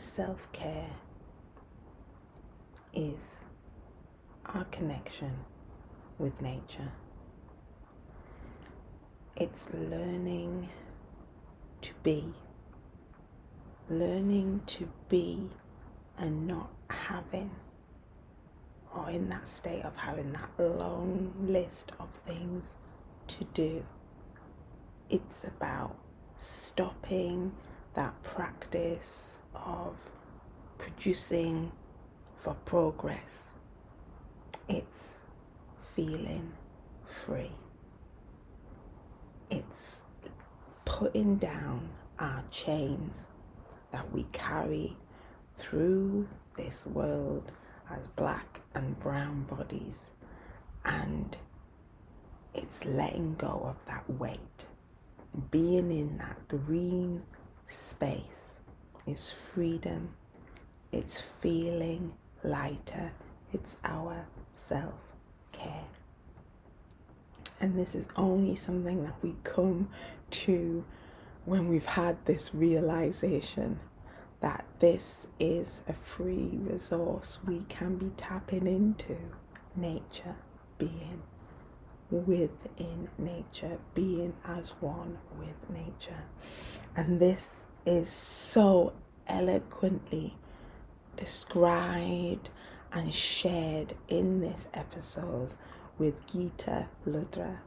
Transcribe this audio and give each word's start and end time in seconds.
self 0.00 0.50
care 0.52 0.90
is 2.94 3.44
our 4.46 4.64
connection 4.64 5.44
with 6.18 6.40
nature. 6.40 6.92
It's 9.36 9.72
learning 9.74 10.70
to 11.82 11.92
be, 12.02 12.32
learning 13.90 14.62
to 14.66 14.88
be 15.08 15.50
and 16.18 16.46
not 16.46 16.70
having, 16.88 17.50
or 18.94 19.10
in 19.10 19.28
that 19.28 19.46
state 19.46 19.84
of 19.84 19.96
having 19.96 20.32
that 20.32 20.50
long 20.58 21.32
list 21.38 21.92
of 22.00 22.10
things 22.10 22.74
to 23.28 23.44
do. 23.44 23.84
It's 25.10 25.44
about 25.44 25.96
stopping 26.38 27.52
that 27.94 28.22
practice 28.22 29.38
of 29.54 30.10
producing 30.78 31.72
for 32.36 32.54
progress. 32.64 33.50
It's 34.68 35.20
feeling 35.94 36.52
free. 37.06 37.52
It's 39.50 40.00
putting 40.84 41.36
down 41.36 41.90
our 42.18 42.44
chains 42.50 43.16
that 43.92 44.12
we 44.12 44.24
carry 44.32 44.96
through 45.54 46.28
this 46.56 46.86
world 46.86 47.52
as 47.90 48.06
black 48.08 48.60
and 48.74 48.98
brown 49.00 49.42
bodies 49.44 50.12
and 50.84 51.36
it's 52.54 52.84
letting 52.84 53.34
go 53.34 53.62
of 53.64 53.84
that 53.86 54.08
weight. 54.08 54.66
Being 55.50 55.90
in 55.90 56.18
that 56.18 56.48
green 56.48 57.22
space. 57.70 58.58
Is 59.06 59.32
freedom, 59.32 60.14
it's 60.92 61.20
feeling 61.20 62.12
lighter, 62.44 63.12
it's 63.52 63.76
our 63.82 64.26
self 64.52 64.94
care. 65.52 65.86
And 67.60 67.78
this 67.78 67.94
is 67.94 68.06
only 68.16 68.54
something 68.56 69.02
that 69.04 69.14
we 69.22 69.36
come 69.42 69.88
to 70.30 70.84
when 71.44 71.68
we've 71.68 71.86
had 71.86 72.24
this 72.26 72.54
realization 72.54 73.80
that 74.40 74.64
this 74.78 75.26
is 75.38 75.82
a 75.88 75.92
free 75.92 76.58
resource 76.62 77.38
we 77.46 77.60
can 77.68 77.96
be 77.96 78.10
tapping 78.16 78.66
into. 78.66 79.16
Nature, 79.76 80.36
being 80.78 81.22
within 82.10 83.08
nature, 83.18 83.78
being 83.94 84.34
as 84.44 84.70
one 84.80 85.18
with 85.38 85.56
nature. 85.70 86.24
And 86.96 87.20
this 87.20 87.66
is 87.86 88.08
so 88.08 88.92
eloquently 89.26 90.36
described 91.16 92.50
and 92.92 93.14
shared 93.14 93.94
in 94.08 94.40
this 94.40 94.68
episode 94.74 95.54
with 95.98 96.26
Geeta 96.26 96.88
Ludhra, 97.06 97.58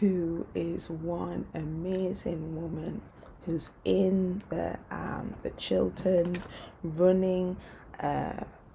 who 0.00 0.46
is 0.54 0.88
one 0.88 1.46
amazing 1.54 2.56
woman 2.56 3.02
who's 3.44 3.70
in 3.84 4.42
the 4.50 4.78
um, 4.90 5.34
the 5.42 5.50
Chilterns 5.50 6.46
running 6.82 7.56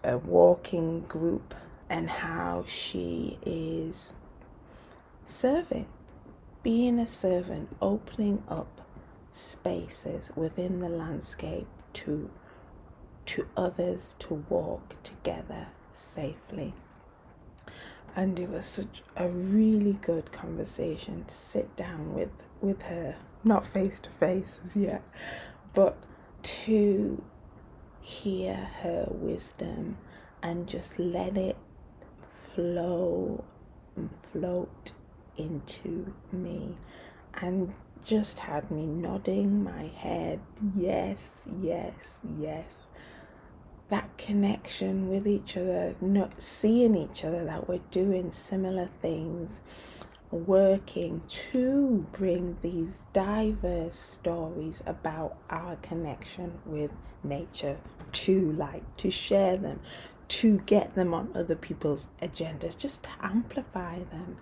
a 0.03 0.17
walking 0.17 1.02
group 1.02 1.55
and 1.89 2.09
how 2.09 2.63
she 2.67 3.38
is 3.45 4.13
serving, 5.25 5.88
being 6.61 6.99
a 6.99 7.07
servant, 7.07 7.75
opening 7.81 8.43
up 8.47 8.81
spaces 9.31 10.31
within 10.35 10.79
the 10.79 10.89
landscape 10.89 11.67
to 11.93 12.29
to 13.25 13.47
others 13.55 14.16
to 14.19 14.33
walk 14.49 15.01
together 15.01 15.67
safely. 15.91 16.73
And 18.16 18.38
it 18.38 18.49
was 18.49 18.66
such 18.66 19.01
a 19.16 19.28
really 19.29 19.94
good 19.94 20.31
conversation 20.31 21.23
to 21.25 21.34
sit 21.34 21.75
down 21.75 22.13
with 22.13 22.44
with 22.61 22.84
her, 22.84 23.16
not 23.44 23.66
face 23.66 24.00
to 24.01 24.09
face 24.09 24.59
as 24.63 24.75
yet, 24.75 25.03
but 25.73 25.97
to 26.44 27.23
hear 28.01 28.55
her 28.81 29.07
wisdom 29.09 29.97
and 30.41 30.67
just 30.67 31.00
let 31.00 31.38
it 31.38 31.57
flow 32.28 33.44
and 33.95 34.09
float 34.22 34.94
into 35.38 36.13
me 36.31 36.77
and 37.35 37.73
just 38.05 38.39
had 38.39 38.69
me 38.69 38.85
nodding 38.85 39.63
my 39.63 39.83
head 39.83 40.39
yes 40.75 41.47
yes 41.61 42.19
yes 42.38 42.83
that 43.93 44.17
connection 44.17 45.07
with 45.07 45.27
each 45.27 45.55
other, 45.55 45.95
not 46.01 46.41
seeing 46.41 46.95
each 46.95 47.23
other, 47.23 47.45
that 47.45 47.67
we're 47.67 47.79
doing 47.91 48.31
similar 48.31 48.88
things, 49.03 49.59
working 50.31 51.22
to 51.27 52.07
bring 52.11 52.57
these 52.63 53.03
diverse 53.13 53.95
stories 53.95 54.81
about 54.88 55.38
our 55.51 55.75
connection 55.75 56.59
with 56.66 56.89
nature 57.23 57.77
to 58.11 58.51
light, 58.53 58.83
to 58.97 59.11
share 59.11 59.57
them, 59.57 59.79
to 60.27 60.57
get 60.61 60.95
them 60.95 61.13
on 61.13 61.29
other 61.35 61.55
people's 61.55 62.07
agendas, 62.19 62.75
just 62.75 63.03
to 63.03 63.09
amplify 63.22 63.99
them. 63.99 64.38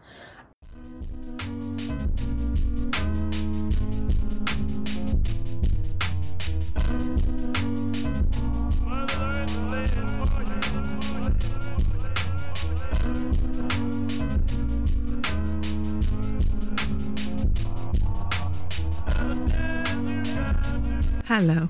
Hello 21.26 21.70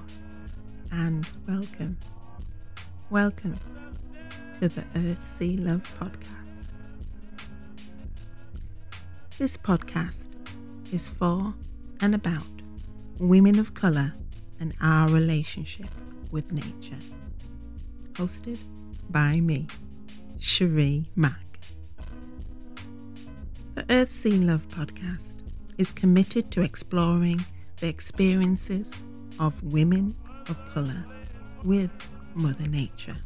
and 0.91 1.27
welcome. 1.47 1.95
Welcome 3.11 3.59
to 4.59 4.69
the 4.69 4.83
Earth 4.95 5.37
Sea 5.37 5.55
Love 5.55 5.87
podcast. 5.99 6.40
This 9.41 9.57
podcast 9.57 10.29
is 10.91 11.07
for 11.07 11.55
and 11.99 12.13
about 12.13 12.45
women 13.17 13.57
of 13.57 13.73
colour 13.73 14.13
and 14.59 14.75
our 14.79 15.09
relationship 15.09 15.87
with 16.29 16.51
nature. 16.51 16.99
Hosted 18.13 18.59
by 19.09 19.39
me, 19.39 19.65
Cherie 20.37 21.07
Mack. 21.15 21.59
The 23.73 23.83
Earth 23.89 24.11
Sea 24.11 24.37
Love 24.37 24.67
podcast 24.67 25.33
is 25.79 25.91
committed 25.91 26.51
to 26.51 26.61
exploring 26.61 27.43
the 27.79 27.87
experiences 27.87 28.93
of 29.39 29.63
women 29.63 30.13
of 30.49 30.57
colour 30.71 31.03
with 31.63 31.89
Mother 32.35 32.67
Nature. 32.67 33.17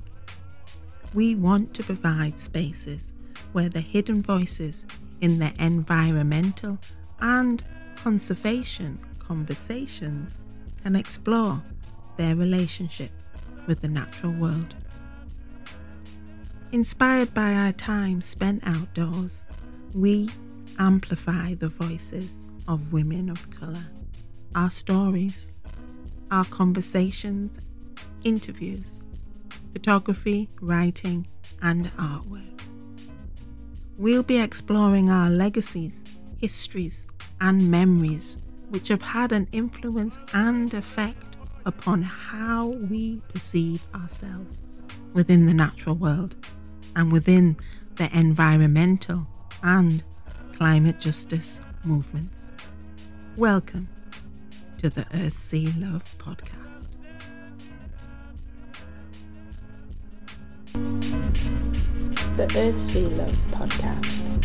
We 1.13 1.35
want 1.35 1.73
to 1.73 1.83
provide 1.83 2.39
spaces 2.39 3.11
where 3.51 3.67
the 3.67 3.81
hidden 3.81 4.23
voices 4.23 4.85
in 5.21 5.39
the 5.39 5.53
environmental 5.59 6.77
and 7.19 7.63
conservation 7.95 8.99
conversations 9.19 10.29
can 10.83 10.95
explore 10.95 11.63
their 12.17 12.35
relationship 12.35 13.11
with 13.67 13.81
the 13.81 13.87
natural 13.87 14.31
world. 14.33 14.75
Inspired 16.71 17.33
by 17.33 17.53
our 17.53 17.71
time 17.71 18.21
spent 18.21 18.61
outdoors, 18.65 19.43
we 19.93 20.29
amplify 20.77 21.53
the 21.53 21.69
voices 21.69 22.45
of 22.67 22.91
women 22.91 23.29
of 23.29 23.49
colour, 23.49 23.85
our 24.55 24.69
stories, 24.69 25.51
our 26.31 26.45
conversations, 26.45 27.57
interviews, 28.23 28.99
photography, 29.73 30.49
writing, 30.61 31.27
and 31.61 31.91
artwork. 31.97 32.54
We'll 33.97 34.23
be 34.23 34.41
exploring 34.41 35.09
our 35.09 35.29
legacies, 35.29 36.03
histories, 36.37 37.07
and 37.39 37.71
memories 37.71 38.37
which 38.67 38.89
have 38.89 39.01
had 39.01 39.31
an 39.31 39.47
influence 39.53 40.19
and 40.33 40.73
effect 40.73 41.37
upon 41.65 42.01
how 42.01 42.67
we 42.67 43.21
perceive 43.29 43.81
ourselves 43.95 44.59
within 45.13 45.45
the 45.45 45.53
natural 45.53 45.95
world 45.95 46.35
and 46.97 47.09
within 47.09 47.55
the 47.95 48.09
environmental 48.13 49.25
and 49.63 50.03
climate 50.57 50.99
justice 50.99 51.61
movements. 51.85 52.49
Welcome 53.37 53.87
to 54.79 54.89
the 54.89 55.05
Earth 55.13 55.37
Sea 55.37 55.73
Love 55.77 56.03
podcast. 56.17 56.64
The 62.35 62.51
Earth 62.57 62.77
Sea 62.77 63.05
Love 63.05 63.37
podcast 63.51 64.43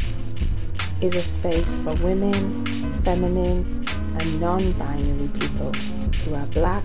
is 1.02 1.16
a 1.16 1.24
space 1.24 1.80
for 1.80 1.92
women, 1.94 2.64
feminine, 3.02 3.84
and 4.16 4.40
non 4.40 4.70
binary 4.74 5.26
people 5.40 5.72
who 5.72 6.36
are 6.36 6.46
black, 6.46 6.84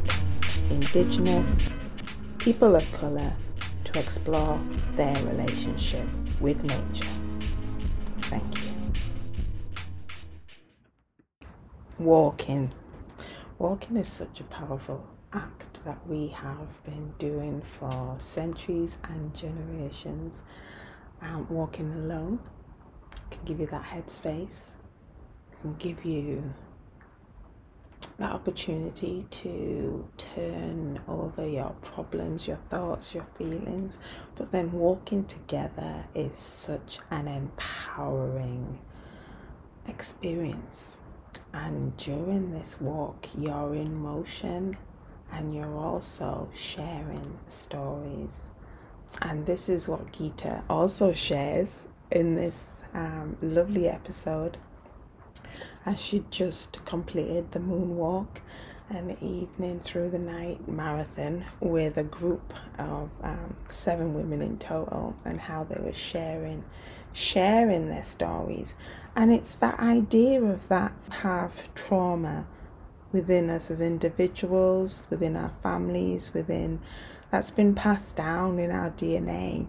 indigenous, 0.72 1.60
people 2.40 2.76
of 2.76 2.92
colour 2.92 3.36
to 3.84 4.00
explore 4.00 4.60
their 4.94 5.16
relationship 5.26 6.08
with 6.40 6.64
nature. 6.64 7.06
Thank 8.24 8.64
you. 8.64 8.72
Walking. 12.00 12.72
Walking 13.60 13.98
is 13.98 14.08
such 14.08 14.40
a 14.40 14.46
powerful 14.46 15.06
act 15.34 15.84
that 15.86 16.00
we 16.08 16.30
have 16.30 16.84
been 16.84 17.14
doing 17.20 17.62
for 17.62 18.16
centuries 18.18 18.98
and 19.04 19.36
generations. 19.36 20.42
Um, 21.22 21.48
walking 21.50 21.92
alone 21.94 22.40
can 23.32 23.44
give 23.46 23.60
you 23.60 23.66
that 23.68 23.84
headspace, 23.84 24.72
can 25.62 25.76
give 25.76 26.06
you 26.06 26.54
that 28.18 28.32
opportunity 28.32 29.26
to 29.30 30.08
turn 30.18 31.02
over 31.08 31.46
your 31.46 31.76
problems, 31.82 32.48
your 32.48 32.60
thoughts, 32.70 33.14
your 33.14 33.26
feelings. 33.38 33.98
But 34.36 34.52
then 34.52 34.72
walking 34.72 35.26
together 35.26 36.08
is 36.14 36.38
such 36.38 37.00
an 37.12 37.28
empowering 37.28 38.80
experience. 39.88 41.02
And 41.54 41.96
during 41.98 42.52
this 42.52 42.80
walk, 42.80 43.28
you're 43.38 43.76
in 43.76 43.96
motion 43.96 44.78
and 45.32 45.54
you're 45.54 45.78
also 45.78 46.50
sharing 46.54 47.40
stories. 47.48 48.50
And 49.22 49.46
this 49.46 49.70
is 49.70 49.88
what 49.88 50.12
Geeta 50.12 50.64
also 50.70 51.14
shares 51.14 51.86
in 52.12 52.36
this 52.36 52.82
um, 52.94 53.38
lovely 53.42 53.88
episode. 53.88 54.58
As 55.86 56.02
she 56.02 56.24
just 56.30 56.84
completed 56.86 57.52
the 57.52 57.60
moonwalk 57.60 58.40
an 58.90 59.18
evening 59.22 59.80
through 59.80 60.10
the 60.10 60.20
night 60.20 60.68
marathon 60.68 61.44
with 61.60 61.98
a 61.98 62.04
group 62.04 62.54
of 62.78 63.10
um, 63.24 63.56
seven 63.66 64.14
women 64.14 64.42
in 64.42 64.58
total 64.58 65.16
and 65.26 65.42
how 65.42 65.64
they 65.64 65.80
were 65.82 65.94
sharing 65.94 66.64
sharing 67.14 67.88
their 67.88 68.04
stories. 68.04 68.76
And 69.16 69.32
it's 69.32 69.56
that 69.56 69.80
idea 69.80 70.44
of 70.44 70.68
that 70.68 70.92
have 71.22 71.74
trauma 71.74 72.46
within 73.14 73.50
us 73.50 73.72
as 73.72 73.80
individuals 73.80 75.08
within 75.10 75.38
our 75.38 75.50
families 75.64 76.34
within 76.34 76.82
that's 77.32 77.52
been 77.52 77.76
passed 77.76 78.16
down 78.16 78.60
in 78.60 78.72
our 78.72 78.92
dna 78.92 79.68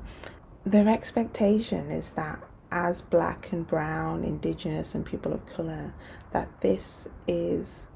their 0.66 0.88
expectation 0.88 1.92
is 1.92 2.10
that 2.10 2.42
as 2.72 3.00
black 3.00 3.52
and 3.52 3.64
brown, 3.64 4.24
indigenous, 4.24 4.96
and 4.96 5.06
people 5.06 5.32
of 5.32 5.46
colour, 5.46 5.94
that 6.32 6.60
this 6.60 7.08
is 7.28 7.86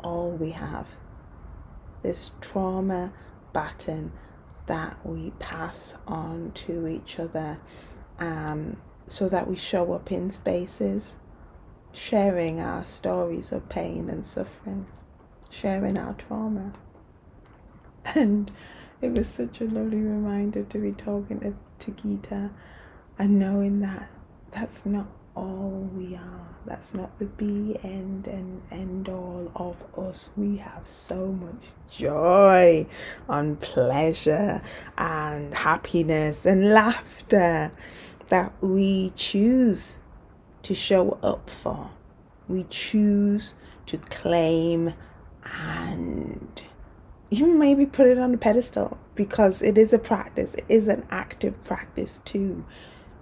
all 0.00 0.32
we 0.32 0.50
have. 0.50 0.88
This 2.02 2.32
trauma 2.40 3.12
baton 3.52 4.12
that 4.66 4.98
we 5.04 5.30
pass 5.38 5.94
on 6.08 6.50
to 6.52 6.88
each 6.88 7.20
other 7.20 7.60
um, 8.18 8.76
so 9.06 9.28
that 9.28 9.46
we 9.46 9.56
show 9.56 9.92
up 9.92 10.10
in 10.10 10.30
spaces, 10.30 11.16
sharing 11.92 12.58
our 12.58 12.84
stories 12.84 13.52
of 13.52 13.68
pain 13.68 14.10
and 14.10 14.26
suffering, 14.26 14.86
sharing 15.48 15.96
our 15.96 16.14
trauma. 16.14 16.72
And 18.14 18.52
it 19.02 19.12
was 19.12 19.28
such 19.28 19.60
a 19.60 19.64
lovely 19.64 20.00
reminder 20.00 20.62
to 20.64 20.78
be 20.78 20.92
talking 20.92 21.40
to, 21.40 21.54
to 21.78 21.90
Geeta 21.92 22.50
and 23.18 23.38
knowing 23.38 23.80
that 23.80 24.08
that's 24.50 24.86
not 24.86 25.06
all 25.34 25.88
we 25.94 26.16
are. 26.16 26.48
That's 26.64 26.94
not 26.94 27.16
the 27.18 27.26
be 27.26 27.76
end 27.84 28.26
and 28.26 28.60
end 28.72 29.08
all 29.08 29.52
of 29.54 29.84
us. 29.96 30.30
We 30.36 30.56
have 30.56 30.86
so 30.86 31.26
much 31.26 31.72
joy 31.88 32.86
and 33.28 33.60
pleasure 33.60 34.62
and 34.98 35.54
happiness 35.54 36.44
and 36.44 36.72
laughter 36.72 37.70
that 38.30 38.52
we 38.60 39.10
choose 39.10 39.98
to 40.62 40.74
show 40.74 41.18
up 41.22 41.48
for. 41.48 41.90
We 42.48 42.64
choose 42.64 43.54
to 43.86 43.98
claim 43.98 44.94
and 45.44 46.64
even 47.36 47.58
maybe 47.58 47.86
put 47.86 48.06
it 48.06 48.18
on 48.18 48.34
a 48.34 48.38
pedestal 48.38 48.98
because 49.14 49.62
it 49.62 49.78
is 49.78 49.92
a 49.92 49.98
practice, 49.98 50.54
it 50.54 50.64
is 50.68 50.88
an 50.88 51.06
active 51.10 51.62
practice 51.64 52.18
too 52.24 52.64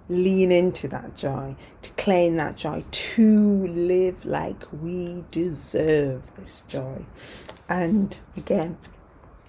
lean 0.09 0.51
into 0.51 0.87
that 0.87 1.15
joy, 1.15 1.55
to 1.81 1.91
claim 1.93 2.35
that 2.37 2.55
joy, 2.55 2.83
to 2.91 3.63
live 3.67 4.25
like 4.25 4.63
we 4.71 5.23
deserve 5.31 6.35
this 6.35 6.61
joy. 6.67 7.05
And 7.67 8.15
again, 8.37 8.77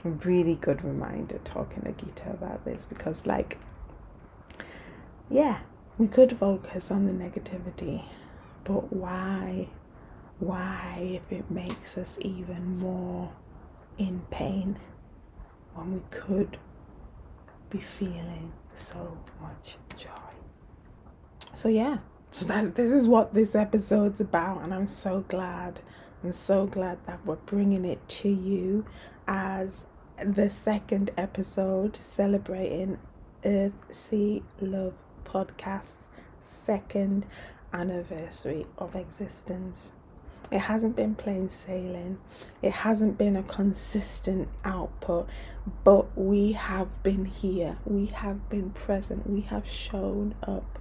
a 0.05 0.11
really 0.11 0.57
good 0.57 0.83
reminder 0.85 1.39
talking 1.45 1.83
to 1.83 1.93
Geeta 1.93 2.33
about 2.33 2.65
this 2.65 2.87
because, 2.87 3.27
like, 3.27 3.59
yeah, 5.29 5.59
we 5.99 6.09
could 6.09 6.33
focus 6.37 6.91
on 6.91 7.07
the 7.07 7.13
negativity, 7.13 8.05
but 8.65 8.93
why? 8.93 9.69
Why, 10.39 11.21
if 11.21 11.33
it 11.33 11.51
makes 11.51 11.97
us 11.97 12.19
even 12.21 12.79
more 12.79 13.33
in 13.99 14.21
pain 14.31 14.79
when 15.75 15.93
we 15.95 16.01
could 16.11 16.59
be 17.71 17.79
feeling 17.79 18.53
so 18.75 19.19
much 19.41 19.77
joy? 19.97 20.09
So 21.53 21.69
yeah, 21.69 21.99
so 22.31 22.47
that 22.47 22.75
this 22.75 22.91
is 22.91 23.09
what 23.09 23.35
this 23.35 23.55
episode's 23.55 24.21
about, 24.21 24.63
and 24.63 24.75
I'm 24.75 24.87
so 24.87 25.25
glad. 25.29 25.81
I'm 26.23 26.33
so 26.33 26.67
glad 26.67 26.99
that 27.07 27.25
we're 27.25 27.37
bringing 27.37 27.85
it 27.85 28.07
to 28.09 28.29
you 28.29 28.85
as 29.27 29.87
the 30.23 30.49
second 30.49 31.11
episode 31.17 31.97
celebrating 31.97 32.99
Earth 33.45 33.73
Sea 33.91 34.43
Love 34.61 34.95
podcast's 35.25 36.09
second 36.41 37.27
anniversary 37.73 38.67
of 38.79 38.97
existence. 38.97 39.93
It 40.53 40.61
hasn't 40.61 40.95
been 40.95 41.17
plain 41.17 41.49
sailing, 41.49 42.19
it 42.63 42.71
hasn't 42.71 43.19
been 43.19 43.35
a 43.35 43.43
consistent 43.43 44.49
output, 44.65 45.29
but 45.83 46.17
we 46.17 46.53
have 46.53 47.03
been 47.03 47.25
here, 47.25 47.79
we 47.85 48.07
have 48.07 48.49
been 48.49 48.71
present, 48.71 49.29
we 49.29 49.41
have 49.43 49.67
shown 49.69 50.35
up. 50.45 50.79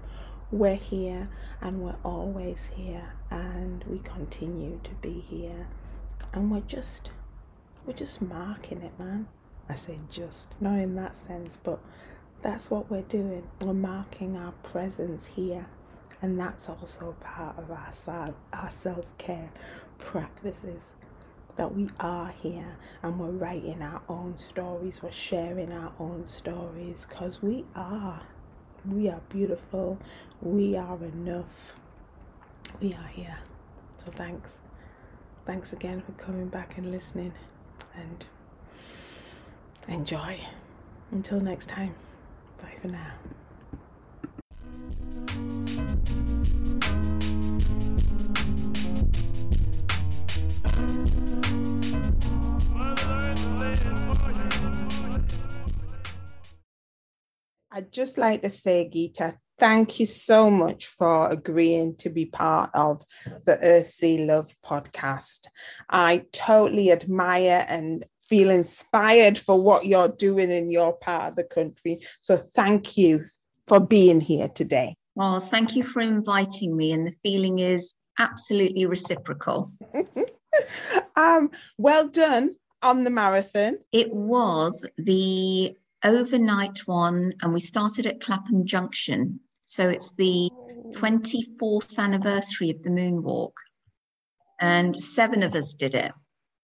We're 0.51 0.75
here 0.75 1.29
and 1.61 1.81
we're 1.81 1.97
always 2.03 2.67
here 2.75 3.13
and 3.31 3.83
we 3.85 3.99
continue 3.99 4.79
to 4.83 4.91
be 4.95 5.19
here. 5.19 5.67
And 6.33 6.51
we're 6.51 6.61
just 6.61 7.11
we're 7.85 7.93
just 7.93 8.21
marking 8.21 8.81
it 8.83 8.97
man. 8.99 9.27
I 9.67 9.73
say 9.73 9.97
just 10.09 10.49
not 10.61 10.77
in 10.77 10.95
that 10.95 11.17
sense 11.17 11.57
but 11.57 11.79
that's 12.43 12.69
what 12.69 12.91
we're 12.91 13.01
doing. 13.01 13.47
We're 13.61 13.73
marking 13.73 14.37
our 14.37 14.51
presence 14.63 15.25
here 15.25 15.65
and 16.21 16.39
that's 16.39 16.69
also 16.69 17.15
part 17.19 17.57
of 17.57 17.71
our, 17.71 18.33
our 18.53 18.71
self-care 18.71 19.51
practices 19.97 20.93
that 21.55 21.73
we 21.73 21.87
are 21.99 22.29
here 22.29 22.77
and 23.01 23.19
we're 23.19 23.29
writing 23.31 23.81
our 23.81 24.01
own 24.09 24.35
stories 24.35 25.01
we're 25.01 25.11
sharing 25.11 25.71
our 25.71 25.93
own 25.99 26.27
stories 26.27 27.05
because 27.09 27.41
we 27.41 27.63
are 27.75 28.21
we 28.87 29.09
are 29.09 29.21
beautiful. 29.29 29.99
We 30.41 30.75
are 30.75 31.03
enough. 31.03 31.79
We 32.79 32.93
are 32.93 33.07
here. 33.07 33.37
So 34.03 34.11
thanks. 34.11 34.59
Thanks 35.45 35.73
again 35.73 36.01
for 36.01 36.11
coming 36.13 36.49
back 36.49 36.77
and 36.77 36.91
listening 36.91 37.33
and 37.95 38.25
enjoy. 39.87 40.39
Until 41.11 41.39
next 41.39 41.67
time. 41.67 41.95
Bye 42.61 42.75
for 42.81 42.87
now. 42.87 43.13
I'd 57.75 57.91
just 57.91 58.17
like 58.17 58.41
to 58.43 58.49
say, 58.49 58.89
Geeta, 58.89 59.35
thank 59.59 59.99
you 59.99 60.05
so 60.05 60.49
much 60.49 60.85
for 60.85 61.29
agreeing 61.29 61.97
to 61.97 62.09
be 62.09 62.25
part 62.25 62.69
of 62.73 63.03
the 63.43 63.59
Earth 63.61 63.87
Sea 63.87 64.23
Love 64.23 64.55
podcast. 64.65 65.47
I 65.89 66.23
totally 66.31 66.89
admire 66.89 67.65
and 67.67 68.05
feel 68.29 68.49
inspired 68.49 69.37
for 69.37 69.61
what 69.61 69.85
you're 69.85 70.07
doing 70.07 70.51
in 70.51 70.69
your 70.69 70.93
part 70.93 71.31
of 71.31 71.35
the 71.35 71.43
country. 71.43 71.99
So 72.21 72.37
thank 72.37 72.95
you 72.95 73.19
for 73.67 73.81
being 73.81 74.21
here 74.21 74.47
today. 74.47 74.95
Well, 75.15 75.41
thank 75.41 75.75
you 75.75 75.83
for 75.83 76.01
inviting 76.01 76.77
me, 76.77 76.93
and 76.93 77.05
the 77.05 77.15
feeling 77.23 77.59
is 77.59 77.93
absolutely 78.19 78.85
reciprocal. 78.85 79.73
um, 81.17 81.51
well 81.77 82.07
done 82.07 82.55
on 82.81 83.03
the 83.03 83.09
marathon. 83.09 83.79
It 83.91 84.13
was 84.13 84.87
the 84.97 85.75
overnight 86.05 86.87
one, 86.87 87.33
and 87.41 87.53
we 87.53 87.59
started 87.59 88.05
at 88.05 88.21
Clapham 88.21 88.65
Junction. 88.65 89.39
So 89.65 89.89
it's 89.89 90.11
the 90.11 90.49
24th 90.91 91.97
anniversary 91.97 92.69
of 92.69 92.81
the 92.83 92.89
moonwalk, 92.89 93.53
and 94.59 94.95
seven 94.95 95.43
of 95.43 95.55
us 95.55 95.73
did 95.73 95.95
it. 95.95 96.13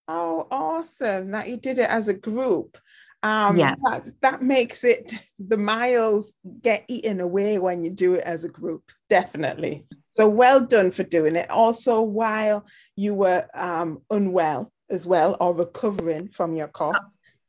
Oh, 0.07 0.48
awesome 0.51 1.31
that 1.31 1.48
you 1.50 1.57
did 1.57 1.79
it 1.79 1.89
as 1.89 2.07
a 2.07 2.13
group. 2.13 2.77
Um, 3.24 3.57
yeah. 3.57 3.75
That, 3.83 4.03
that 4.21 4.41
makes 4.41 4.83
it, 4.83 5.13
the 5.39 5.57
miles 5.57 6.33
get 6.62 6.86
eaten 6.88 7.19
away 7.19 7.60
when 7.60 7.83
you 7.83 7.91
do 7.91 8.15
it 8.15 8.24
as 8.24 8.43
a 8.43 8.50
group, 8.50 8.91
definitely. 9.10 9.86
So 10.12 10.27
well 10.27 10.65
done 10.65 10.91
for 10.91 11.03
doing 11.03 11.36
it. 11.36 11.50
Also, 11.50 12.01
while 12.01 12.65
you 12.95 13.13
were 13.13 13.45
um, 13.53 14.01
unwell 14.10 14.71
as 14.89 15.05
well 15.05 15.38
or 15.39 15.55
recovering 15.55 16.29
from 16.29 16.55
your 16.55 16.67
cough. 16.67 16.95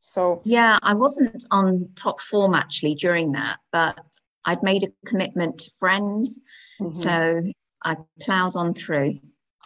So, 0.05 0.43
yeah, 0.45 0.81
I 0.83 0.95
wasn't 0.95 1.47
on 1.53 1.89
top 1.95 2.21
form 2.21 2.55
actually 2.55 2.97
during 2.97 3.33
that, 3.33 3.61
but 3.71 4.01
I'd 4.45 4.61
made 4.61 4.83
a 4.83 4.93
commitment 5.07 5.59
to 5.61 5.71
friends. 5.79 6.41
Mm-hmm. 6.81 6.93
So 6.93 7.53
I 7.85 7.97
plowed 8.21 8.57
on 8.57 8.75
through. 8.75 9.15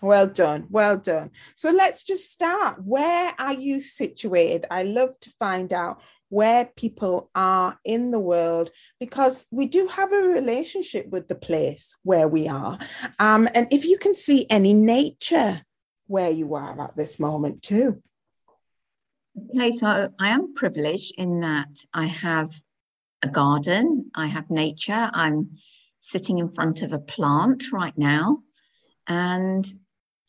Well 0.03 0.27
done. 0.27 0.67
Well 0.69 0.99
done. 0.99 1.31
So 1.55 1.71
let's 1.71 2.05
just 2.05 2.31
start. 2.31 2.85
Where 2.85 3.33
are 3.39 3.55
you 3.55 3.81
situated? 3.81 4.67
I 4.71 4.83
love 4.83 5.19
to 5.23 5.31
find 5.39 5.73
out 5.73 6.03
where 6.29 6.67
people 6.77 7.31
are 7.35 7.79
in 7.83 8.11
the 8.11 8.21
world 8.21 8.71
because 9.01 9.47
we 9.51 9.65
do 9.65 9.87
have 9.87 10.13
a 10.13 10.21
relationship 10.21 11.09
with 11.09 11.29
the 11.29 11.35
place 11.35 11.97
where 12.03 12.29
we 12.29 12.47
are. 12.47 12.79
Um, 13.19 13.49
and 13.55 13.69
if 13.73 13.87
you 13.87 13.97
can 13.97 14.15
see 14.15 14.45
any 14.51 14.75
nature 14.75 15.63
where 16.09 16.31
you 16.31 16.55
are 16.57 16.79
at 16.79 16.95
this 16.95 17.19
moment, 17.19 17.63
too. 17.63 18.03
Okay, 19.39 19.71
so 19.71 20.09
I 20.19 20.29
am 20.31 20.55
privileged 20.55 21.15
in 21.19 21.41
that 21.41 21.85
I 21.93 22.07
have 22.07 22.63
a 23.23 23.29
garden, 23.29 24.11
I 24.15 24.27
have 24.29 24.51
nature, 24.51 25.11
I'm 25.13 25.51
sitting 26.01 26.39
in 26.39 26.49
front 26.49 26.83
of 26.83 26.93
a 26.93 26.99
plant 26.99 27.65
right 27.73 27.97
now. 27.99 28.39
And 29.07 29.67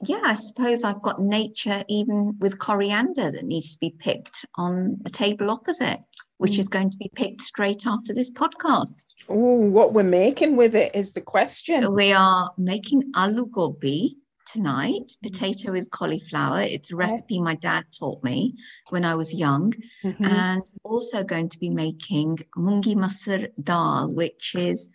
yeah, 0.03 0.21
I 0.25 0.35
suppose 0.35 0.83
I've 0.83 1.01
got 1.01 1.21
nature 1.21 1.83
even 1.87 2.35
with 2.39 2.59
coriander 2.59 3.31
that 3.31 3.45
needs 3.45 3.73
to 3.73 3.79
be 3.79 3.95
picked 3.97 4.45
on 4.55 4.97
the 5.01 5.09
table 5.09 5.49
opposite, 5.49 5.99
which 6.37 6.53
mm. 6.53 6.59
is 6.59 6.67
going 6.67 6.89
to 6.89 6.97
be 6.97 7.09
picked 7.15 7.41
straight 7.41 7.83
after 7.85 8.13
this 8.13 8.31
podcast. 8.31 9.05
Oh, 9.29 9.69
what 9.69 9.93
we're 9.93 10.03
making 10.03 10.57
with 10.57 10.75
it 10.75 10.93
is 10.95 11.13
the 11.13 11.21
question. 11.21 11.93
We 11.93 12.11
are 12.11 12.51
making 12.57 13.03
aloo 13.15 13.49
gobi 13.51 14.17
tonight, 14.47 15.11
mm. 15.11 15.21
potato 15.21 15.71
with 15.71 15.91
cauliflower. 15.91 16.61
It's 16.61 16.91
a 16.91 16.95
recipe 16.95 17.39
my 17.39 17.55
dad 17.55 17.85
taught 17.97 18.23
me 18.23 18.55
when 18.89 19.05
I 19.05 19.15
was 19.15 19.33
young. 19.33 19.73
Mm-hmm. 20.03 20.25
And 20.25 20.63
also 20.83 21.23
going 21.23 21.49
to 21.49 21.59
be 21.59 21.69
making 21.69 22.39
mungi 22.57 22.95
masur 22.95 23.49
dal, 23.61 24.13
which 24.13 24.55
is 24.55 24.89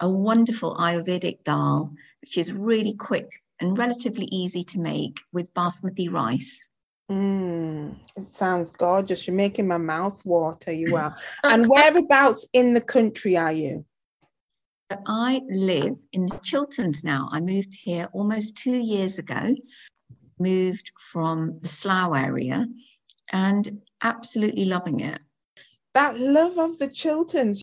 a 0.00 0.08
wonderful 0.08 0.76
Ayurvedic 0.76 1.44
dal, 1.44 1.92
which 2.20 2.38
is 2.38 2.52
really 2.52 2.94
quick 2.94 3.28
and 3.60 3.78
relatively 3.78 4.26
easy 4.32 4.64
to 4.64 4.80
make 4.80 5.20
with 5.32 5.54
basmati 5.54 6.10
rice. 6.10 6.70
Mm, 7.10 7.96
it 8.16 8.22
sounds 8.22 8.70
gorgeous. 8.70 9.26
You're 9.26 9.36
making 9.36 9.68
my 9.68 9.76
mouth 9.76 10.24
water. 10.24 10.72
You 10.72 10.96
are. 10.96 11.14
and 11.44 11.68
whereabouts 11.68 12.46
in 12.52 12.74
the 12.74 12.80
country 12.80 13.36
are 13.36 13.52
you? 13.52 13.84
I 15.06 15.42
live 15.48 15.96
in 16.12 16.26
the 16.26 16.38
Chilterns 16.42 17.04
now. 17.04 17.28
I 17.32 17.40
moved 17.40 17.74
here 17.74 18.08
almost 18.12 18.56
two 18.56 18.76
years 18.76 19.18
ago, 19.18 19.54
moved 20.38 20.92
from 20.98 21.58
the 21.60 21.68
Slough 21.68 22.16
area, 22.16 22.66
and 23.30 23.80
absolutely 24.02 24.64
loving 24.64 25.00
it. 25.00 25.20
That 25.94 26.18
love 26.18 26.58
of 26.58 26.78
the 26.78 26.88
Chilterns, 26.88 27.62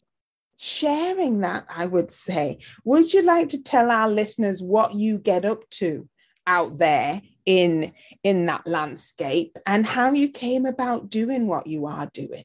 sharing 0.58 1.40
that, 1.40 1.66
I 1.70 1.86
would 1.86 2.12
say. 2.12 2.60
Would 2.86 3.14
you 3.14 3.22
like 3.22 3.50
to 3.50 3.62
tell 3.62 3.92
our 3.92 4.10
listeners 4.10 4.62
what 4.62 4.96
you 4.96 5.20
get 5.20 5.46
up 5.46 5.70
to 5.72 6.08
out 6.48 6.78
there 6.78 7.22
in 7.46 7.94
in 8.24 8.46
that 8.46 8.66
landscape 8.68 9.58
and 9.66 9.86
how 9.86 10.12
you 10.12 10.30
came 10.30 10.66
about 10.66 11.10
doing 11.10 11.48
what 11.48 11.68
you 11.68 11.86
are 11.86 12.10
doing? 12.14 12.44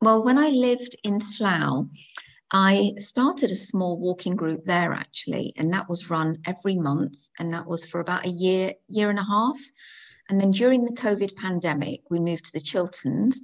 Well, 0.00 0.24
when 0.24 0.38
I 0.38 0.48
lived 0.48 0.96
in 1.04 1.20
Slough, 1.20 1.86
I 2.52 2.94
started 2.96 3.50
a 3.50 3.56
small 3.56 3.98
walking 3.98 4.34
group 4.34 4.64
there 4.64 4.92
actually, 4.92 5.52
and 5.56 5.72
that 5.72 5.88
was 5.88 6.10
run 6.10 6.38
every 6.46 6.76
month, 6.76 7.18
and 7.38 7.52
that 7.54 7.66
was 7.66 7.84
for 7.84 8.00
about 8.00 8.26
a 8.26 8.30
year, 8.30 8.74
year 8.88 9.10
and 9.10 9.18
a 9.18 9.24
half. 9.24 9.58
And 10.28 10.40
then 10.40 10.50
during 10.50 10.84
the 10.84 10.92
COVID 10.92 11.36
pandemic, 11.36 12.02
we 12.10 12.20
moved 12.20 12.46
to 12.46 12.52
the 12.52 12.60
Chilterns, 12.60 13.40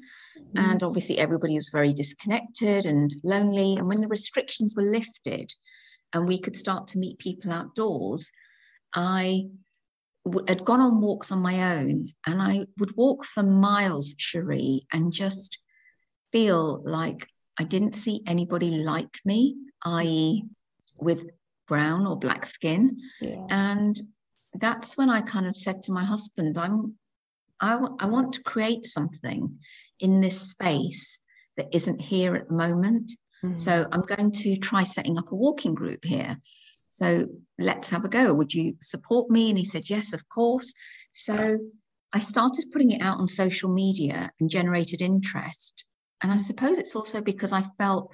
Mm-hmm. 0.56 0.70
And 0.70 0.82
obviously, 0.82 1.18
everybody 1.18 1.54
was 1.54 1.70
very 1.70 1.92
disconnected 1.92 2.86
and 2.86 3.14
lonely. 3.24 3.76
And 3.76 3.88
when 3.88 4.00
the 4.00 4.08
restrictions 4.08 4.74
were 4.76 4.82
lifted 4.82 5.52
and 6.12 6.26
we 6.26 6.38
could 6.38 6.56
start 6.56 6.88
to 6.88 6.98
meet 6.98 7.18
people 7.18 7.52
outdoors, 7.52 8.30
I 8.94 9.46
had 10.48 10.64
gone 10.64 10.80
on 10.80 11.00
walks 11.00 11.30
on 11.30 11.38
my 11.40 11.76
own 11.76 12.08
and 12.26 12.42
I 12.42 12.66
would 12.78 12.96
walk 12.96 13.24
for 13.24 13.42
miles, 13.42 14.14
Cherie, 14.18 14.86
and 14.92 15.12
just 15.12 15.58
feel 16.32 16.82
like 16.84 17.28
I 17.58 17.64
didn't 17.64 17.94
see 17.94 18.22
anybody 18.26 18.70
like 18.70 19.18
me, 19.24 19.56
i.e., 19.84 20.44
with 20.96 21.28
brown 21.66 22.06
or 22.06 22.18
black 22.18 22.44
skin. 22.46 22.96
Yeah. 23.20 23.44
And 23.50 24.00
that's 24.54 24.96
when 24.96 25.10
I 25.10 25.20
kind 25.20 25.46
of 25.46 25.56
said 25.56 25.82
to 25.82 25.92
my 25.92 26.04
husband, 26.04 26.58
I'm 26.58 26.96
I, 27.60 27.70
w- 27.70 27.96
I 27.98 28.06
want 28.06 28.34
to 28.34 28.42
create 28.42 28.84
something 28.84 29.58
in 30.00 30.20
this 30.20 30.50
space 30.50 31.18
that 31.56 31.68
isn't 31.72 32.00
here 32.00 32.34
at 32.34 32.48
the 32.48 32.54
moment. 32.54 33.12
Mm. 33.42 33.58
So 33.58 33.86
I'm 33.92 34.02
going 34.02 34.32
to 34.32 34.56
try 34.58 34.84
setting 34.84 35.18
up 35.18 35.32
a 35.32 35.34
walking 35.34 35.74
group 35.74 36.04
here. 36.04 36.36
So 36.88 37.26
let's 37.58 37.88
have 37.90 38.04
a 38.04 38.08
go. 38.08 38.34
Would 38.34 38.52
you 38.52 38.74
support 38.80 39.30
me? 39.30 39.48
And 39.48 39.58
he 39.58 39.64
said, 39.64 39.88
Yes, 39.88 40.12
of 40.12 40.28
course. 40.28 40.72
So 41.12 41.58
I 42.12 42.18
started 42.18 42.70
putting 42.72 42.92
it 42.92 43.02
out 43.02 43.18
on 43.18 43.28
social 43.28 43.70
media 43.70 44.30
and 44.38 44.50
generated 44.50 45.00
interest. 45.00 45.85
And 46.26 46.32
I 46.32 46.38
suppose 46.38 46.76
it's 46.76 46.96
also 46.96 47.20
because 47.20 47.52
I 47.52 47.66
felt 47.78 48.12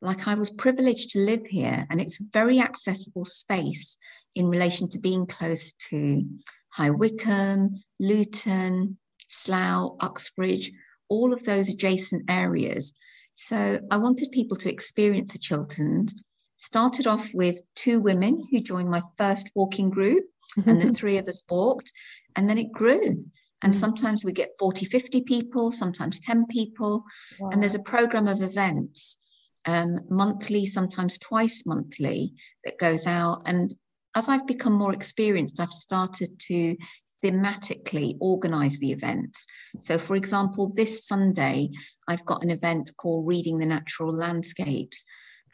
like 0.00 0.28
I 0.28 0.36
was 0.36 0.48
privileged 0.48 1.10
to 1.10 1.18
live 1.18 1.44
here. 1.44 1.84
And 1.90 2.00
it's 2.00 2.20
a 2.20 2.24
very 2.32 2.60
accessible 2.60 3.24
space 3.24 3.96
in 4.36 4.46
relation 4.46 4.88
to 4.90 5.00
being 5.00 5.26
close 5.26 5.72
to 5.90 6.24
High 6.68 6.90
Wycombe, 6.90 7.82
Luton, 7.98 8.96
Slough, 9.26 9.96
Uxbridge, 9.98 10.70
all 11.08 11.32
of 11.32 11.42
those 11.42 11.68
adjacent 11.68 12.30
areas. 12.30 12.94
So 13.34 13.80
I 13.90 13.96
wanted 13.96 14.30
people 14.30 14.56
to 14.58 14.70
experience 14.70 15.32
the 15.32 15.40
Chilterns. 15.40 16.14
Started 16.58 17.08
off 17.08 17.34
with 17.34 17.60
two 17.74 17.98
women 17.98 18.46
who 18.52 18.60
joined 18.60 18.88
my 18.88 19.02
first 19.16 19.50
walking 19.56 19.90
group, 19.90 20.26
and 20.64 20.80
the 20.80 20.92
three 20.98 21.16
of 21.18 21.26
us 21.26 21.42
walked, 21.50 21.90
and 22.36 22.48
then 22.48 22.58
it 22.58 22.70
grew. 22.70 23.24
And 23.62 23.72
mm. 23.72 23.76
sometimes 23.76 24.24
we 24.24 24.32
get 24.32 24.50
40, 24.58 24.86
50 24.86 25.22
people, 25.22 25.70
sometimes 25.72 26.20
10 26.20 26.46
people. 26.46 27.04
Wow. 27.40 27.50
And 27.50 27.62
there's 27.62 27.74
a 27.74 27.80
program 27.80 28.28
of 28.28 28.42
events 28.42 29.18
um, 29.66 30.00
monthly, 30.08 30.66
sometimes 30.66 31.18
twice 31.18 31.64
monthly, 31.66 32.32
that 32.64 32.78
goes 32.78 33.06
out. 33.06 33.42
And 33.46 33.74
as 34.14 34.28
I've 34.28 34.46
become 34.46 34.72
more 34.72 34.94
experienced, 34.94 35.60
I've 35.60 35.70
started 35.70 36.38
to 36.46 36.76
thematically 37.22 38.14
organize 38.20 38.78
the 38.78 38.92
events. 38.92 39.46
So, 39.80 39.98
for 39.98 40.16
example, 40.16 40.72
this 40.74 41.06
Sunday, 41.06 41.70
I've 42.06 42.24
got 42.24 42.42
an 42.42 42.50
event 42.50 42.90
called 42.96 43.26
Reading 43.26 43.58
the 43.58 43.66
Natural 43.66 44.12
Landscapes, 44.12 45.04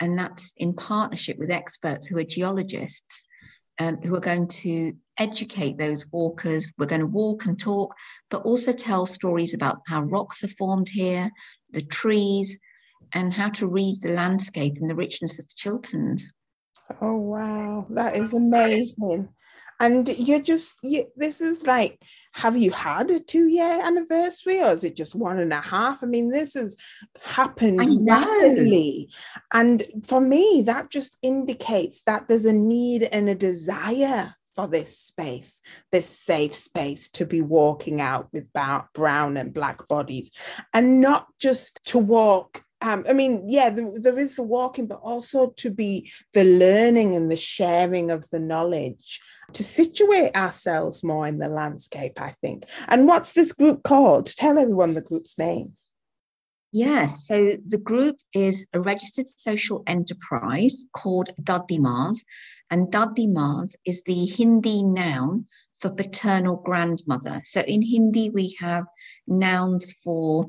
and 0.01 0.19
that's 0.19 0.53
in 0.57 0.75
partnership 0.75 1.39
with 1.39 1.51
experts 1.51 2.07
who 2.07 2.19
are 2.19 2.25
geologists. 2.25 3.27
Um, 3.81 3.97
who 3.97 4.15
are 4.15 4.21
going 4.21 4.47
to 4.63 4.93
educate 5.19 5.79
those 5.79 6.07
walkers. 6.13 6.71
We're 6.79 6.87
going 6.87 7.01
to 7.01 7.09
walk 7.09 7.47
and 7.47 7.59
talk, 7.59 7.93
but 8.31 8.43
also 8.43 8.71
tell 8.71 9.05
stories 9.05 9.53
about 9.53 9.79
how 9.89 10.03
rocks 10.03 10.45
are 10.45 10.49
formed 10.49 10.89
here, 10.89 11.29
the 11.71 11.83
trees, 11.83 12.59
and 13.15 13.33
how 13.33 13.49
to 13.51 13.67
read 13.67 13.97
the 14.01 14.13
landscape 14.13 14.77
and 14.81 14.89
the 14.89 14.95
richness 14.95 15.41
of 15.41 15.47
the 15.47 15.55
Chilterns. 15.57 16.31
Oh, 17.01 17.17
wow. 17.17 17.87
That 17.91 18.17
is 18.17 18.33
amazing 18.33 19.29
and 19.81 20.09
you're 20.09 20.41
just 20.41 20.77
you, 20.83 21.07
this 21.17 21.41
is 21.41 21.67
like 21.67 22.01
have 22.33 22.57
you 22.57 22.71
had 22.71 23.11
a 23.11 23.21
two 23.21 23.47
year 23.47 23.81
anniversary 23.85 24.61
or 24.61 24.73
is 24.73 24.85
it 24.85 24.97
just 24.97 25.15
one 25.15 25.39
and 25.39 25.53
a 25.53 25.61
half? 25.61 26.03
I 26.03 26.07
mean 26.07 26.31
this 26.31 26.55
has 26.55 26.77
happened 27.23 28.07
rapidly. 28.07 29.09
And 29.53 29.85
for 30.07 30.21
me 30.21 30.63
that 30.67 30.91
just 30.91 31.17
indicates 31.23 32.03
that 32.03 32.29
there's 32.29 32.45
a 32.45 32.53
need 32.53 33.05
and 33.05 33.29
a 33.29 33.35
desire 33.35 34.35
for 34.55 34.69
this 34.69 34.99
space, 34.99 35.61
this 35.91 36.09
safe 36.09 36.55
space 36.55 37.09
to 37.11 37.27
be 37.27 37.41
walking 37.41 38.01
out 38.01 38.29
with 38.33 38.53
brown 38.53 39.37
and 39.37 39.53
black 39.53 39.87
bodies 39.89 40.31
and 40.73 41.01
not 41.01 41.27
just 41.39 41.81
to 41.87 41.99
walk 41.99 42.65
um, 42.85 43.05
I 43.09 43.15
mean, 43.15 43.47
yeah, 43.49 43.71
there, 43.71 43.89
there 44.01 44.19
is 44.19 44.37
the 44.37 44.43
walking, 44.43 44.87
but 44.87 45.01
also 45.03 45.51
to 45.57 45.71
be 45.71 46.11
the 46.35 46.45
learning 46.45 47.15
and 47.15 47.33
the 47.33 47.37
sharing 47.37 48.11
of 48.11 48.29
the 48.31 48.39
knowledge 48.39 49.21
to 49.55 49.65
situate 49.65 50.35
ourselves 50.37 51.03
more 51.03 51.27
in 51.27 51.39
the 51.39 51.49
landscape, 51.49 52.21
I 52.21 52.35
think. 52.43 52.65
And 52.89 53.07
what's 53.07 53.33
this 53.33 53.53
group 53.53 53.83
called? 53.85 54.27
Tell 54.27 54.59
everyone 54.59 54.95
the 54.95 55.01
group's 55.01 55.39
name. 55.39 55.73
Yes, 56.73 57.27
so 57.27 57.53
the 57.65 57.79
group 57.79 58.17
is 58.35 58.67
a 58.75 58.81
registered 58.81 59.29
social 59.29 59.85
enterprise 59.87 60.85
called 60.93 61.31
Dadimas, 61.41 62.25
and 62.69 62.89
Dadimas 62.89 63.77
is 63.87 64.03
the 64.07 64.27
Hindi 64.27 64.83
noun 64.83 65.47
for 65.79 65.91
paternal 65.91 66.57
grandmother. 66.57 67.41
So 67.45 67.61
in 67.61 67.83
Hindi, 67.83 68.31
we 68.31 68.57
have 68.59 68.87
nouns 69.29 69.95
for 70.03 70.47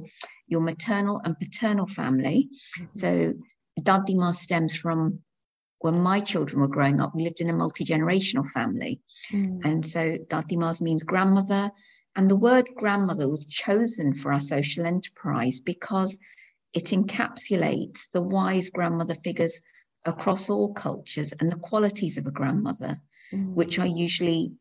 your 0.47 0.61
maternal 0.61 1.21
and 1.23 1.37
paternal 1.39 1.87
family. 1.87 2.49
Mm-hmm. 2.79 2.85
So 2.93 3.33
Dadima 3.79 4.33
stems 4.33 4.75
from 4.75 5.19
when 5.79 5.99
my 6.01 6.19
children 6.19 6.61
were 6.61 6.67
growing 6.67 6.99
up, 6.99 7.13
we 7.13 7.23
lived 7.23 7.41
in 7.41 7.49
a 7.49 7.53
multi 7.53 7.85
generational 7.85 8.47
family. 8.49 9.01
Mm. 9.31 9.63
And 9.63 9.85
so 9.85 10.17
Dadimas 10.27 10.81
means 10.81 11.03
grandmother. 11.03 11.71
And 12.15 12.31
the 12.31 12.35
word 12.35 12.69
grandmother 12.75 13.27
was 13.27 13.45
chosen 13.45 14.15
for 14.15 14.33
our 14.33 14.39
social 14.39 14.85
enterprise 14.85 15.59
because 15.59 16.17
it 16.73 16.85
encapsulates 16.85 18.09
the 18.11 18.21
wise 18.21 18.69
grandmother 18.69 19.15
figures 19.15 19.61
across 20.05 20.49
all 20.49 20.73
cultures 20.73 21.33
and 21.39 21.51
the 21.51 21.57
qualities 21.57 22.17
of 22.17 22.25
a 22.25 22.31
grandmother, 22.31 22.97
mm. 23.33 23.53
which 23.53 23.77
are 23.77 23.87
usually 23.87 24.53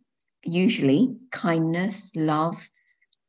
usually 0.44 1.08
kindness, 1.30 2.10
love, 2.14 2.68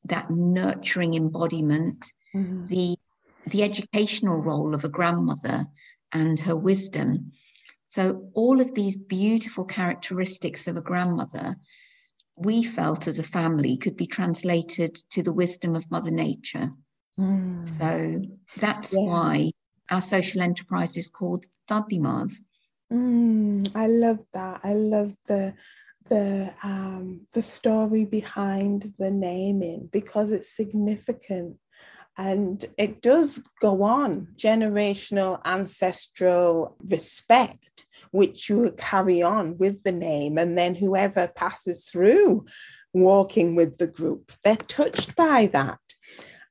that 0.04 0.30
nurturing 0.30 1.14
embodiment, 1.14 2.12
mm. 2.36 2.68
the 2.68 2.98
the 3.48 3.64
educational 3.64 4.38
role 4.38 4.74
of 4.74 4.84
a 4.84 4.90
grandmother 4.90 5.66
and 6.12 6.40
her 6.40 6.56
wisdom 6.56 7.32
so, 7.96 8.30
all 8.34 8.60
of 8.60 8.74
these 8.74 8.98
beautiful 8.98 9.64
characteristics 9.64 10.68
of 10.68 10.76
a 10.76 10.82
grandmother, 10.82 11.56
we 12.36 12.64
felt 12.64 13.08
as 13.08 13.20
a 13.20 13.24
family 13.24 13.78
could 13.78 13.96
be 13.96 14.08
translated 14.08 14.96
to 15.12 15.24
the 15.24 15.32
wisdom 15.32 15.76
of 15.76 15.90
Mother 15.90 16.12
Nature. 16.12 16.72
Mm. 17.18 17.66
So, 17.66 18.22
that's 18.58 18.94
yeah. 18.94 19.00
why 19.00 19.52
our 19.90 20.02
social 20.02 20.42
enterprise 20.42 20.98
is 20.98 21.08
called 21.08 21.46
Dadimas. 21.70 22.42
Mm, 22.92 23.72
I 23.76 23.88
love 23.88 24.24
that. 24.34 24.60
I 24.64 24.74
love 24.74 25.16
the 25.28 25.54
the 26.10 26.54
um, 26.64 27.26
the 27.34 27.42
story 27.42 28.06
behind 28.06 28.94
the 29.00 29.10
naming 29.10 29.90
because 29.92 30.32
it's 30.32 30.56
significant 30.56 31.58
and 32.18 32.66
it 32.78 33.02
does 33.02 33.44
go 33.62 33.84
on 33.84 34.28
generational 34.38 35.42
ancestral 35.46 36.76
respect 36.88 37.86
which 38.12 38.50
you 38.50 38.72
carry 38.78 39.22
on 39.22 39.58
with 39.58 39.84
the 39.84 39.92
name. 39.92 40.38
And 40.38 40.58
then 40.58 40.74
whoever 40.74 41.28
passes 41.28 41.90
through 41.90 42.46
walking 42.94 43.56
with 43.56 43.78
the 43.78 43.88
group 43.88 44.32
they're 44.44 44.56
touched 44.56 45.16
by 45.18 45.48
that. 45.48 45.82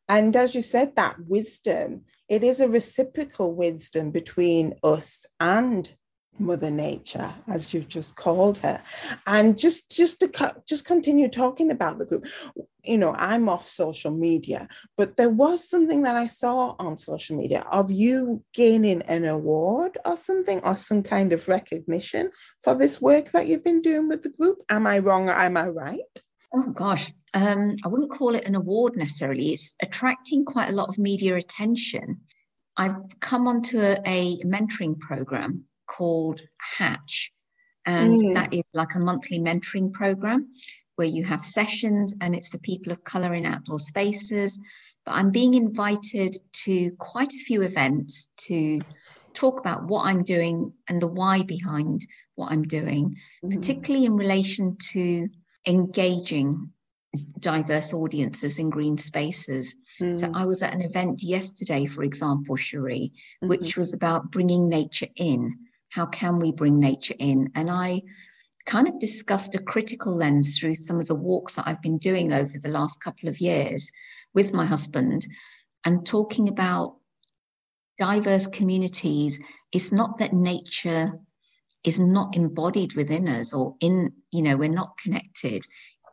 And 0.07 0.37
as 0.37 0.55
you 0.55 0.61
said 0.61 0.95
that 0.97 1.17
wisdom 1.27 2.03
it 2.29 2.43
is 2.43 2.61
a 2.61 2.69
reciprocal 2.69 3.55
wisdom 3.55 4.11
between 4.11 4.75
us 4.83 5.25
and 5.41 5.95
mother 6.39 6.71
nature 6.71 7.33
as 7.49 7.73
you've 7.73 7.89
just 7.89 8.17
called 8.17 8.59
her. 8.59 8.81
And 9.27 9.59
just 9.59 9.91
just 9.91 10.21
to 10.21 10.55
just 10.69 10.85
continue 10.85 11.29
talking 11.29 11.71
about 11.71 11.99
the 11.99 12.07
group. 12.07 12.27
You 12.87 12.99
know 12.99 13.15
i'm 13.19 13.49
off 13.49 13.65
social 13.65 14.11
media 14.11 14.69
but 14.99 15.17
there 15.17 15.31
was 15.31 15.67
something 15.67 16.03
that 16.03 16.17
i 16.17 16.27
saw 16.27 16.75
on 16.79 16.99
social 16.99 17.35
media 17.35 17.65
of 17.73 17.91
you 17.91 18.45
gaining 18.53 19.01
an 19.03 19.25
award 19.25 19.97
or 20.05 20.19
something 20.19 20.61
or 20.65 20.77
some 20.77 21.03
kind 21.03 21.33
of 21.33 21.49
recognition 21.49 22.31
for 22.63 22.75
this 22.75 23.01
work 23.01 23.33
that 23.33 23.47
you've 23.47 23.65
been 23.65 23.81
doing 23.81 24.09
with 24.09 24.23
the 24.23 24.29
group. 24.29 24.59
Am 24.69 24.87
i 24.87 24.99
wrong 24.99 25.31
or 25.31 25.33
am 25.33 25.57
i 25.57 25.67
right? 25.67 26.01
Oh 26.55 26.71
gosh. 26.71 27.11
Um, 27.33 27.77
i 27.85 27.89
wouldn't 27.89 28.11
call 28.11 28.35
it 28.35 28.45
an 28.45 28.55
award 28.55 28.97
necessarily. 28.97 29.55
It's 29.55 29.75
attracting 29.81 30.45
quite 30.45 30.69
a 30.69 30.75
lot 30.75 30.91
of 30.91 30.99
media 30.99 31.37
attention. 31.37 32.21
I've 32.77 33.19
come 33.21 33.47
onto 33.47 33.81
a, 33.81 33.99
a 34.07 34.39
mentoring 34.45 34.99
program 34.99 35.65
called 35.97 36.41
Hatch. 36.79 37.33
And 37.87 38.21
mm. 38.21 38.35
that 38.35 38.53
is 38.53 38.65
like 38.73 38.95
a 38.95 39.01
monthly 39.01 39.39
mentoring 39.39 39.93
program 39.93 40.49
where 40.97 41.09
you 41.09 41.25
have 41.25 41.45
sessions 41.45 42.15
and 42.21 42.35
it's 42.35 42.49
for 42.49 42.59
people 42.59 42.93
of 42.93 43.05
color 43.05 43.35
in 43.35 43.47
outdoor 43.47 43.79
spaces. 43.79 44.59
But 45.05 45.13
I'm 45.13 45.31
being 45.31 45.55
invited 45.55 46.37
to 46.65 46.91
quite 46.93 47.33
a 47.33 47.45
few 47.45 47.63
events 47.63 48.29
to 48.49 48.81
talk 49.35 49.61
about 49.61 49.85
what 49.85 50.07
I'm 50.07 50.23
doing 50.23 50.73
and 50.89 51.03
the 51.03 51.09
why 51.09 51.43
behind 51.43 52.07
what 52.37 52.51
I'm 52.53 52.63
doing, 52.63 53.17
mm. 53.45 53.55
particularly 53.55 54.07
in 54.07 54.17
relation 54.17 54.77
to 54.93 55.29
engaging 55.67 56.71
diverse 57.39 57.93
audiences 57.93 58.59
in 58.59 58.71
green 58.71 58.99
spaces. 58.99 59.75
Mm. 60.01 60.19
So 60.19 60.31
I 60.35 60.47
was 60.47 60.63
at 60.63 60.75
an 60.75 60.83
event 60.83 61.23
yesterday, 61.23 61.87
for 61.87 62.03
example, 62.03 62.57
Cherie, 62.57 63.13
mm-hmm. 63.13 63.49
which 63.49 63.77
was 63.77 63.93
about 63.93 64.31
bringing 64.31 64.69
nature 64.69 65.09
in 65.17 65.55
how 65.95 66.07
can 66.07 66.41
we 66.41 66.51
bring 66.51 66.81
nature 66.81 67.15
in? 67.21 67.53
And 67.55 67.71
I 67.71 68.03
kind 68.67 68.89
of 68.89 68.99
discussed 68.99 69.55
a 69.55 69.61
critical 69.61 70.13
lens 70.13 70.59
through 70.59 70.75
some 70.75 70.99
of 70.99 71.07
the 71.07 71.15
walks 71.15 71.55
that 71.55 71.69
I've 71.69 71.83
been 71.83 71.99
doing 71.99 72.33
over 72.33 72.59
the 72.59 72.69
last 72.69 73.01
couple 73.01 73.29
of 73.29 73.41
years 73.41 73.93
with 74.35 74.53
my 74.53 74.67
husband 74.67 75.29
and 75.85 76.05
talking 76.05 76.49
about 76.49 76.97
diverse 77.97 78.49
communities. 78.49 79.41
It's 79.71 79.93
not 79.93 80.19
that 80.19 80.33
nature 80.33 81.13
is 81.85 82.01
not 82.01 82.35
embodied 82.35 82.95
within 82.95 83.29
us 83.29 83.53
or 83.53 83.77
in, 83.79 84.15
you 84.33 84.43
know, 84.43 84.57
we're 84.57 84.69
not 84.69 84.99
connected. 84.99 85.65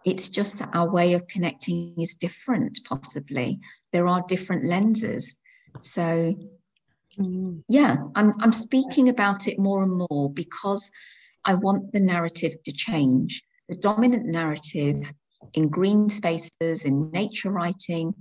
It's 0.06 0.30
just 0.30 0.60
that 0.60 0.70
our 0.74 0.92
way 0.92 1.14
of 1.14 1.28
connecting 1.28 1.96
is 1.98 2.14
different, 2.14 2.82
possibly. 2.88 3.60
There 3.92 4.06
are 4.06 4.24
different 4.28 4.64
lenses. 4.64 5.38
So 5.80 6.36
Mm. 7.20 7.64
Yeah, 7.68 7.98
I'm, 8.16 8.34
I'm 8.40 8.52
speaking 8.52 9.10
about 9.10 9.48
it 9.48 9.60
more 9.60 9.84
and 9.84 10.04
more 10.10 10.32
because 10.32 10.90
I 11.46 11.56
want 11.56 11.92
the 11.92 12.00
narrative 12.00 12.54
to 12.64 12.72
change. 12.72 13.44
The 13.70 13.76
dominant 13.76 14.26
narrative 14.26 15.12
in 15.54 15.70
green 15.70 16.10
spaces, 16.10 16.86
in 16.86 17.12
nature 17.12 17.52
writing, 17.52 18.14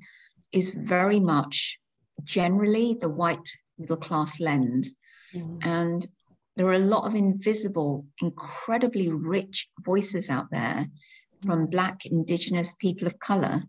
is 0.52 0.70
very 0.70 1.20
much 1.20 1.78
generally 2.24 2.96
the 3.00 3.08
white 3.08 3.48
middle 3.78 3.96
class 3.96 4.40
lens. 4.40 4.94
Mm. 5.34 5.58
And 5.62 6.06
there 6.56 6.66
are 6.66 6.74
a 6.74 6.78
lot 6.78 7.06
of 7.06 7.14
invisible, 7.14 8.06
incredibly 8.20 9.08
rich 9.08 9.68
voices 9.84 10.28
out 10.28 10.46
there 10.50 10.86
from. 11.44 11.66
Black, 11.66 12.04
Indigenous 12.04 12.74
people 12.74 13.06
of 13.06 13.18
color 13.18 13.62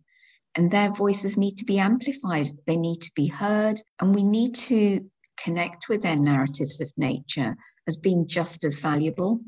and 0.56 0.70
their 0.70 0.92
voices 0.92 1.38
need 1.38 1.58
to 1.58 1.66
be 1.66 1.80
amplified. 1.80 2.50
They 2.66 2.76
need 2.76 3.02
to 3.02 3.12
be 3.16 3.28
heard, 3.28 3.82
and 4.00 4.14
we 4.14 4.24
need 4.24 4.56
to 4.56 5.10
connect 5.44 5.90
with 5.90 6.04
their 6.04 6.18
narratives 6.18 6.82
of 6.82 6.92
nature 6.98 7.56
as 7.88 7.98
being 7.98 8.28
just 8.28 8.64
as 8.64 8.80
valuable. 8.80 9.40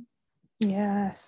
Yes. 0.60 1.28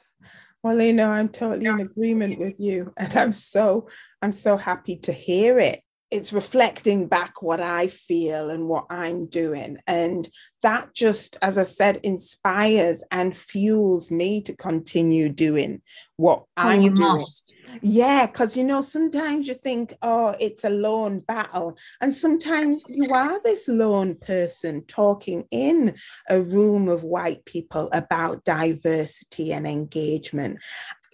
Well, 0.64 0.82
you 0.82 0.94
know, 0.94 1.12
I'm 1.12 1.30
totally 1.30 1.68
in 1.68 1.80
agreement 1.80 2.40
with 2.40 2.60
you, 2.60 2.92
and 2.98 3.16
I'm 3.16 3.32
so 3.32 3.88
I'm 4.22 4.32
so 4.32 4.58
happy 4.58 4.98
to 4.98 5.14
hear 5.14 5.60
it 5.60 5.82
it's 6.16 6.32
reflecting 6.32 7.08
back 7.08 7.42
what 7.42 7.60
I 7.60 7.88
feel 7.88 8.50
and 8.50 8.70
what 8.70 8.86
I'm 8.90 9.28
doing. 9.28 9.80
And 9.86 10.30
that 10.62 10.94
just, 10.94 11.38
as 11.42 11.58
I 11.58 11.66
said, 11.66 12.00
inspires 12.04 13.04
and 13.12 13.36
fuels 13.36 14.12
me 14.12 14.42
to 14.44 14.56
continue 14.56 15.28
doing 15.28 15.82
what 16.16 16.46
well, 16.56 16.70
I'm 16.70 16.82
you 16.82 16.90
doing. 16.92 17.10
Must. 17.10 17.54
Yeah, 17.82 18.28
because 18.28 18.56
you 18.56 18.64
know, 18.64 18.80
sometimes 18.80 19.50
you 19.50 19.56
think, 19.56 19.94
oh, 20.02 20.34
it's 20.40 20.64
a 20.64 20.70
lone 20.70 21.20
battle. 21.20 21.78
And 22.00 22.16
sometimes 22.16 22.86
you 22.88 23.14
are 23.14 23.44
this 23.44 23.68
lone 23.68 24.16
person 24.16 24.86
talking 24.88 25.44
in 25.52 25.96
a 26.30 26.42
room 26.42 26.88
of 26.88 27.04
white 27.04 27.44
people 27.44 27.90
about 27.92 28.46
diversity 28.46 29.52
and 29.52 29.68
engagement 29.68 30.60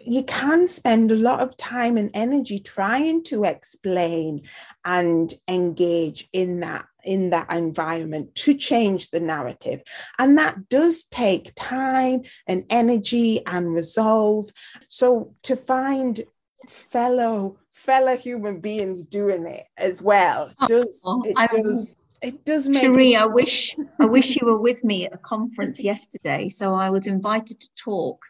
you 0.05 0.23
can 0.23 0.67
spend 0.67 1.11
a 1.11 1.15
lot 1.15 1.41
of 1.41 1.57
time 1.57 1.97
and 1.97 2.09
energy 2.13 2.59
trying 2.59 3.23
to 3.25 3.43
explain 3.43 4.43
and 4.85 5.33
engage 5.47 6.27
in 6.33 6.59
that 6.61 6.85
in 7.03 7.31
that 7.31 7.51
environment 7.51 8.35
to 8.35 8.53
change 8.53 9.09
the 9.09 9.19
narrative. 9.19 9.81
And 10.19 10.37
that 10.37 10.69
does 10.69 11.05
take 11.05 11.51
time 11.55 12.21
and 12.47 12.63
energy 12.69 13.41
and 13.47 13.73
resolve. 13.73 14.51
So 14.87 15.33
to 15.43 15.55
find 15.55 16.21
fellow 16.67 17.57
fellow 17.71 18.15
human 18.15 18.59
beings 18.59 19.03
doing 19.03 19.47
it 19.47 19.65
as 19.77 20.01
well 20.03 20.51
oh, 20.59 20.67
does 20.67 21.01
oh, 21.05 21.23
it 21.25 21.49
does 21.49 21.95
it 22.21 22.45
does 22.45 22.69
make 22.69 22.83
Cherie, 22.83 23.15
I 23.15 23.25
wish 23.25 23.75
I 23.99 24.05
wish 24.05 24.35
you 24.35 24.45
were 24.45 24.59
with 24.59 24.83
me 24.83 25.05
at 25.05 25.13
a 25.13 25.17
conference 25.17 25.83
yesterday. 25.83 26.49
So 26.49 26.73
I 26.73 26.89
was 26.91 27.07
invited 27.07 27.59
to 27.59 27.69
talk 27.75 28.23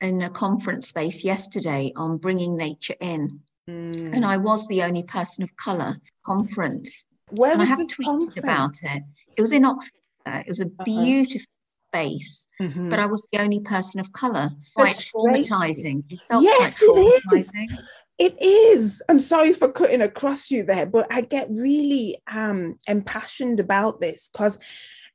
in 0.00 0.22
a 0.22 0.30
conference 0.30 0.88
space 0.88 1.24
yesterday 1.24 1.92
on 1.96 2.18
bringing 2.18 2.56
nature 2.56 2.96
in. 3.00 3.40
Mm. 3.68 4.14
And 4.14 4.24
I 4.24 4.36
was 4.36 4.66
the 4.68 4.82
only 4.82 5.02
person 5.02 5.44
of 5.44 5.56
colour 5.56 5.96
conference. 6.24 7.06
Where 7.30 7.52
and 7.52 7.60
was 7.60 7.70
I 7.70 7.76
have 7.76 7.88
tweeted 7.88 8.04
conference? 8.04 8.36
about 8.36 8.74
it. 8.82 9.02
It 9.36 9.40
was 9.40 9.52
in 9.52 9.64
Oxford. 9.64 10.00
It 10.26 10.46
was 10.48 10.60
a 10.60 10.66
uh-huh. 10.66 10.84
beautiful 10.84 11.46
space, 11.94 12.48
mm-hmm. 12.60 12.88
but 12.88 12.98
I 12.98 13.06
was 13.06 13.26
the 13.32 13.40
only 13.40 13.60
person 13.60 14.00
of 14.00 14.12
colour. 14.12 14.50
Quite 14.74 14.96
traumatizing. 14.96 16.04
It 16.10 16.20
felt 16.28 16.42
yes, 16.42 16.78
quite 16.78 17.20
traumatizing. 17.32 17.68
It 17.70 17.72
is. 17.72 17.88
It 18.16 18.42
is. 18.42 19.02
I'm 19.08 19.18
sorry 19.18 19.52
for 19.52 19.70
cutting 19.72 20.00
across 20.00 20.50
you 20.50 20.64
there, 20.64 20.86
but 20.86 21.06
I 21.10 21.22
get 21.22 21.48
really 21.50 22.16
um, 22.32 22.76
impassioned 22.86 23.58
about 23.58 24.00
this 24.00 24.28
because 24.32 24.58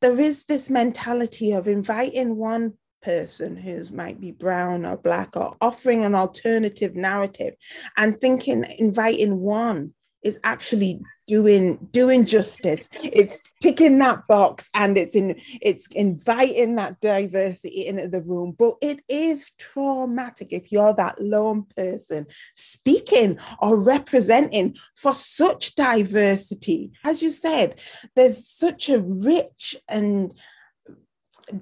there 0.02 0.20
is 0.20 0.46
this 0.46 0.70
mentality 0.70 1.54
of 1.54 1.68
inviting 1.68 2.36
one 2.36 2.74
person 3.02 3.56
who's 3.56 3.92
might 3.92 4.20
be 4.20 4.32
brown 4.32 4.86
or 4.86 4.98
black 4.98 5.36
or 5.36 5.56
offering 5.62 6.04
an 6.04 6.16
alternative 6.16 6.96
narrative 6.96 7.54
and 7.98 8.20
thinking 8.20 8.66
inviting 8.78 9.40
one 9.40 9.94
is 10.24 10.40
actually 10.44 11.00
doing 11.28 11.78
doing 11.92 12.26
justice. 12.26 12.90
It's 13.04 13.38
picking 13.62 14.00
that 14.00 14.28
box 14.28 14.70
and 14.74 14.98
it's 14.98 15.16
in 15.16 15.40
it's 15.62 15.88
inviting 15.92 16.76
that 16.76 17.00
diversity 17.00 17.86
into 17.86 18.08
the 18.08 18.22
room. 18.22 18.56
But 18.58 18.74
it 18.82 19.02
is 19.08 19.52
traumatic 19.58 20.52
if 20.52 20.72
you're 20.72 20.94
that 20.96 21.22
lone 21.22 21.66
person 21.76 22.26
speaking 22.56 23.40
or 23.60 23.82
representing 23.82 24.76
for 24.96 25.14
such 25.14 25.76
diversity. 25.76 26.92
As 27.04 27.22
you 27.22 27.32
said 27.32 27.80
there's 28.16 28.48
such 28.48 28.90
a 28.90 29.02
rich 29.02 29.76
and 29.88 30.34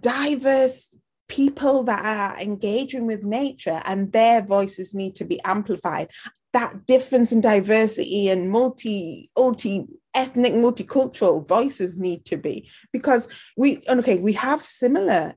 diverse 0.02 0.95
people 1.28 1.84
that 1.84 2.04
are 2.06 2.40
engaging 2.40 3.06
with 3.06 3.24
nature 3.24 3.82
and 3.86 4.12
their 4.12 4.42
voices 4.42 4.94
need 4.94 5.16
to 5.16 5.26
be 5.26 5.42
amplified. 5.44 6.10
That 6.54 6.88
difference 6.88 7.32
and 7.32 7.44
diversity 7.44 8.30
and 8.30 8.50
multi 8.50 9.30
multi 9.38 10.00
ethnic 10.16 10.54
multicultural 10.54 11.48
voices 11.48 11.98
need 11.98 12.26
to 12.26 12.38
be 12.38 12.68
because 12.92 13.28
we 13.56 13.84
okay 13.88 14.18
we 14.18 14.34
have 14.34 14.62
similar 14.62 15.36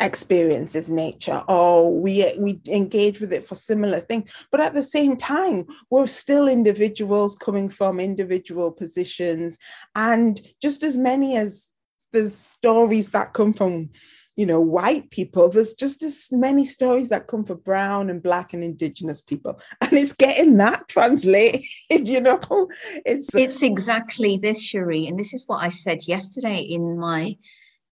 experiences 0.00 0.88
nature 0.90 1.42
or 1.48 2.00
we 2.00 2.32
we 2.38 2.60
engage 2.68 3.20
with 3.20 3.32
it 3.32 3.44
for 3.44 3.54
similar 3.54 4.00
things 4.00 4.30
but 4.50 4.60
at 4.60 4.74
the 4.74 4.82
same 4.82 5.16
time 5.16 5.64
we're 5.90 6.06
still 6.06 6.48
individuals 6.48 7.36
coming 7.36 7.68
from 7.68 8.00
individual 8.00 8.72
positions 8.72 9.56
and 9.94 10.40
just 10.60 10.82
as 10.82 10.96
many 10.96 11.36
as 11.36 11.68
the 12.12 12.28
stories 12.28 13.10
that 13.10 13.32
come 13.32 13.52
from 13.52 13.88
you 14.36 14.46
know, 14.46 14.60
white 14.60 15.10
people, 15.10 15.48
there's 15.48 15.74
just 15.74 16.02
as 16.02 16.28
many 16.32 16.64
stories 16.64 17.08
that 17.08 17.28
come 17.28 17.44
for 17.44 17.54
brown 17.54 18.10
and 18.10 18.22
black 18.22 18.52
and 18.52 18.64
indigenous 18.64 19.22
people. 19.22 19.60
And 19.80 19.92
it's 19.92 20.12
getting 20.12 20.56
that 20.56 20.88
translated, 20.88 21.62
you 21.90 22.20
know. 22.20 22.40
It's 23.06 23.34
it's 23.34 23.62
exactly 23.62 24.36
this, 24.36 24.62
Cherie. 24.62 25.06
And 25.06 25.18
this 25.18 25.34
is 25.34 25.44
what 25.46 25.58
I 25.58 25.68
said 25.68 26.08
yesterday 26.08 26.60
in 26.60 26.98
my 26.98 27.36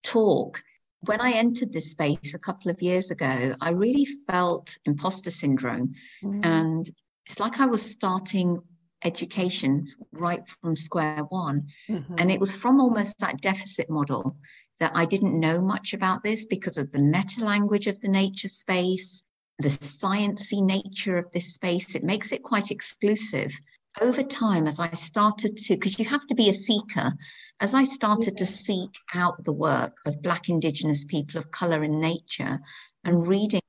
talk. 0.02 0.62
When 1.00 1.20
I 1.20 1.33
entered 1.33 1.72
this 1.72 1.90
space 1.90 2.35
a 2.35 2.38
couple 2.38 2.70
of 2.70 2.81
years 2.81 3.11
ago, 3.11 3.55
I 3.61 3.70
really 3.70 4.07
felt 4.26 4.78
imposter 4.85 5.31
syndrome. 5.31 5.94
Mm. 6.22 6.40
And 6.44 6.90
it's 7.26 7.40
like 7.40 7.61
I 7.61 7.66
was 7.66 7.83
starting 7.83 8.62
education 9.05 9.87
right 10.12 10.46
from 10.46 10.76
square 10.76 11.22
one. 11.28 11.68
Mm-hmm. 11.88 12.14
And 12.18 12.31
it 12.31 12.40
was 12.40 12.55
from 12.55 12.81
almost 12.81 13.18
that 13.18 13.40
deficit 13.40 13.90
model 13.90 14.37
that 14.83 14.97
I 14.97 15.05
didn't 15.05 15.38
know 15.38 15.62
much 15.62 15.95
about 15.95 16.25
this 16.25 16.45
because 16.45 16.77
of 16.77 16.90
the 16.90 16.99
meta 16.99 17.45
language 17.45 17.87
of 17.87 18.01
the 18.01 18.09
nature 18.09 18.49
space, 18.49 19.23
the 19.61 19.68
sciencey 19.68 20.61
nature 20.61 21.16
of 21.16 21.31
this 21.31 21.55
space. 21.55 21.95
It 21.95 22.03
makes 22.03 22.33
it 22.33 22.42
quite 22.42 22.73
exclusive. 22.73 23.57
Over 24.01 24.25
time, 24.25 24.66
as 24.66 24.81
I 24.81 24.90
started 24.90 25.57
to, 25.57 25.77
because 25.77 26.01
you 26.01 26.05
have 26.07 26.27
to 26.27 26.35
be 26.35 26.49
a 26.49 26.53
seeker, 26.53 27.12
as 27.61 27.75
I 27.75 27.85
started 27.85 28.37
to 28.38 28.45
seek 28.45 28.90
out 29.14 29.45
the 29.45 29.53
work 29.53 29.99
of 30.05 30.21
Black, 30.21 30.49
Indigenous 30.49 31.05
people 31.05 31.38
of 31.38 31.53
color 31.53 31.85
in 31.85 32.01
nature 32.01 32.59
and 33.05 33.25
reading 33.25 33.61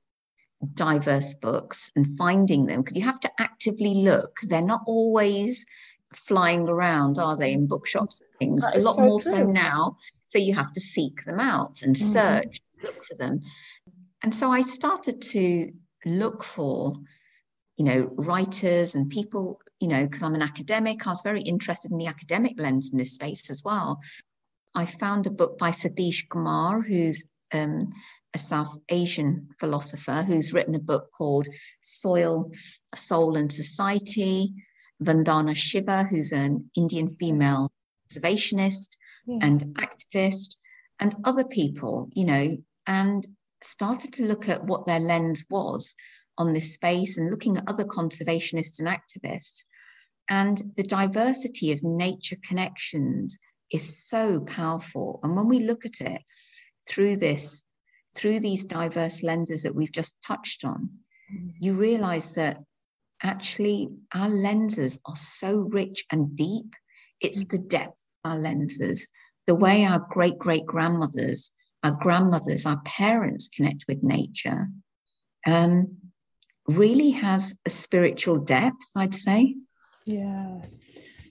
diverse 0.74 1.36
books 1.36 1.92
and 1.96 2.18
finding 2.18 2.66
them, 2.66 2.82
because 2.82 2.98
you 2.98 3.06
have 3.06 3.20
to 3.20 3.32
actively 3.38 3.94
look, 3.94 4.40
they're 4.48 4.64
not 4.64 4.82
always 4.88 5.64
flying 6.16 6.68
around, 6.68 7.20
are 7.20 7.38
they, 7.38 7.52
in 7.52 7.68
bookshops 7.68 8.20
and 8.22 8.30
things? 8.40 8.66
a 8.74 8.80
lot 8.80 8.96
so 8.96 9.06
more 9.06 9.22
true. 9.22 9.32
so 9.32 9.44
now 9.44 9.98
so 10.34 10.40
you 10.40 10.56
have 10.56 10.74
to 10.74 10.82
seek 10.82 11.24
them 11.26 11.40
out 11.40 11.84
and 11.84 11.96
mm-hmm. 11.96 12.14
search, 12.14 12.60
mm-hmm. 12.60 12.88
look 12.88 13.04
for 13.04 13.14
them. 13.14 13.40
And 14.24 14.34
so 14.34 14.52
I 14.52 14.62
started 14.64 15.22
to 15.34 15.72
look 16.06 16.44
for, 16.44 16.96
you 17.78 17.86
know, 17.86 18.10
writers 18.16 18.96
and 18.96 19.12
people, 19.12 19.62
you 19.80 19.88
know, 19.88 20.04
because 20.06 20.24
I'm 20.24 20.34
an 20.34 20.42
academic, 20.42 21.06
I 21.06 21.12
was 21.12 21.22
very 21.22 21.44
interested 21.44 21.92
in 21.92 22.00
the 22.00 22.08
academic 22.08 22.54
lens 22.58 22.90
in 22.92 22.98
this 22.98 23.14
space 23.14 23.52
as 23.52 23.64
well. 23.64 24.00
I 24.74 24.88
found 24.88 25.28
a 25.28 25.30
book 25.30 25.60
by 25.60 25.70
Satish 25.70 26.28
Kumar, 26.30 26.82
who's 26.82 27.24
um, 27.52 27.92
a 28.34 28.40
South 28.40 28.76
Asian 28.90 29.50
philosopher 29.60 30.24
who's 30.24 30.52
written 30.52 30.74
a 30.74 30.80
book 30.80 31.12
called 31.16 31.48
Soil, 31.82 32.50
Soul 32.96 33.38
and 33.38 33.52
Society. 33.52 34.52
Vandana 35.04 35.54
Shiva, 35.54 36.04
who's 36.04 36.32
an 36.32 36.70
Indian 36.78 37.10
female 37.10 37.70
conservationist 38.08 38.90
yeah. 39.26 39.40
and 39.42 39.62
activist 39.76 40.56
and 41.00 41.16
other 41.24 41.44
people, 41.44 42.10
you 42.14 42.26
know, 42.26 42.58
and 42.88 43.28
started 43.62 44.14
to 44.14 44.26
look 44.26 44.50
at 44.50 44.66
what 44.66 44.86
their 44.86 45.00
lens 45.00 45.46
was 45.50 45.96
on 46.38 46.54
this 46.54 46.74
space 46.74 47.18
and 47.18 47.30
looking 47.30 47.58
at 47.58 47.68
other 47.68 47.86
conservationists 47.86 48.80
and 48.80 48.88
activists. 48.88 49.66
And 50.30 50.62
the 50.78 50.84
diversity 50.84 51.72
of 51.72 51.84
nature 51.84 52.38
connections 52.48 53.38
is 53.72 54.06
so 54.08 54.40
powerful. 54.42 55.20
And 55.24 55.36
when 55.36 55.48
we 55.48 55.60
look 55.60 55.86
at 55.86 56.02
it 56.02 56.22
through 56.88 57.18
this, 57.18 57.64
through 58.16 58.40
these 58.40 58.66
diverse 58.66 59.24
lenses 59.24 59.64
that 59.64 59.76
we've 59.76 59.92
just 59.92 60.18
touched 60.26 60.64
on, 60.64 60.90
mm. 61.34 61.52
you 61.60 61.74
realize 61.74 62.36
that 62.36 62.60
actually 63.22 63.90
our 64.14 64.30
lenses 64.30 65.00
are 65.06 65.16
so 65.16 65.56
rich 65.58 66.06
and 66.12 66.36
deep. 66.36 66.76
It's 67.20 67.44
mm. 67.44 67.50
the 67.50 67.58
depth 67.58 67.98
our 68.24 68.38
lenses, 68.38 69.08
the 69.48 69.56
way 69.56 69.86
our 69.86 70.00
great 70.10 70.38
great 70.38 70.66
grandmothers, 70.66 71.52
our 71.84 71.92
grandmothers, 71.92 72.66
our 72.66 72.82
parents 72.86 73.50
connect 73.50 73.86
with 73.88 74.04
nature, 74.04 74.68
um, 75.46 75.98
really 76.68 77.12
has 77.12 77.58
a 77.66 77.70
spiritual 77.70 78.38
depth, 78.38 78.90
I'd 78.96 79.14
say. 79.14 79.56
Yeah. 80.06 80.62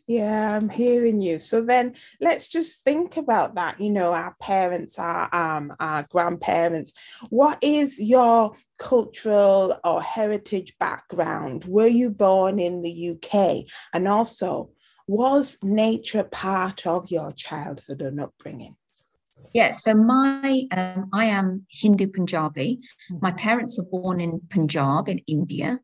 Yeah, 0.07 0.57
I'm 0.57 0.69
hearing 0.69 1.21
you. 1.21 1.39
So 1.39 1.63
then 1.63 1.95
let's 2.21 2.49
just 2.49 2.83
think 2.83 3.17
about 3.17 3.55
that. 3.55 3.81
You 3.81 3.91
know, 3.91 4.13
our 4.13 4.35
parents, 4.41 4.99
our 4.99 5.33
um, 5.33 5.75
our 5.79 6.03
grandparents. 6.11 6.93
What 7.31 7.59
is 7.63 8.03
your 8.03 8.53
cultural 8.79 9.79
or 9.85 10.03
heritage 10.03 10.75
background? 10.81 11.65
Were 11.67 11.87
you 11.87 12.11
born 12.11 12.59
in 12.59 12.83
the 12.83 13.11
UK? 13.11 13.65
And 13.95 14.09
also, 14.09 14.71
was 15.07 15.59
nature 15.63 16.25
part 16.25 16.87
of 16.87 17.11
your 17.11 17.33
childhood 17.33 18.03
and 18.03 18.21
upbringing? 18.21 18.77
Yeah, 19.55 19.73
so 19.73 19.95
my 19.95 20.63
um, 20.71 21.11
I 21.13 21.27
am 21.27 21.67
Hindu 21.69 22.09
Punjabi. 22.09 22.79
Hmm. 23.09 23.19
My 23.21 23.33
parents 23.33 23.79
are 23.79 23.85
born 23.85 24.21
in 24.21 24.41
Punjab 24.49 25.09
in 25.09 25.19
India, 25.27 25.81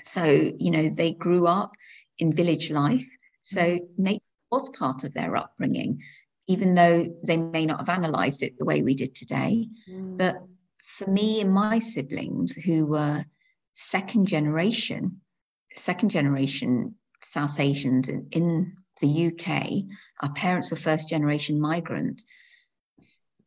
so 0.00 0.24
you 0.24 0.70
know 0.70 0.88
they 0.88 1.12
grew 1.12 1.46
up 1.46 1.72
in 2.18 2.32
village 2.32 2.70
life. 2.70 3.06
So 3.42 3.76
hmm. 3.76 4.02
nature 4.02 4.22
was 4.50 4.70
part 4.70 5.04
of 5.04 5.12
their 5.12 5.36
upbringing, 5.36 6.02
even 6.46 6.74
though 6.74 7.14
they 7.26 7.36
may 7.36 7.66
not 7.66 7.86
have 7.86 7.98
analysed 7.98 8.42
it 8.42 8.58
the 8.58 8.64
way 8.64 8.82
we 8.82 8.94
did 8.94 9.14
today. 9.14 9.66
Mm. 9.90 10.16
But 10.16 10.36
for 10.82 11.10
me 11.10 11.40
and 11.40 11.52
my 11.52 11.80
siblings, 11.80 12.54
who 12.54 12.86
were 12.86 13.24
second 13.74 14.26
generation, 14.28 15.20
second 15.74 16.10
generation 16.10 16.94
South 17.24 17.58
Asians 17.58 18.08
in, 18.08 18.28
in 18.30 18.76
the 19.00 19.26
UK, 19.26 19.84
our 20.20 20.32
parents 20.32 20.70
were 20.70 20.76
first 20.76 21.08
generation 21.08 21.60
migrants, 21.60 22.24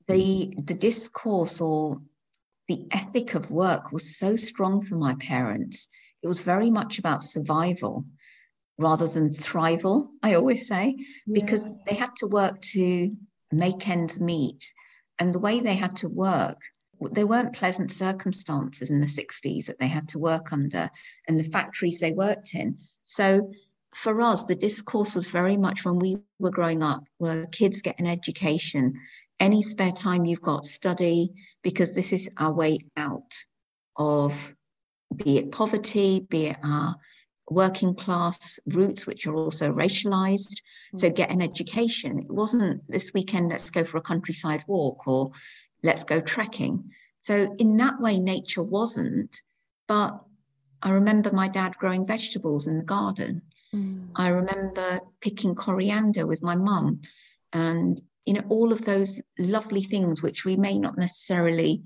the, 0.08 0.54
the 0.64 0.74
discourse 0.74 1.62
or 1.62 2.02
the 2.68 2.86
ethic 2.92 3.34
of 3.34 3.52
work 3.52 3.92
was 3.92 4.18
so 4.18 4.36
strong 4.36 4.82
for 4.82 4.96
my 4.96 5.16
parents. 5.16 5.90
It 6.22 6.28
was 6.28 6.42
very 6.42 6.70
much 6.70 7.00
about 7.00 7.24
survival 7.24 8.06
rather 8.78 9.08
than 9.08 9.30
thrival, 9.30 10.08
I 10.22 10.36
always 10.36 10.68
say, 10.68 10.96
yeah. 11.26 11.34
because 11.34 11.66
they 11.86 11.96
had 11.96 12.16
to 12.18 12.28
work 12.28 12.62
to 12.74 13.16
make 13.52 13.88
ends 13.88 14.20
meet. 14.20 14.72
And 15.20 15.34
the 15.34 15.40
way 15.40 15.60
they 15.60 15.76
had 15.76 15.96
to 15.98 16.10
work, 16.10 16.62
there 17.00 17.28
weren't 17.28 17.54
pleasant 17.54 17.92
circumstances 17.92 18.92
in 18.92 19.00
the 19.00 19.08
60s 19.08 19.66
that 19.66 19.80
they 19.80 19.88
had 19.88 20.08
to 20.10 20.20
work 20.20 20.52
under 20.52 20.90
and 21.28 21.40
the 21.40 21.44
factories 21.44 22.00
they 22.00 22.12
worked 22.12 22.54
in. 22.54 22.78
So 23.06 23.52
for 23.94 24.22
us, 24.22 24.44
the 24.44 24.56
discourse 24.56 25.16
was 25.16 25.30
very 25.30 25.58
much 25.58 25.86
when 25.86 26.00
we 26.00 26.18
were 26.40 26.52
growing 26.52 26.84
up, 26.84 27.04
where 27.18 27.46
kids 27.48 27.82
get 27.82 28.00
an 28.00 28.08
education. 28.08 28.94
Any 29.40 29.62
spare 29.62 29.92
time 29.92 30.26
you've 30.26 30.42
got, 30.42 30.66
study, 30.66 31.34
because 31.64 31.94
this 31.94 32.14
is 32.14 32.30
our 32.38 32.52
way 32.52 32.80
out 32.96 33.36
of 33.96 34.56
be 35.16 35.38
it 35.38 35.52
poverty, 35.52 36.20
be 36.30 36.48
it 36.48 36.58
our 36.64 36.96
working 37.50 37.96
class 37.96 38.60
roots, 38.68 39.08
which 39.08 39.26
are 39.26 39.36
also 39.36 39.72
racialized. 39.72 40.62
So 40.96 41.10
mm. 41.10 41.16
get 41.16 41.32
an 41.32 41.42
education. 41.42 42.20
It 42.20 42.32
wasn't 42.32 42.82
this 42.90 43.14
weekend, 43.14 43.50
let's 43.50 43.70
go 43.70 43.84
for 43.84 43.98
a 43.98 44.02
countryside 44.02 44.64
walk 44.68 45.08
or 45.08 45.32
let's 45.84 46.04
go 46.04 46.20
trekking. 46.20 46.92
So 47.22 47.56
in 47.58 47.78
that 47.78 48.00
way, 48.00 48.20
nature 48.20 48.64
wasn't. 48.64 49.42
But 49.88 50.20
I 50.82 50.92
remember 50.92 51.32
my 51.32 51.48
dad 51.48 51.78
growing 51.78 52.06
vegetables 52.06 52.68
in 52.68 52.78
the 52.78 52.84
garden. 52.84 53.42
Mm. 53.74 54.10
I 54.16 54.30
remember 54.30 55.02
picking 55.22 55.56
coriander 55.56 56.26
with 56.26 56.42
my 56.42 56.56
mum 56.56 57.02
and 57.54 58.02
you 58.26 58.34
know 58.34 58.44
all 58.50 58.72
of 58.72 58.84
those 58.86 59.22
lovely 59.38 59.82
things 59.82 60.24
which 60.24 60.46
we 60.46 60.56
may 60.56 60.80
not 60.80 60.98
necessarily 60.98 61.84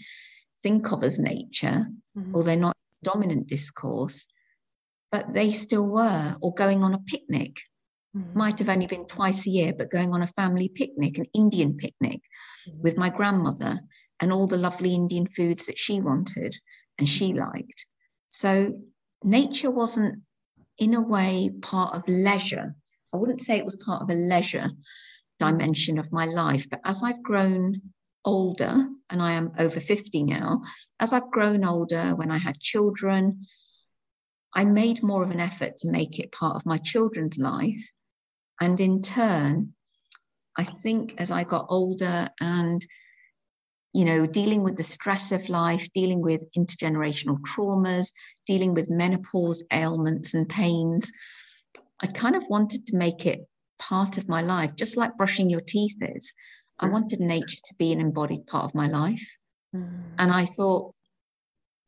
think 0.62 0.92
of 0.92 1.04
as 1.04 1.20
nature 1.20 1.86
mm. 2.18 2.34
or 2.34 2.44
they're 2.44 2.56
not 2.56 2.78
dominant 3.04 3.48
discourse 3.48 4.28
but 5.12 5.34
they 5.34 5.52
still 5.52 5.84
were 5.84 6.36
or 6.42 6.54
going 6.54 6.84
on 6.84 6.94
a 6.94 7.00
picnic 7.00 7.60
mm. 8.16 8.34
might 8.34 8.60
have 8.60 8.70
only 8.70 8.88
been 8.88 9.06
twice 9.06 9.46
a 9.46 9.50
year, 9.50 9.74
but 9.78 9.92
going 9.92 10.14
on 10.14 10.22
a 10.22 10.28
family 10.28 10.70
picnic, 10.70 11.18
an 11.18 11.26
Indian 11.34 11.76
picnic 11.76 12.22
mm. 12.68 12.80
with 12.82 12.98
my 12.98 13.10
grandmother 13.10 13.80
and 14.22 14.32
all 14.32 14.48
the 14.48 14.58
lovely 14.58 14.94
Indian 14.94 15.28
foods 15.28 15.66
that 15.66 15.78
she 15.78 16.00
wanted 16.00 16.56
and 16.98 17.10
she 17.10 17.34
liked. 17.34 17.86
So 18.30 18.80
nature 19.24 19.72
wasn't, 19.72 20.22
in 20.82 20.96
a 20.96 21.00
way, 21.00 21.52
part 21.62 21.96
of 21.96 22.04
leisure. 22.08 22.76
I 23.14 23.18
wouldn't 23.18 23.42
say 23.42 23.58
it 23.58 23.66
was 23.66 23.76
part 23.76 24.02
of 24.02 24.10
a 24.10 24.16
leisure 24.16 24.68
dimension 25.40 26.00
of 26.00 26.12
my 26.12 26.26
life, 26.26 26.68
but 26.70 26.82
as 26.84 27.04
I've 27.04 27.22
grown 27.22 27.82
older, 28.26 28.88
and 29.10 29.22
I 29.22 29.34
am 29.34 29.52
over 29.60 29.80
50 29.80 30.24
now, 30.24 30.64
as 31.00 31.14
I've 31.14 31.30
grown 31.30 31.64
older, 31.64 32.16
when 32.16 32.32
I 32.32 32.40
had 32.40 32.60
children, 32.60 33.46
I 34.56 34.66
made 34.66 35.04
more 35.04 35.24
of 35.24 35.30
an 35.30 35.40
effort 35.40 35.78
to 35.78 35.92
make 35.92 36.20
it 36.20 36.32
part 36.32 36.56
of 36.56 36.66
my 36.66 36.80
children's 36.80 37.38
life. 37.38 37.94
And 38.60 38.80
in 38.80 39.02
turn, 39.02 39.74
I 40.58 40.64
think 40.64 41.14
as 41.20 41.30
I 41.30 41.44
got 41.44 41.68
older 41.70 42.30
and 42.40 42.84
you 43.94 44.06
know, 44.06 44.26
dealing 44.26 44.64
with 44.64 44.78
the 44.78 44.84
stress 44.84 45.32
of 45.32 45.50
life, 45.50 45.88
dealing 45.94 46.22
with 46.22 46.46
intergenerational 46.58 47.40
traumas, 47.42 48.12
dealing 48.48 48.74
with 48.74 48.90
menopause 48.90 49.64
ailments 49.72 50.34
and 50.34 50.48
pains. 50.48 51.12
I 52.00 52.08
kind 52.08 52.36
of 52.36 52.44
wanted 52.48 52.88
to 52.88 52.96
make 52.96 53.26
it 53.26 53.48
part 53.80 54.18
of 54.18 54.30
my 54.30 54.42
life, 54.42 54.76
just 54.76 54.96
like 54.96 55.18
brushing 55.18 55.50
your 55.50 55.62
teeth 55.62 55.98
is. 56.02 56.34
I 56.80 56.88
mm. 56.88 56.92
wanted 56.92 57.20
nature 57.20 57.60
to 57.66 57.76
be 57.76 57.92
an 57.92 58.00
embodied 58.00 58.48
part 58.48 58.66
of 58.66 58.76
my 58.76 58.88
life. 58.88 59.28
Mm. 59.76 60.04
And 60.18 60.32
I 60.32 60.46
thought, 60.46 60.94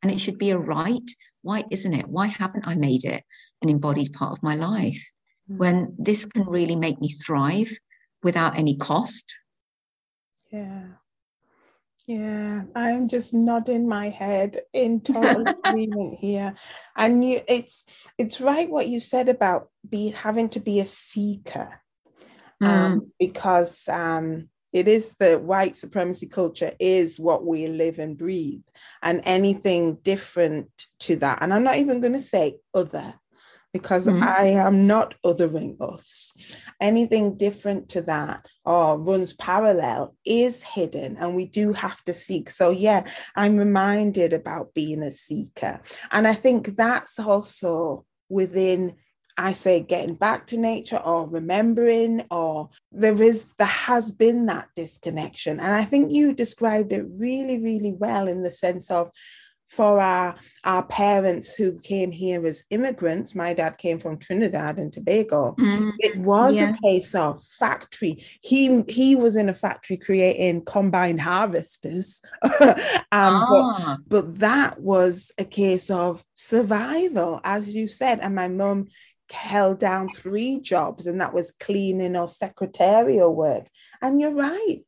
and 0.02 0.12
it 0.12 0.20
should 0.20 0.38
be 0.38 0.50
a 0.50 0.58
right. 0.58 1.10
Why 1.42 1.64
isn't 1.70 1.94
it? 1.94 2.06
Why 2.06 2.26
haven't 2.26 2.66
I 2.66 2.74
made 2.74 3.04
it 3.04 3.24
an 3.62 3.70
embodied 3.70 4.12
part 4.12 4.32
of 4.32 4.42
my 4.42 4.56
life 4.56 5.10
mm. 5.50 5.56
when 5.56 5.94
this 5.98 6.26
can 6.26 6.44
really 6.44 6.76
make 6.76 7.00
me 7.00 7.12
thrive 7.12 7.70
without 8.22 8.58
any 8.58 8.76
cost? 8.76 9.24
Yeah. 10.52 10.84
Yeah, 12.06 12.64
I'm 12.74 13.08
just 13.08 13.32
nodding 13.32 13.88
my 13.88 14.10
head 14.10 14.60
in 14.74 15.00
total 15.00 15.46
agreement 15.64 16.18
here. 16.18 16.54
And 16.96 17.24
you 17.24 17.40
it's 17.48 17.84
it's 18.18 18.40
right 18.40 18.68
what 18.68 18.88
you 18.88 19.00
said 19.00 19.28
about 19.28 19.68
be 19.88 20.10
having 20.10 20.50
to 20.50 20.60
be 20.60 20.80
a 20.80 20.86
seeker. 20.86 21.80
Um, 22.60 22.68
mm. 22.68 22.68
Um, 22.68 23.12
because 23.18 23.88
um 23.88 24.48
it 24.74 24.88
is 24.88 25.14
the 25.20 25.38
white 25.38 25.76
supremacy 25.76 26.26
culture 26.26 26.72
is 26.80 27.18
what 27.18 27.46
we 27.46 27.68
live 27.68 27.98
and 27.98 28.18
breathe 28.18 28.62
and 29.02 29.22
anything 29.24 29.94
different 30.02 30.68
to 30.98 31.16
that 31.16 31.38
and 31.40 31.54
i'm 31.54 31.62
not 31.64 31.76
even 31.76 32.00
going 32.00 32.12
to 32.12 32.20
say 32.20 32.58
other 32.74 33.14
because 33.74 34.06
mm-hmm. 34.06 34.22
I 34.22 34.46
am 34.66 34.86
not 34.86 35.16
othering 35.22 35.76
us. 35.82 36.32
Anything 36.80 37.36
different 37.36 37.90
to 37.90 38.00
that 38.02 38.46
or 38.64 38.98
runs 38.98 39.34
parallel 39.34 40.16
is 40.24 40.62
hidden, 40.62 41.18
and 41.18 41.36
we 41.36 41.44
do 41.44 41.74
have 41.74 42.02
to 42.04 42.14
seek. 42.14 42.48
So, 42.48 42.70
yeah, 42.70 43.06
I'm 43.36 43.58
reminded 43.58 44.32
about 44.32 44.72
being 44.72 45.02
a 45.02 45.10
seeker. 45.10 45.82
And 46.10 46.26
I 46.26 46.34
think 46.34 46.76
that's 46.76 47.18
also 47.18 48.06
within. 48.30 48.94
I 49.36 49.52
say 49.52 49.80
getting 49.80 50.14
back 50.14 50.46
to 50.46 50.56
nature 50.56 51.00
or 51.04 51.28
remembering, 51.28 52.22
or 52.30 52.70
there 52.92 53.20
is, 53.20 53.52
there 53.58 53.66
has 53.66 54.12
been 54.12 54.46
that 54.46 54.68
disconnection. 54.76 55.58
And 55.58 55.74
I 55.74 55.84
think 55.84 56.12
you 56.12 56.32
described 56.32 56.92
it 56.92 57.04
really, 57.18 57.58
really 57.58 57.94
well 57.98 58.28
in 58.28 58.44
the 58.44 58.52
sense 58.52 58.92
of 58.92 59.10
for 59.66 60.00
our, 60.00 60.34
our 60.64 60.84
parents 60.84 61.54
who 61.54 61.78
came 61.78 62.10
here 62.10 62.44
as 62.46 62.64
immigrants. 62.70 63.34
My 63.34 63.54
dad 63.54 63.78
came 63.78 63.98
from 63.98 64.18
Trinidad 64.18 64.78
and 64.78 64.92
Tobago. 64.92 65.54
Mm, 65.58 65.92
it 65.98 66.16
was 66.18 66.56
yeah. 66.56 66.72
a 66.72 66.76
case 66.82 67.14
of 67.14 67.42
factory. 67.58 68.22
He 68.42 68.82
he 68.88 69.16
was 69.16 69.36
in 69.36 69.48
a 69.48 69.54
factory 69.54 69.96
creating 69.96 70.64
combined 70.64 71.20
harvesters. 71.20 72.20
um, 72.42 72.80
ah. 73.12 73.98
but, 74.08 74.08
but 74.08 74.38
that 74.40 74.80
was 74.80 75.32
a 75.38 75.44
case 75.44 75.90
of 75.90 76.24
survival, 76.34 77.40
as 77.44 77.68
you 77.68 77.86
said. 77.86 78.20
And 78.20 78.34
my 78.34 78.48
mum 78.48 78.88
held 79.30 79.80
down 79.80 80.10
three 80.10 80.60
jobs, 80.60 81.06
and 81.06 81.20
that 81.20 81.34
was 81.34 81.54
cleaning 81.58 82.16
or 82.16 82.28
secretarial 82.28 83.34
work. 83.34 83.66
And 84.02 84.20
you're 84.20 84.34
right 84.34 84.82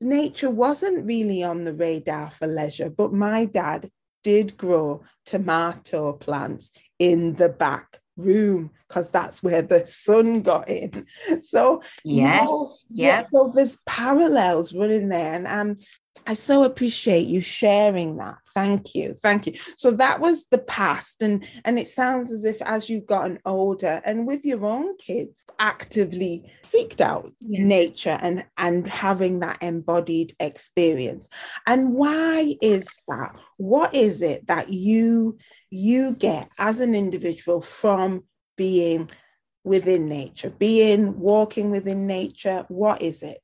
nature 0.00 0.50
wasn't 0.50 1.06
really 1.06 1.42
on 1.42 1.64
the 1.64 1.72
radar 1.72 2.30
for 2.30 2.46
leisure, 2.46 2.90
but 2.90 3.12
my 3.12 3.46
dad 3.46 3.90
did 4.26 4.56
grow 4.56 5.00
tomato 5.24 6.12
plants 6.14 6.72
in 6.98 7.34
the 7.34 7.48
back 7.48 8.00
room 8.16 8.72
because 8.88 9.08
that's 9.12 9.40
where 9.40 9.62
the 9.62 9.86
sun 9.86 10.42
got 10.42 10.68
in. 10.68 11.06
So 11.44 11.80
yes, 12.02 12.48
know, 12.48 12.70
yeah. 12.88 13.20
So 13.20 13.52
there's 13.54 13.78
parallels 13.86 14.74
running 14.74 15.10
there, 15.10 15.34
and 15.34 15.46
um, 15.46 15.78
I 16.26 16.34
so 16.34 16.64
appreciate 16.64 17.28
you 17.28 17.40
sharing 17.40 18.16
that. 18.16 18.38
Thank 18.56 18.94
you. 18.94 19.12
Thank 19.12 19.46
you. 19.46 19.52
So 19.76 19.90
that 19.90 20.18
was 20.18 20.46
the 20.46 20.56
past. 20.56 21.20
And, 21.20 21.46
and 21.66 21.78
it 21.78 21.88
sounds 21.88 22.32
as 22.32 22.46
if 22.46 22.62
as 22.62 22.88
you've 22.88 23.04
gotten 23.04 23.38
older 23.44 24.00
and 24.02 24.26
with 24.26 24.46
your 24.46 24.64
own 24.64 24.96
kids, 24.96 25.44
actively 25.58 26.50
seeked 26.62 27.02
out 27.02 27.30
yeah. 27.40 27.62
nature 27.62 28.16
and, 28.22 28.46
and 28.56 28.86
having 28.86 29.40
that 29.40 29.58
embodied 29.60 30.34
experience. 30.40 31.28
And 31.66 31.92
why 31.92 32.56
is 32.62 32.88
that? 33.08 33.38
What 33.58 33.94
is 33.94 34.22
it 34.22 34.46
that 34.46 34.72
you 34.72 35.36
you 35.68 36.14
get 36.14 36.48
as 36.58 36.80
an 36.80 36.94
individual 36.94 37.60
from 37.60 38.24
being 38.56 39.10
within 39.64 40.08
nature, 40.08 40.48
being 40.48 41.20
walking 41.20 41.70
within 41.70 42.06
nature? 42.06 42.64
What 42.68 43.02
is 43.02 43.22
it? 43.22 43.36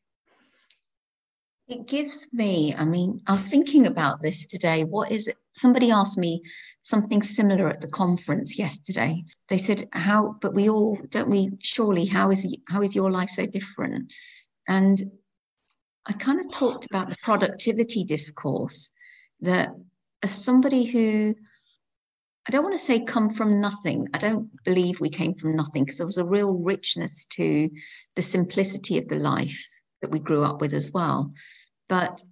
It 1.68 1.86
gives 1.86 2.28
me, 2.32 2.74
I 2.74 2.84
mean, 2.84 3.20
I 3.26 3.32
was 3.32 3.46
thinking 3.46 3.86
about 3.86 4.20
this 4.20 4.46
today. 4.46 4.84
What 4.84 5.12
is 5.12 5.28
it? 5.28 5.36
Somebody 5.52 5.90
asked 5.90 6.18
me 6.18 6.42
something 6.82 7.22
similar 7.22 7.68
at 7.68 7.80
the 7.80 7.88
conference 7.88 8.58
yesterday. 8.58 9.24
They 9.48 9.58
said, 9.58 9.88
How, 9.92 10.36
but 10.40 10.54
we 10.54 10.68
all, 10.68 10.98
don't 11.10 11.30
we, 11.30 11.50
surely, 11.60 12.04
how 12.04 12.30
is, 12.30 12.56
how 12.68 12.82
is 12.82 12.96
your 12.96 13.10
life 13.10 13.30
so 13.30 13.46
different? 13.46 14.12
And 14.66 15.12
I 16.06 16.12
kind 16.14 16.40
of 16.40 16.50
talked 16.50 16.86
about 16.86 17.08
the 17.08 17.16
productivity 17.22 18.02
discourse 18.02 18.90
that 19.40 19.70
as 20.22 20.44
somebody 20.44 20.84
who, 20.84 21.34
I 22.48 22.50
don't 22.50 22.64
want 22.64 22.74
to 22.74 22.78
say 22.78 23.00
come 23.00 23.30
from 23.30 23.60
nothing. 23.60 24.08
I 24.12 24.18
don't 24.18 24.50
believe 24.64 24.98
we 24.98 25.10
came 25.10 25.34
from 25.34 25.54
nothing 25.54 25.84
because 25.84 25.98
there 25.98 26.06
was 26.06 26.18
a 26.18 26.24
real 26.24 26.54
richness 26.54 27.24
to 27.26 27.70
the 28.16 28.22
simplicity 28.22 28.98
of 28.98 29.06
the 29.06 29.16
life 29.16 29.64
that 30.02 30.10
we 30.10 30.18
grew 30.18 30.44
up 30.44 30.60
with 30.60 30.74
as 30.74 30.92
well. 30.92 31.32
But 31.88 32.22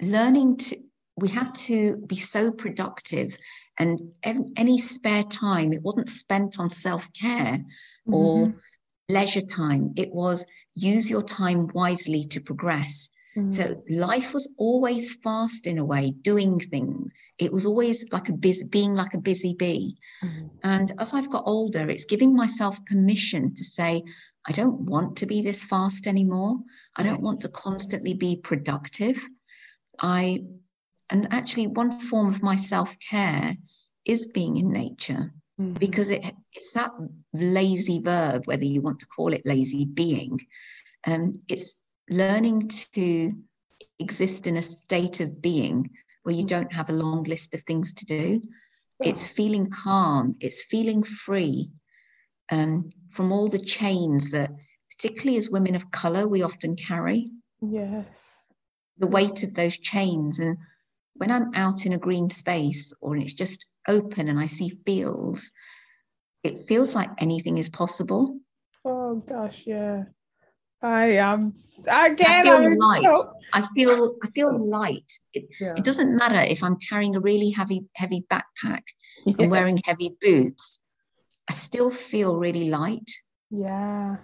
learning 0.00 0.58
to, 0.58 0.78
we 1.16 1.28
had 1.28 1.54
to 1.54 1.96
be 2.06 2.16
so 2.16 2.50
productive 2.50 3.38
and 3.78 4.00
any 4.22 4.78
spare 4.78 5.24
time, 5.24 5.72
it 5.72 5.82
wasn't 5.82 6.08
spent 6.08 6.58
on 6.58 6.68
self 6.68 7.12
care 7.12 7.58
mm-hmm. 7.58 8.14
or 8.14 8.54
leisure 9.08 9.40
time. 9.40 9.92
It 9.96 10.12
was 10.12 10.46
use 10.74 11.08
your 11.08 11.22
time 11.22 11.68
wisely 11.74 12.24
to 12.24 12.40
progress. 12.40 13.08
Mm-hmm. 13.36 13.50
So 13.50 13.82
life 13.88 14.34
was 14.34 14.52
always 14.58 15.14
fast 15.14 15.66
in 15.66 15.78
a 15.78 15.84
way, 15.84 16.10
doing 16.22 16.60
things. 16.60 17.12
It 17.38 17.52
was 17.52 17.64
always 17.64 18.04
like 18.12 18.28
a 18.28 18.32
busy, 18.32 18.64
being 18.64 18.94
like 18.94 19.14
a 19.14 19.18
busy 19.18 19.54
bee. 19.54 19.96
Mm-hmm. 20.22 20.46
And 20.64 20.92
as 20.98 21.14
I've 21.14 21.30
got 21.30 21.44
older, 21.46 21.88
it's 21.88 22.04
giving 22.04 22.34
myself 22.34 22.84
permission 22.84 23.54
to 23.54 23.64
say, 23.64 24.02
I 24.46 24.52
don't 24.52 24.80
want 24.80 25.16
to 25.18 25.26
be 25.26 25.40
this 25.40 25.64
fast 25.64 26.06
anymore. 26.06 26.58
I 26.96 27.02
don't 27.02 27.22
want 27.22 27.40
to 27.42 27.48
constantly 27.48 28.12
be 28.12 28.36
productive. 28.36 29.20
I, 30.00 30.44
and 31.08 31.28
actually, 31.30 31.68
one 31.68 32.00
form 32.00 32.28
of 32.28 32.42
my 32.42 32.56
self 32.56 32.96
care 32.98 33.56
is 34.04 34.26
being 34.26 34.56
in 34.56 34.70
nature 34.70 35.32
mm-hmm. 35.60 35.74
because 35.74 36.10
it, 36.10 36.34
it's 36.52 36.72
that 36.72 36.90
lazy 37.32 38.00
verb, 38.00 38.42
whether 38.46 38.64
you 38.64 38.82
want 38.82 38.98
to 39.00 39.06
call 39.06 39.32
it 39.32 39.42
lazy 39.46 39.84
being. 39.84 40.40
Um, 41.06 41.32
it's 41.48 41.81
learning 42.12 42.68
to 42.94 43.32
exist 43.98 44.46
in 44.46 44.56
a 44.56 44.62
state 44.62 45.20
of 45.20 45.40
being 45.42 45.90
where 46.22 46.34
you 46.34 46.44
mm. 46.44 46.48
don't 46.48 46.72
have 46.72 46.90
a 46.90 46.94
long 46.94 47.24
list 47.24 47.54
of 47.54 47.62
things 47.62 47.92
to 47.94 48.04
do. 48.04 48.42
It's 49.00 49.26
feeling 49.26 49.68
calm, 49.68 50.36
it's 50.38 50.62
feeling 50.62 51.02
free 51.02 51.72
um, 52.52 52.90
from 53.10 53.32
all 53.32 53.48
the 53.48 53.58
chains 53.58 54.30
that, 54.30 54.50
particularly 54.90 55.38
as 55.38 55.50
women 55.50 55.74
of 55.74 55.90
color, 55.90 56.28
we 56.28 56.42
often 56.42 56.76
carry. 56.76 57.30
Yes. 57.60 58.32
The 58.98 59.06
weight 59.06 59.42
of 59.42 59.54
those 59.54 59.78
chains. 59.78 60.38
And 60.38 60.56
when 61.14 61.30
I'm 61.30 61.50
out 61.54 61.86
in 61.86 61.92
a 61.92 61.98
green 61.98 62.30
space 62.30 62.92
or 63.00 63.16
it's 63.16 63.32
just 63.32 63.66
open 63.88 64.28
and 64.28 64.38
I 64.38 64.46
see 64.46 64.78
fields, 64.86 65.50
it 66.44 66.60
feels 66.60 66.94
like 66.94 67.10
anything 67.18 67.58
is 67.58 67.70
possible. 67.70 68.38
Oh 68.84 69.16
gosh, 69.16 69.62
yeah. 69.66 70.04
I 70.82 71.06
am 71.12 71.54
again. 71.88 72.26
I 72.28 72.42
feel 72.42 72.56
I'm 72.56 72.76
light. 72.76 73.02
So... 73.04 73.32
I 73.52 73.62
feel 73.74 74.16
I 74.22 74.26
feel 74.28 74.70
light. 74.70 75.12
It, 75.34 75.44
yeah. 75.60 75.74
it, 75.76 75.84
doesn't 75.84 76.16
matter 76.16 76.40
if 76.40 76.62
I'm 76.62 76.76
carrying 76.76 77.14
a 77.14 77.20
really 77.20 77.50
heavy 77.50 77.84
heavy 77.94 78.24
backpack 78.30 78.82
yeah. 79.26 79.34
and 79.38 79.50
wearing 79.50 79.80
heavy 79.84 80.16
boots. 80.20 80.80
I 81.48 81.52
still 81.52 81.90
feel 81.90 82.36
really 82.36 82.70
light. 82.70 83.10
Yeah. 83.50 84.16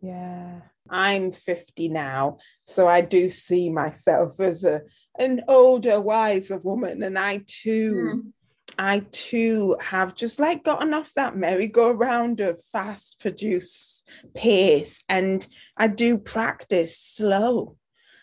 Yeah. 0.00 0.60
I'm 0.88 1.30
50 1.30 1.88
now, 1.88 2.38
so 2.64 2.88
I 2.88 3.00
do 3.00 3.28
see 3.28 3.70
myself 3.70 4.40
as 4.40 4.64
a 4.64 4.80
an 5.18 5.42
older, 5.46 6.00
wiser 6.00 6.58
woman. 6.58 7.02
And 7.02 7.18
I 7.18 7.42
too, 7.46 7.92
mm. 7.92 8.32
I 8.78 9.06
too 9.12 9.76
have 9.80 10.14
just 10.16 10.40
like 10.40 10.64
gotten 10.64 10.94
off 10.94 11.12
that 11.14 11.36
merry-go-round 11.36 12.40
of 12.40 12.60
fast 12.72 13.20
produce 13.20 13.99
pace. 14.34 15.02
And 15.08 15.46
I 15.76 15.88
do 15.88 16.18
practice 16.18 16.98
slow. 16.98 17.76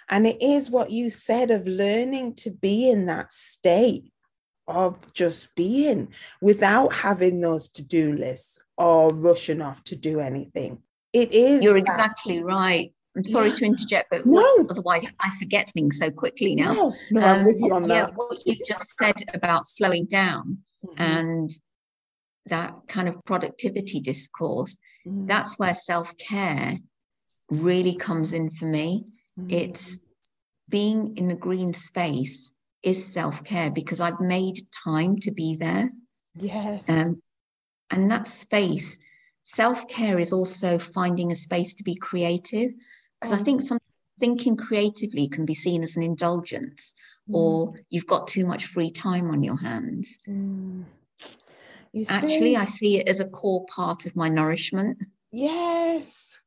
And 0.09 0.25
it 0.25 0.41
is 0.41 0.69
what 0.69 0.91
you 0.91 1.09
said 1.09 1.51
of 1.51 1.67
learning 1.67 2.35
to 2.35 2.51
be 2.51 2.89
in 2.89 3.07
that 3.07 3.33
state 3.33 4.03
of 4.67 5.13
just 5.13 5.55
being 5.55 6.13
without 6.41 6.93
having 6.93 7.41
those 7.41 7.67
to-do 7.69 8.13
lists 8.13 8.59
or 8.77 9.13
rushing 9.13 9.61
off 9.61 9.83
to 9.85 9.95
do 9.95 10.19
anything 10.19 10.81
it 11.13 11.33
is. 11.33 11.63
You're 11.63 11.73
that. 11.73 11.81
exactly 11.81 12.43
right. 12.43 12.93
I'm 13.15 13.23
sorry 13.23 13.49
yeah. 13.49 13.55
to 13.55 13.65
interject, 13.65 14.09
but 14.11 14.25
no. 14.25 14.33
what, 14.33 14.69
otherwise 14.69 15.05
I 15.19 15.31
forget 15.39 15.71
things 15.73 15.97
so 15.97 16.11
quickly 16.11 16.53
now. 16.53 16.73
No, 16.73 16.93
no 17.11 17.21
um, 17.23 17.39
I'm 17.39 17.45
with 17.45 17.57
you 17.59 17.73
on 17.73 17.87
that. 17.87 18.09
Yeah, 18.09 18.15
what 18.15 18.37
you've 18.45 18.67
just 18.67 18.95
said 18.97 19.15
about 19.33 19.65
slowing 19.65 20.05
down 20.05 20.59
mm-hmm. 20.85 21.01
and 21.01 21.49
that 22.49 22.75
kind 22.87 23.07
of 23.07 23.23
productivity 23.25 23.99
discourse, 23.99 24.77
mm-hmm. 25.05 25.27
that's 25.27 25.57
where 25.57 25.73
self 25.73 26.17
care 26.17 26.77
really 27.49 27.95
comes 27.95 28.33
in 28.33 28.49
for 28.49 28.65
me. 28.65 29.05
Mm-hmm. 29.39 29.49
It's 29.51 30.01
being 30.69 31.15
in 31.17 31.31
a 31.31 31.35
green 31.35 31.73
space 31.73 32.51
is 32.83 33.13
self 33.13 33.43
care 33.43 33.71
because 33.71 33.99
I've 33.99 34.19
made 34.19 34.59
time 34.83 35.17
to 35.19 35.31
be 35.31 35.55
there. 35.55 35.89
Yes. 36.35 36.87
Um, 36.89 37.21
and 37.89 38.11
that 38.11 38.27
space 38.27 38.99
self 39.43 39.87
care 39.87 40.19
is 40.19 40.33
also 40.33 40.77
finding 40.77 41.31
a 41.31 41.35
space 41.35 41.73
to 41.75 41.83
be 41.83 41.95
creative. 41.95 42.71
Because 43.19 43.39
I 43.39 43.43
think 43.43 43.61
mm. 43.61 43.65
some 43.65 43.79
thinking 44.19 44.57
creatively 44.57 45.27
can 45.27 45.45
be 45.45 45.53
seen 45.53 45.83
as 45.83 45.97
an 45.97 46.03
indulgence, 46.03 46.93
mm. 47.29 47.35
or 47.35 47.73
you've 47.89 48.07
got 48.07 48.27
too 48.27 48.45
much 48.45 48.65
free 48.65 48.91
time 48.91 49.31
on 49.31 49.43
your 49.43 49.57
hands. 49.57 50.17
Mm. 50.27 50.85
You 51.93 52.05
Actually, 52.09 52.55
I 52.55 52.65
see 52.65 52.99
it 52.99 53.07
as 53.07 53.19
a 53.19 53.27
core 53.29 53.65
part 53.65 54.05
of 54.05 54.15
my 54.15 54.29
nourishment. 54.29 55.03
Yes 55.31 56.39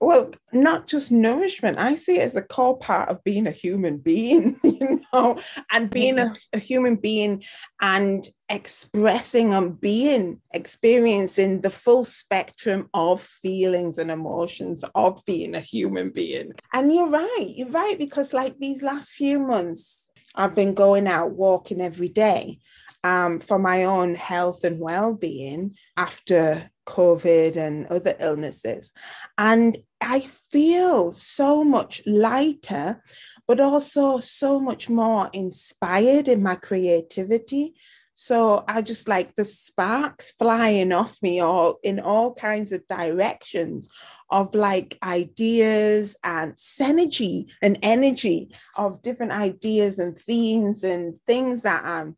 well, 0.00 0.30
not 0.52 0.86
just 0.86 1.10
nourishment. 1.10 1.78
I 1.78 1.94
see 1.94 2.18
it 2.18 2.22
as 2.22 2.36
a 2.36 2.42
core 2.42 2.78
part 2.78 3.08
of 3.08 3.22
being 3.24 3.46
a 3.46 3.50
human 3.50 3.98
being, 3.98 4.58
you 4.64 5.00
know, 5.12 5.38
and 5.72 5.90
being 5.90 6.18
a, 6.18 6.34
a 6.52 6.58
human 6.58 6.96
being 6.96 7.42
and 7.80 8.28
expressing 8.48 9.54
and 9.54 9.80
being 9.80 10.40
experiencing 10.52 11.62
the 11.62 11.70
full 11.70 12.04
spectrum 12.04 12.88
of 12.94 13.20
feelings 13.20 13.98
and 13.98 14.10
emotions 14.10 14.84
of 14.94 15.22
being 15.26 15.54
a 15.54 15.60
human 15.60 16.10
being. 16.10 16.52
And 16.72 16.92
you're 16.92 17.10
right, 17.10 17.52
you're 17.54 17.70
right, 17.70 17.98
because 17.98 18.32
like 18.32 18.58
these 18.58 18.82
last 18.82 19.12
few 19.12 19.40
months, 19.40 20.10
I've 20.34 20.54
been 20.54 20.74
going 20.74 21.06
out 21.06 21.32
walking 21.32 21.80
every 21.80 22.10
day 22.10 22.58
um, 23.04 23.38
for 23.38 23.58
my 23.58 23.84
own 23.84 24.14
health 24.14 24.64
and 24.64 24.80
well 24.80 25.14
being 25.14 25.76
after 25.96 26.70
COVID 26.86 27.56
and 27.56 27.86
other 27.86 28.14
illnesses. 28.20 28.92
And 29.38 29.76
I 30.00 30.20
feel 30.20 31.12
so 31.12 31.64
much 31.64 32.02
lighter, 32.06 33.02
but 33.46 33.60
also 33.60 34.18
so 34.18 34.60
much 34.60 34.88
more 34.88 35.28
inspired 35.32 36.28
in 36.28 36.42
my 36.42 36.56
creativity. 36.56 37.74
So 38.18 38.64
I 38.66 38.80
just 38.80 39.08
like 39.08 39.36
the 39.36 39.44
sparks 39.44 40.32
flying 40.32 40.90
off 40.90 41.22
me 41.22 41.40
all 41.40 41.78
in 41.82 42.00
all 42.00 42.32
kinds 42.32 42.72
of 42.72 42.88
directions 42.88 43.90
of 44.30 44.54
like 44.54 44.96
ideas 45.02 46.16
and 46.24 46.54
synergy 46.54 47.50
and 47.60 47.78
energy 47.82 48.54
of 48.74 49.02
different 49.02 49.32
ideas 49.32 49.98
and 49.98 50.16
themes 50.16 50.82
and 50.82 51.18
things 51.26 51.60
that 51.62 51.84
I'm 51.84 52.16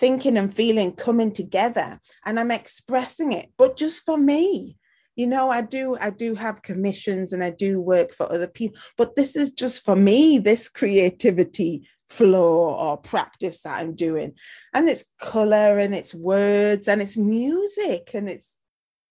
thinking 0.00 0.38
and 0.38 0.52
feeling 0.52 0.92
coming 0.92 1.30
together 1.30 2.00
and 2.24 2.40
I'm 2.40 2.50
expressing 2.50 3.32
it, 3.32 3.52
but 3.56 3.76
just 3.76 4.04
for 4.04 4.18
me. 4.18 4.76
You 5.16 5.26
know, 5.26 5.50
I 5.50 5.60
do, 5.60 5.98
I 6.00 6.10
do 6.10 6.34
have 6.34 6.62
commissions 6.62 7.34
and 7.34 7.44
I 7.44 7.50
do 7.50 7.78
work 7.78 8.12
for 8.12 8.32
other 8.32 8.48
people, 8.48 8.80
but 8.96 9.16
this 9.16 9.36
is 9.36 9.52
just 9.52 9.84
for 9.84 9.94
me, 9.94 10.38
this 10.38 10.68
creativity 10.68 11.86
flow 12.08 12.74
or 12.74 12.96
practice 12.96 13.62
that 13.62 13.78
I'm 13.78 13.94
doing. 13.94 14.34
And 14.72 14.88
it's 14.88 15.04
color 15.20 15.78
and 15.78 15.94
it's 15.94 16.14
words 16.14 16.88
and 16.88 17.02
it's 17.02 17.18
music 17.18 18.12
and 18.14 18.30
it's 18.30 18.56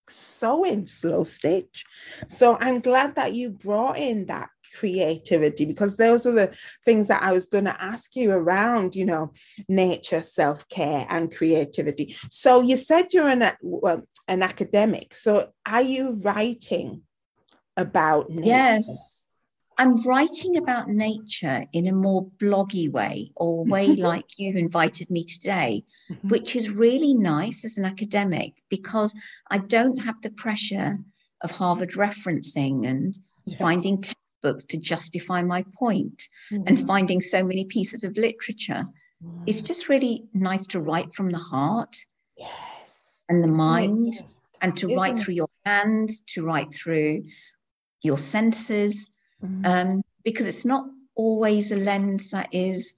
sewing 0.08 0.88
slow 0.88 1.25
stitch. 1.25 1.86
So 2.28 2.58
I'm 2.60 2.80
glad 2.80 3.15
that 3.15 3.34
you 3.34 3.52
brought 3.52 3.97
in 3.97 4.25
that 4.28 4.49
creativity 4.77 5.65
because 5.65 5.97
those 5.97 6.25
are 6.25 6.32
the 6.32 6.58
things 6.86 7.08
that 7.08 7.21
I 7.21 7.32
was 7.32 7.45
going 7.45 7.65
to 7.65 7.82
ask 7.82 8.15
you 8.15 8.32
around, 8.32 8.95
you 8.95 9.05
know, 9.05 9.34
nature, 9.67 10.21
self 10.21 10.67
care, 10.69 11.05
and 11.10 11.34
creativity. 11.34 12.15
So 12.29 12.62
you 12.62 12.77
said 12.77 13.13
you're 13.13 13.29
an 13.29 13.43
well, 13.62 14.03
an 14.27 14.43
academic. 14.43 15.13
So 15.13 15.51
are 15.65 15.82
you 15.82 16.19
writing 16.23 17.01
about 17.77 18.29
nature? 18.29 18.47
Yes. 18.47 19.27
I'm 19.79 19.95
writing 20.03 20.58
about 20.58 20.89
nature 20.89 21.63
in 21.71 21.88
a 21.88 21.93
more 21.93 22.29
bloggy 22.38 22.91
way 22.91 23.32
or 23.38 23.63
way 23.73 23.88
like 23.95 24.38
you 24.38 24.53
invited 24.58 25.10
me 25.10 25.23
today, 25.23 25.86
mm-hmm. 26.12 26.27
which 26.27 26.58
is 26.58 26.69
really 26.69 27.13
nice 27.13 27.63
as 27.63 27.77
an 27.77 27.86
academic 27.86 28.62
because 28.69 29.15
I 29.49 29.60
don't 29.60 30.03
have 30.03 30.21
the 30.21 30.32
pressure 30.32 30.97
of 31.41 31.51
Harvard 31.51 31.91
referencing 31.91 32.86
and 32.86 33.17
yes. 33.45 33.58
finding 33.58 34.03
books 34.41 34.65
to 34.65 34.78
justify 34.78 35.41
my 35.41 35.63
point 35.73 36.23
mm-hmm. 36.52 36.63
and 36.67 36.86
finding 36.86 37.21
so 37.21 37.43
many 37.43 37.65
pieces 37.65 38.04
of 38.04 38.15
literature. 38.17 38.84
Mm-hmm. 39.23 39.43
It's 39.47 39.62
just 39.62 39.89
really 39.89 40.25
nice 40.34 40.67
to 40.67 40.80
write 40.80 41.13
from 41.13 41.30
the 41.30 41.39
heart 41.39 41.95
yes. 42.38 43.23
and 43.28 43.43
the 43.43 43.49
mind 43.49 44.15
yes. 44.15 44.23
and 44.62 44.75
to 44.78 44.88
Isn't 44.88 44.97
write 44.97 45.17
it? 45.17 45.19
through 45.19 45.36
your 45.36 45.49
hands, 45.65 46.21
to 46.28 46.45
write 46.45 46.73
through 46.73 47.23
your 48.02 48.17
senses, 48.17 49.10
mm-hmm. 49.43 49.65
um, 49.65 50.04
because 50.23 50.45
it's 50.45 50.65
not 50.65 50.86
always 51.15 51.71
a 51.71 51.75
lens 51.75 52.32
that 52.32 52.47
is 52.52 52.95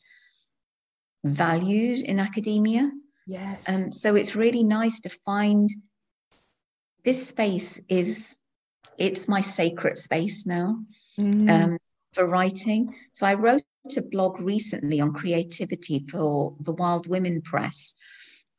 valued 1.23 1.99
in 1.99 2.19
academia. 2.19 2.91
Yes. 3.27 3.67
Um, 3.67 3.91
so 3.91 4.15
it's 4.15 4.35
really 4.35 4.63
nice 4.63 4.99
to 5.01 5.09
find 5.09 5.69
this 7.03 7.27
space 7.27 7.79
is 7.89 8.37
it's 8.97 9.27
my 9.27 9.41
sacred 9.41 9.97
space 9.97 10.45
now 10.45 10.77
mm. 11.17 11.49
um, 11.49 11.77
for 12.13 12.27
writing. 12.27 12.95
So 13.13 13.25
I 13.25 13.33
wrote 13.35 13.63
a 13.97 14.01
blog 14.01 14.39
recently 14.39 14.99
on 14.99 15.13
creativity 15.13 15.99
for 15.99 16.55
the 16.59 16.73
Wild 16.73 17.07
Women 17.07 17.41
Press. 17.41 17.93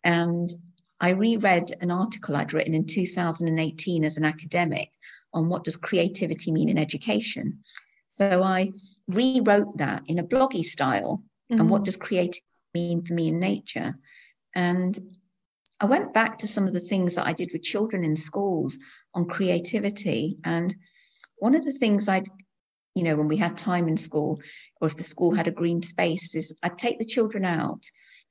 And 0.04 0.52
I 1.00 1.10
reread 1.10 1.72
an 1.80 1.90
article 1.90 2.36
I'd 2.36 2.52
written 2.52 2.74
in 2.74 2.86
2018 2.86 4.04
as 4.04 4.16
an 4.16 4.24
academic 4.24 4.90
on 5.32 5.48
what 5.48 5.64
does 5.64 5.76
creativity 5.76 6.52
mean 6.52 6.68
in 6.68 6.78
education. 6.78 7.60
So 8.06 8.42
I 8.42 8.72
rewrote 9.08 9.78
that 9.78 10.02
in 10.06 10.18
a 10.18 10.24
bloggy 10.24 10.64
style 10.64 11.22
mm-hmm. 11.50 11.60
and 11.60 11.70
what 11.70 11.78
mm-hmm. 11.78 11.84
does 11.84 11.96
creativity 11.96 12.44
mean 12.74 13.02
for 13.02 13.14
me 13.14 13.28
in 13.28 13.38
nature. 13.38 13.94
And 14.54 14.98
I 15.80 15.86
went 15.86 16.14
back 16.14 16.38
to 16.38 16.48
some 16.48 16.66
of 16.66 16.72
the 16.72 16.80
things 16.80 17.16
that 17.16 17.26
I 17.26 17.32
did 17.32 17.50
with 17.52 17.62
children 17.62 18.04
in 18.04 18.14
schools 18.14 18.78
on 19.14 19.26
creativity. 19.26 20.36
And 20.44 20.74
one 21.38 21.54
of 21.54 21.64
the 21.64 21.72
things 21.72 22.08
I'd 22.08 22.28
you 22.94 23.02
know, 23.02 23.16
when 23.16 23.28
we 23.28 23.36
had 23.36 23.56
time 23.56 23.88
in 23.88 23.96
school, 23.96 24.40
or 24.80 24.88
if 24.88 24.96
the 24.96 25.02
school 25.02 25.34
had 25.34 25.48
a 25.48 25.52
green 25.52 25.82
space, 25.82 26.34
is 26.34 26.54
I'd 26.62 26.78
take 26.78 26.98
the 26.98 27.04
children 27.04 27.44
out 27.44 27.84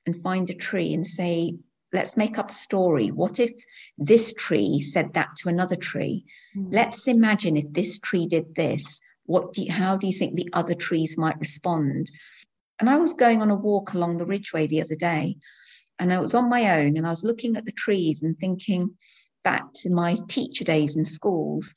and 0.06 0.22
find 0.22 0.48
a 0.50 0.54
tree 0.54 0.92
and 0.92 1.06
say, 1.06 1.54
let's 1.92 2.16
make 2.16 2.38
up 2.38 2.50
a 2.50 2.54
story. 2.54 3.08
What 3.08 3.38
if 3.38 3.50
this 3.98 4.32
tree 4.32 4.80
said 4.80 5.14
that 5.14 5.30
to 5.38 5.48
another 5.48 5.76
tree? 5.76 6.24
Mm. 6.56 6.68
Let's 6.72 7.06
imagine 7.06 7.56
if 7.56 7.72
this 7.72 7.98
tree 7.98 8.26
did 8.26 8.54
this. 8.54 9.00
What 9.26 9.52
do 9.52 9.62
you, 9.62 9.72
how 9.72 9.96
do 9.96 10.06
you 10.06 10.12
think 10.12 10.34
the 10.34 10.48
other 10.52 10.74
trees 10.74 11.18
might 11.18 11.38
respond? 11.38 12.10
And 12.80 12.88
I 12.88 12.98
was 12.98 13.12
going 13.12 13.42
on 13.42 13.50
a 13.50 13.54
walk 13.54 13.94
along 13.94 14.16
the 14.16 14.26
Ridgeway 14.26 14.66
the 14.66 14.80
other 14.80 14.96
day, 14.96 15.36
and 15.98 16.12
I 16.12 16.18
was 16.18 16.34
on 16.34 16.48
my 16.48 16.80
own, 16.80 16.96
and 16.96 17.06
I 17.06 17.10
was 17.10 17.22
looking 17.22 17.56
at 17.56 17.64
the 17.64 17.72
trees 17.72 18.22
and 18.22 18.36
thinking 18.38 18.96
back 19.44 19.72
to 19.74 19.90
my 19.90 20.16
teacher 20.28 20.64
days 20.64 20.96
in 20.96 21.04
schools 21.04 21.74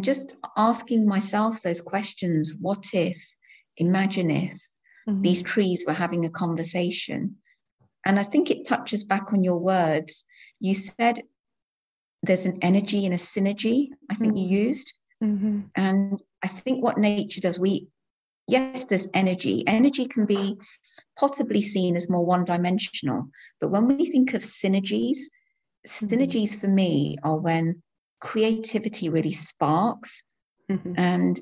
just 0.00 0.34
asking 0.56 1.06
myself 1.06 1.62
those 1.62 1.80
questions 1.80 2.54
what 2.60 2.86
if, 2.92 3.34
imagine 3.76 4.30
if 4.30 4.54
mm-hmm. 5.08 5.22
these 5.22 5.42
trees 5.42 5.84
were 5.86 5.92
having 5.92 6.24
a 6.24 6.30
conversation. 6.30 7.36
And 8.04 8.18
I 8.18 8.22
think 8.22 8.50
it 8.50 8.66
touches 8.66 9.04
back 9.04 9.32
on 9.32 9.42
your 9.42 9.58
words. 9.58 10.24
You 10.60 10.74
said 10.74 11.22
there's 12.22 12.46
an 12.46 12.58
energy 12.62 13.04
and 13.04 13.14
a 13.14 13.18
synergy, 13.18 13.88
I 14.10 14.14
think 14.14 14.34
mm-hmm. 14.34 14.52
you 14.52 14.58
used. 14.66 14.92
Mm-hmm. 15.22 15.60
And 15.74 16.22
I 16.42 16.48
think 16.48 16.82
what 16.82 16.98
nature 16.98 17.40
does, 17.40 17.58
we, 17.58 17.88
yes, 18.46 18.84
there's 18.86 19.08
energy. 19.14 19.64
Energy 19.66 20.06
can 20.06 20.26
be 20.26 20.58
possibly 21.18 21.62
seen 21.62 21.96
as 21.96 22.10
more 22.10 22.24
one 22.24 22.44
dimensional. 22.44 23.28
But 23.60 23.70
when 23.70 23.88
we 23.88 24.10
think 24.10 24.34
of 24.34 24.42
synergies, 24.42 25.18
mm-hmm. 25.86 26.06
synergies 26.06 26.58
for 26.58 26.68
me 26.68 27.16
are 27.22 27.38
when 27.38 27.82
creativity 28.20 29.08
really 29.08 29.32
sparks 29.32 30.22
Mm-hmm. 30.70 30.94
And 30.96 31.40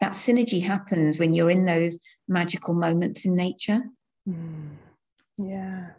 that 0.00 0.12
synergy 0.12 0.62
happens 0.62 1.18
when 1.18 1.32
you're 1.32 1.50
in 1.50 1.64
those 1.64 1.98
magical 2.28 2.74
moments 2.74 3.24
in 3.24 3.34
nature. 3.34 3.82
Mm. 4.28 4.76
Yeah. 5.38 5.90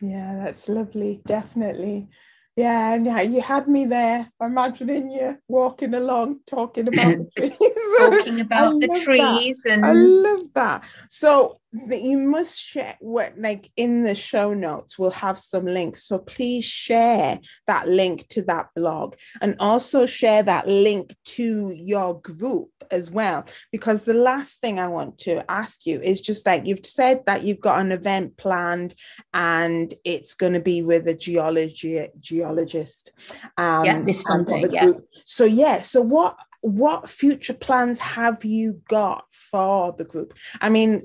Yeah, 0.00 0.36
that's 0.42 0.68
lovely. 0.68 1.22
Definitely. 1.26 2.08
Yeah, 2.56 2.94
and 2.94 3.06
yeah, 3.06 3.20
you 3.22 3.40
had 3.40 3.68
me 3.68 3.86
there. 3.86 4.30
Imagining 4.40 5.10
you 5.10 5.38
walking 5.48 5.94
along, 5.94 6.40
talking 6.46 6.88
about 6.88 7.16
the 7.18 7.30
trees. 7.36 7.56
Talking 8.00 8.40
about 8.46 8.80
the 8.80 9.00
trees, 9.04 9.62
that. 9.62 9.72
and 9.72 9.86
I 9.86 9.92
love 9.92 10.42
that. 10.54 10.84
So 11.10 11.60
that 11.72 12.02
you 12.02 12.18
must 12.18 12.58
share 12.58 12.96
what 13.00 13.32
like 13.38 13.70
in 13.76 14.02
the 14.02 14.14
show 14.14 14.52
notes 14.52 14.98
we'll 14.98 15.10
have 15.10 15.38
some 15.38 15.66
links 15.66 16.02
so 16.02 16.18
please 16.18 16.64
share 16.64 17.38
that 17.68 17.86
link 17.86 18.26
to 18.28 18.42
that 18.42 18.66
blog 18.74 19.14
and 19.40 19.54
also 19.60 20.04
share 20.04 20.42
that 20.42 20.66
link 20.66 21.14
to 21.24 21.70
your 21.74 22.20
group 22.20 22.70
as 22.90 23.08
well 23.08 23.44
because 23.70 24.04
the 24.04 24.14
last 24.14 24.60
thing 24.60 24.80
i 24.80 24.88
want 24.88 25.16
to 25.18 25.48
ask 25.48 25.86
you 25.86 26.00
is 26.00 26.20
just 26.20 26.44
like 26.44 26.66
you've 26.66 26.84
said 26.84 27.24
that 27.26 27.44
you've 27.44 27.60
got 27.60 27.80
an 27.80 27.92
event 27.92 28.36
planned 28.36 28.94
and 29.32 29.94
it's 30.04 30.34
going 30.34 30.52
to 30.52 30.60
be 30.60 30.82
with 30.82 31.06
a 31.06 31.14
geology 31.14 32.04
geologist 32.18 33.12
um 33.58 33.84
yeah 33.84 34.02
this 34.02 34.24
sunday 34.24 34.64
yeah. 34.70 34.90
so 35.24 35.44
yeah 35.44 35.80
so 35.80 36.02
what 36.02 36.36
what 36.62 37.08
future 37.08 37.54
plans 37.54 37.98
have 37.98 38.44
you 38.44 38.80
got 38.88 39.24
for 39.30 39.92
the 39.96 40.04
group? 40.04 40.34
I 40.60 40.68
mean, 40.68 41.02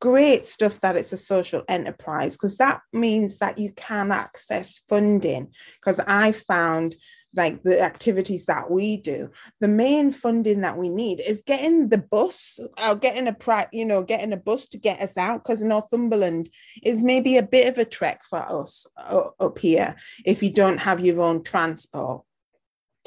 great 0.00 0.46
stuff 0.46 0.80
that 0.80 0.96
it's 0.96 1.12
a 1.12 1.16
social 1.16 1.62
enterprise 1.68 2.36
because 2.36 2.56
that 2.58 2.80
means 2.92 3.38
that 3.38 3.58
you 3.58 3.72
can 3.72 4.10
access 4.10 4.80
funding. 4.88 5.52
Because 5.80 6.00
I 6.00 6.32
found 6.32 6.96
like 7.34 7.62
the 7.62 7.80
activities 7.82 8.46
that 8.46 8.70
we 8.70 8.96
do 8.96 9.30
the 9.60 9.68
main 9.68 10.10
funding 10.10 10.62
that 10.62 10.78
we 10.78 10.88
need 10.88 11.20
is 11.20 11.42
getting 11.46 11.88
the 11.88 11.98
bus 11.98 12.58
or 12.82 12.96
getting 12.96 13.28
a 13.28 13.34
pri- 13.34 13.68
you 13.70 13.84
know 13.84 14.02
getting 14.02 14.32
a 14.32 14.36
bus 14.36 14.66
to 14.66 14.78
get 14.78 15.00
us 15.00 15.16
out 15.16 15.42
because 15.42 15.62
northumberland 15.62 16.48
is 16.82 17.02
maybe 17.02 17.36
a 17.36 17.42
bit 17.42 17.68
of 17.68 17.76
a 17.76 17.84
trek 17.84 18.22
for 18.28 18.38
us 18.38 18.86
uh, 18.96 19.24
up 19.40 19.58
here 19.58 19.94
if 20.24 20.42
you 20.42 20.50
don't 20.50 20.78
have 20.78 21.00
your 21.00 21.20
own 21.20 21.42
transport 21.42 22.22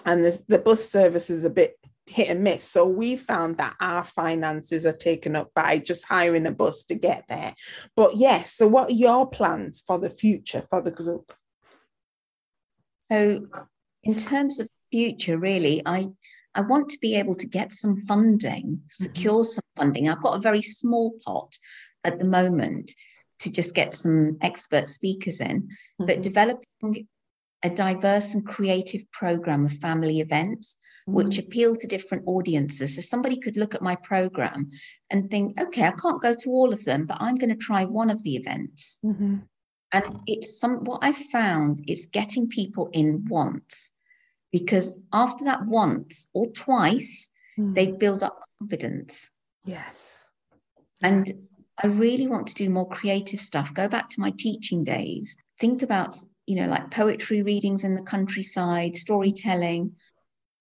and 0.06 0.26
this, 0.26 0.40
the 0.48 0.60
bus 0.60 0.90
service 0.90 1.30
is 1.30 1.46
a 1.46 1.50
bit 1.50 1.78
hit 2.06 2.30
and 2.30 2.44
miss. 2.44 2.64
So 2.64 2.86
we 2.86 3.16
found 3.16 3.58
that 3.58 3.76
our 3.80 4.04
finances 4.04 4.86
are 4.86 4.92
taken 4.92 5.36
up 5.36 5.52
by 5.56 5.78
just 5.78 6.06
hiring 6.06 6.46
a 6.46 6.52
bus 6.52 6.84
to 6.86 6.96
get 6.96 7.26
there. 7.30 7.54
But 7.96 8.12
yes, 8.16 8.54
so 8.54 8.68
what 8.68 8.90
are 8.90 8.96
your 8.96 9.30
plans 9.30 9.84
for 9.86 9.98
the 9.98 10.10
future 10.10 10.64
for 10.70 10.82
the 10.82 10.92
group? 10.92 11.32
So 13.00 13.46
in 14.04 14.16
terms 14.16 14.60
of 14.60 14.68
future, 14.92 15.38
really, 15.38 15.82
I 15.86 16.10
I 16.54 16.62
want 16.62 16.90
to 16.90 17.00
be 17.00 17.16
able 17.16 17.36
to 17.36 17.48
get 17.48 17.72
some 17.72 17.98
funding, 18.02 18.66
mm-hmm. 18.66 18.86
secure 18.90 19.42
mm-hmm. 19.42 19.44
some 19.44 19.64
funding. 19.78 20.10
I've 20.10 20.24
got 20.24 20.38
a 20.38 20.42
very 20.42 20.62
small 20.62 21.14
pot 21.26 21.54
at 22.04 22.20
the 22.20 22.26
moment 22.26 22.92
to 23.40 23.52
just 23.52 23.74
get 23.74 23.96
some 23.96 24.38
expert 24.42 24.90
speakers 24.90 25.40
in, 25.40 25.62
mm-hmm. 25.62 26.06
but 26.06 26.22
developing 26.22 27.08
a 27.64 27.70
diverse 27.70 28.34
and 28.34 28.46
creative 28.46 29.10
program 29.12 29.66
of 29.66 29.74
family 29.74 30.20
events 30.20 30.78
which 31.08 31.38
mm. 31.38 31.40
appeal 31.40 31.76
to 31.76 31.88
different 31.88 32.24
audiences. 32.28 32.96
So 32.96 33.02
somebody 33.02 33.38
could 33.38 33.58
look 33.58 33.76
at 33.76 33.82
my 33.82 33.96
program 33.96 34.72
and 35.10 35.30
think, 35.30 35.60
okay, 35.60 35.84
I 35.84 35.92
can't 35.92 36.22
go 36.22 36.34
to 36.34 36.50
all 36.50 36.74
of 36.74 36.86
them, 36.86 37.06
but 37.06 37.18
I'm 37.20 37.36
going 37.36 37.50
to 37.50 37.56
try 37.56 37.86
one 37.86 38.10
of 38.10 38.22
the 38.24 38.36
events. 38.36 39.00
Mm-hmm. 39.04 39.38
And 39.94 40.20
it's 40.28 40.60
some 40.60 40.84
what 40.84 41.04
I 41.04 41.12
found 41.12 41.84
is 41.88 42.06
getting 42.06 42.48
people 42.48 42.90
in 42.94 43.26
once, 43.28 43.92
because 44.52 45.00
after 45.12 45.44
that 45.46 45.66
once 45.66 46.30
or 46.34 46.48
twice, 46.48 47.30
mm. 47.60 47.74
they 47.76 47.88
build 47.88 48.24
up 48.24 48.40
confidence. 48.60 49.30
Yes. 49.66 50.18
And 51.04 51.30
I 51.84 51.88
really 51.88 52.28
want 52.28 52.48
to 52.48 52.54
do 52.54 52.70
more 52.70 52.88
creative 52.88 53.40
stuff. 53.40 53.74
Go 53.74 53.88
back 53.88 54.10
to 54.12 54.22
my 54.22 54.32
teaching 54.38 54.84
days. 54.84 55.36
Think 55.60 55.82
about, 55.82 56.16
you 56.48 56.56
know, 56.56 56.68
like 56.68 56.92
poetry 56.92 57.42
readings 57.42 57.84
in 57.84 57.96
the 57.96 58.02
countryside, 58.02 58.96
storytelling, 58.96 59.96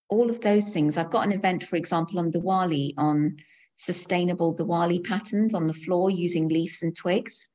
all 0.08 0.28
of 0.28 0.40
those 0.40 0.70
things. 0.70 0.96
I've 0.96 1.10
got 1.10 1.26
an 1.26 1.32
event, 1.32 1.62
for 1.62 1.76
example, 1.76 2.18
on 2.18 2.32
Diwali 2.32 2.92
on 2.98 3.36
sustainable 3.76 4.54
Diwali 4.54 5.02
patterns 5.02 5.54
on 5.54 5.66
the 5.66 5.74
floor 5.74 6.10
using 6.10 6.48
leaves 6.48 6.82
and 6.82 6.94
twigs, 6.94 7.48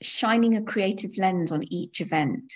shining 0.00 0.56
a 0.56 0.62
creative 0.62 1.18
lens 1.18 1.52
on 1.52 1.64
each 1.70 2.00
event. 2.00 2.52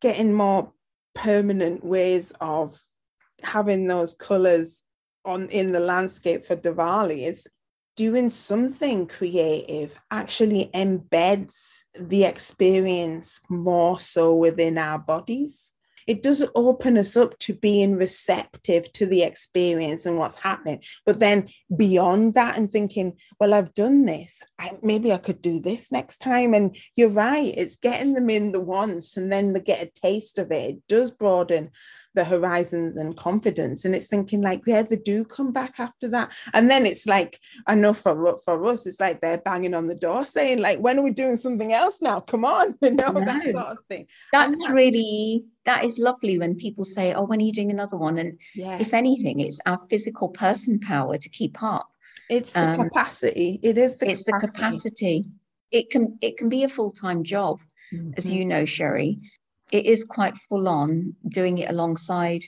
Getting 0.00 0.34
more 0.34 0.72
permanent 1.14 1.82
ways 1.82 2.32
of 2.40 2.78
having 3.42 3.86
those 3.86 4.12
colours 4.12 4.82
on 5.24 5.48
in 5.48 5.72
the 5.72 5.80
landscape 5.80 6.44
for 6.44 6.56
Diwali 6.56 7.26
is 7.26 7.46
doing 7.96 8.28
something 8.28 9.06
creative 9.06 9.98
actually 10.10 10.70
embeds 10.74 11.82
the 11.98 12.24
experience 12.24 13.40
more 13.48 13.98
so 13.98 14.36
within 14.36 14.76
our 14.78 14.98
bodies 14.98 15.72
it 16.06 16.22
does 16.22 16.48
open 16.54 16.96
us 16.96 17.16
up 17.16 17.38
to 17.40 17.54
being 17.54 17.96
receptive 17.96 18.92
to 18.92 19.06
the 19.06 19.22
experience 19.22 20.06
and 20.06 20.18
what's 20.18 20.36
happening. 20.36 20.82
But 21.04 21.20
then 21.20 21.48
beyond 21.76 22.34
that, 22.34 22.56
and 22.56 22.70
thinking, 22.70 23.14
well, 23.40 23.54
I've 23.54 23.74
done 23.74 24.04
this, 24.04 24.40
I, 24.58 24.72
maybe 24.82 25.12
I 25.12 25.18
could 25.18 25.42
do 25.42 25.60
this 25.60 25.90
next 25.90 26.18
time. 26.18 26.54
And 26.54 26.76
you're 26.94 27.08
right, 27.08 27.52
it's 27.56 27.76
getting 27.76 28.14
them 28.14 28.30
in 28.30 28.52
the 28.52 28.60
once 28.60 29.16
and 29.16 29.32
then 29.32 29.52
they 29.52 29.60
get 29.60 29.82
a 29.82 30.00
taste 30.00 30.38
of 30.38 30.50
it. 30.50 30.76
It 30.76 30.88
does 30.88 31.10
broaden 31.10 31.70
the 32.14 32.24
horizons 32.24 32.96
and 32.96 33.16
confidence. 33.16 33.84
And 33.84 33.94
it's 33.94 34.06
thinking 34.06 34.42
like, 34.42 34.62
yeah, 34.66 34.82
they 34.82 34.96
do 34.96 35.24
come 35.24 35.52
back 35.52 35.78
after 35.78 36.08
that. 36.08 36.32
And 36.54 36.70
then 36.70 36.86
it's 36.86 37.06
like, 37.06 37.38
I 37.66 37.74
know 37.74 37.92
for, 37.92 38.38
for 38.38 38.64
us, 38.66 38.86
it's 38.86 39.00
like 39.00 39.20
they're 39.20 39.38
banging 39.38 39.74
on 39.74 39.86
the 39.86 39.94
door 39.94 40.24
saying, 40.24 40.60
like, 40.60 40.78
when 40.78 40.98
are 40.98 41.02
we 41.02 41.10
doing 41.10 41.36
something 41.36 41.72
else 41.72 42.00
now? 42.00 42.20
Come 42.20 42.44
on, 42.44 42.76
you 42.82 42.92
know, 42.92 43.12
no. 43.12 43.20
that 43.24 43.42
sort 43.44 43.56
of 43.56 43.78
thing. 43.88 44.06
That's 44.32 44.66
that, 44.66 44.74
really 44.74 45.44
that 45.66 45.84
is 45.84 45.98
lovely 45.98 46.38
when 46.38 46.54
people 46.54 46.84
say, 46.84 47.12
"Oh, 47.12 47.24
when 47.24 47.40
are 47.40 47.44
you 47.44 47.52
doing 47.52 47.70
another 47.70 47.96
one?" 47.96 48.18
And 48.18 48.40
yes. 48.54 48.80
if 48.80 48.94
anything, 48.94 49.40
it's 49.40 49.60
our 49.66 49.78
physical 49.90 50.30
person 50.30 50.80
power 50.80 51.18
to 51.18 51.28
keep 51.28 51.62
up. 51.62 51.88
It's 52.30 52.54
the 52.54 52.70
um, 52.70 52.88
capacity. 52.88 53.60
It 53.62 53.76
is 53.76 53.98
the. 53.98 54.10
It's 54.10 54.24
capacity. 54.24 54.46
the 54.46 54.52
capacity. 54.52 55.24
It 55.70 55.90
can 55.90 56.18
it 56.22 56.38
can 56.38 56.48
be 56.48 56.64
a 56.64 56.68
full 56.68 56.90
time 56.90 57.24
job, 57.24 57.60
mm-hmm. 57.92 58.12
as 58.16 58.32
you 58.32 58.44
know, 58.44 58.64
Cherie. 58.64 59.18
It 59.72 59.86
is 59.86 60.04
quite 60.04 60.36
full 60.36 60.68
on 60.68 61.16
doing 61.28 61.58
it 61.58 61.68
alongside 61.68 62.44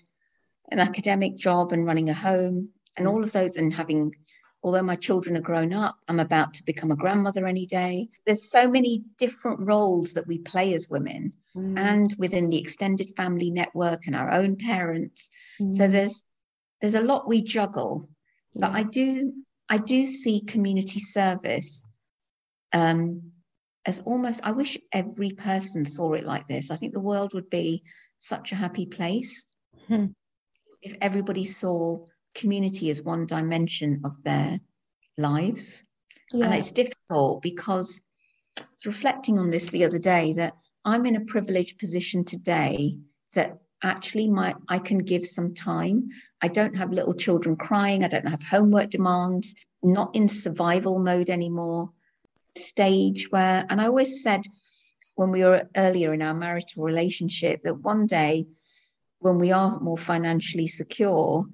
an 0.70 0.78
academic 0.78 1.36
job 1.36 1.72
and 1.72 1.84
running 1.84 2.10
a 2.10 2.14
home 2.14 2.70
and 2.96 3.06
mm. 3.06 3.10
all 3.10 3.24
of 3.24 3.32
those 3.32 3.56
and 3.56 3.72
having 3.72 4.14
although 4.62 4.82
my 4.82 4.96
children 4.96 5.36
are 5.36 5.42
grown 5.42 5.72
up, 5.72 5.98
I'm 6.08 6.20
about 6.20 6.54
to 6.54 6.64
become 6.64 6.90
a 6.90 6.96
grandmother 6.96 7.46
any 7.46 7.66
day. 7.66 8.08
There's 8.26 8.50
so 8.50 8.68
many 8.68 9.02
different 9.18 9.60
roles 9.60 10.14
that 10.14 10.26
we 10.26 10.38
play 10.38 10.74
as 10.74 10.90
women 10.90 11.32
mm. 11.56 11.78
and 11.78 12.14
within 12.18 12.50
the 12.50 12.58
extended 12.58 13.08
family 13.16 13.50
network 13.50 14.06
and 14.06 14.16
our 14.16 14.30
own 14.30 14.56
parents. 14.56 15.30
Mm. 15.60 15.74
So 15.74 15.88
there's 15.88 16.24
there's 16.80 16.94
a 16.94 17.02
lot 17.02 17.28
we 17.28 17.42
juggle. 17.42 18.08
Yeah. 18.54 18.66
But 18.66 18.76
I 18.76 18.82
do 18.82 19.32
I 19.68 19.78
do 19.78 20.06
see 20.06 20.40
community 20.40 21.00
service 21.00 21.84
um, 22.72 23.32
as 23.86 24.00
almost 24.00 24.40
I 24.44 24.50
wish 24.52 24.76
every 24.92 25.30
person 25.30 25.84
saw 25.84 26.12
it 26.14 26.24
like 26.24 26.46
this. 26.46 26.70
I 26.70 26.76
think 26.76 26.92
the 26.92 27.00
world 27.00 27.32
would 27.34 27.48
be 27.50 27.82
such 28.18 28.52
a 28.52 28.56
happy 28.56 28.86
place 28.86 29.46
hmm. 29.86 30.06
if 30.82 30.94
everybody 31.00 31.44
saw 31.44 32.04
community 32.38 32.90
as 32.90 33.02
one 33.02 33.26
dimension 33.26 34.00
of 34.04 34.22
their 34.22 34.60
lives. 35.16 35.84
Yeah. 36.32 36.46
And 36.46 36.54
it's 36.54 36.72
difficult 36.72 37.42
because 37.42 38.02
I 38.58 38.62
was 38.62 38.86
reflecting 38.86 39.38
on 39.38 39.50
this 39.50 39.68
the 39.68 39.84
other 39.84 39.98
day 39.98 40.32
that 40.34 40.54
I'm 40.84 41.06
in 41.06 41.16
a 41.16 41.24
privileged 41.24 41.78
position 41.78 42.24
today 42.24 42.98
that 43.34 43.58
actually 43.82 44.28
my 44.28 44.54
I 44.68 44.78
can 44.78 44.98
give 44.98 45.26
some 45.26 45.54
time. 45.54 46.08
I 46.42 46.48
don't 46.48 46.76
have 46.76 46.92
little 46.92 47.14
children 47.14 47.56
crying, 47.56 48.04
I 48.04 48.08
don't 48.08 48.28
have 48.28 48.42
homework 48.42 48.90
demands, 48.90 49.54
not 49.82 50.14
in 50.14 50.28
survival 50.28 50.98
mode 50.98 51.30
anymore. 51.30 51.90
Stage 52.56 53.30
where 53.30 53.64
and 53.68 53.80
I 53.80 53.86
always 53.86 54.22
said 54.22 54.42
when 55.14 55.30
we 55.30 55.42
were 55.42 55.68
earlier 55.76 56.12
in 56.12 56.22
our 56.22 56.34
marital 56.34 56.84
relationship 56.84 57.62
that 57.64 57.82
one 57.82 58.06
day 58.06 58.46
when 59.20 59.38
we 59.38 59.50
are 59.50 59.80
more 59.80 59.98
financially 59.98 60.68
secure, 60.68 61.44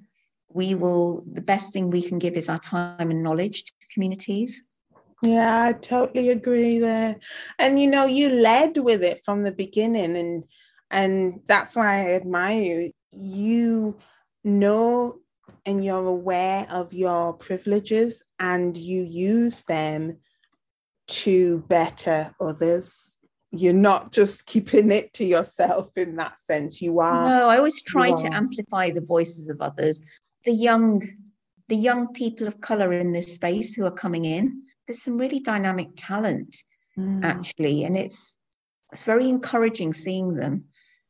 we 0.55 0.73
will 0.73 1.23
the 1.33 1.41
best 1.41 1.73
thing 1.73 1.89
we 1.89 2.01
can 2.01 2.17
give 2.17 2.35
is 2.35 2.47
our 2.47 2.57
time 2.59 3.11
and 3.11 3.21
knowledge 3.21 3.65
to 3.65 3.71
communities. 3.93 4.63
Yeah 5.21 5.65
i 5.65 5.73
totally 5.73 6.29
agree 6.29 6.79
there. 6.79 7.17
And 7.59 7.79
you 7.79 7.87
know 7.87 8.05
you 8.05 8.29
led 8.29 8.77
with 8.77 9.03
it 9.03 9.21
from 9.25 9.43
the 9.43 9.51
beginning 9.51 10.15
and 10.15 10.43
and 10.89 11.41
that's 11.45 11.75
why 11.75 11.97
i 11.97 12.13
admire 12.13 12.61
you. 12.61 12.91
You 13.11 13.97
know 14.43 15.19
and 15.65 15.83
you're 15.83 16.07
aware 16.07 16.65
of 16.71 16.93
your 16.93 17.33
privileges 17.33 18.23
and 18.39 18.77
you 18.77 19.01
use 19.03 19.63
them 19.63 20.19
to 21.07 21.59
better 21.67 22.33
others. 22.39 23.17
You're 23.51 23.73
not 23.89 24.11
just 24.11 24.45
keeping 24.45 24.91
it 24.91 25.13
to 25.15 25.25
yourself 25.25 25.91
in 25.97 26.15
that 26.15 26.39
sense. 26.39 26.81
You 26.81 26.99
are 26.99 27.23
no 27.25 27.49
i 27.49 27.57
always 27.57 27.81
try 27.83 28.11
to 28.11 28.33
amplify 28.33 28.89
the 28.89 29.01
voices 29.15 29.49
of 29.49 29.59
others 29.59 30.01
the 30.45 30.53
young 30.53 31.01
the 31.67 31.75
young 31.75 32.13
people 32.13 32.47
of 32.47 32.61
color 32.61 32.93
in 32.93 33.11
this 33.11 33.33
space 33.35 33.73
who 33.73 33.85
are 33.85 33.91
coming 33.91 34.25
in 34.25 34.63
there's 34.87 35.01
some 35.01 35.17
really 35.17 35.39
dynamic 35.39 35.89
talent 35.95 36.55
mm. 36.97 37.23
actually 37.23 37.83
and 37.83 37.97
it's 37.97 38.37
it's 38.91 39.03
very 39.03 39.27
encouraging 39.27 39.93
seeing 39.93 40.35
them 40.35 40.63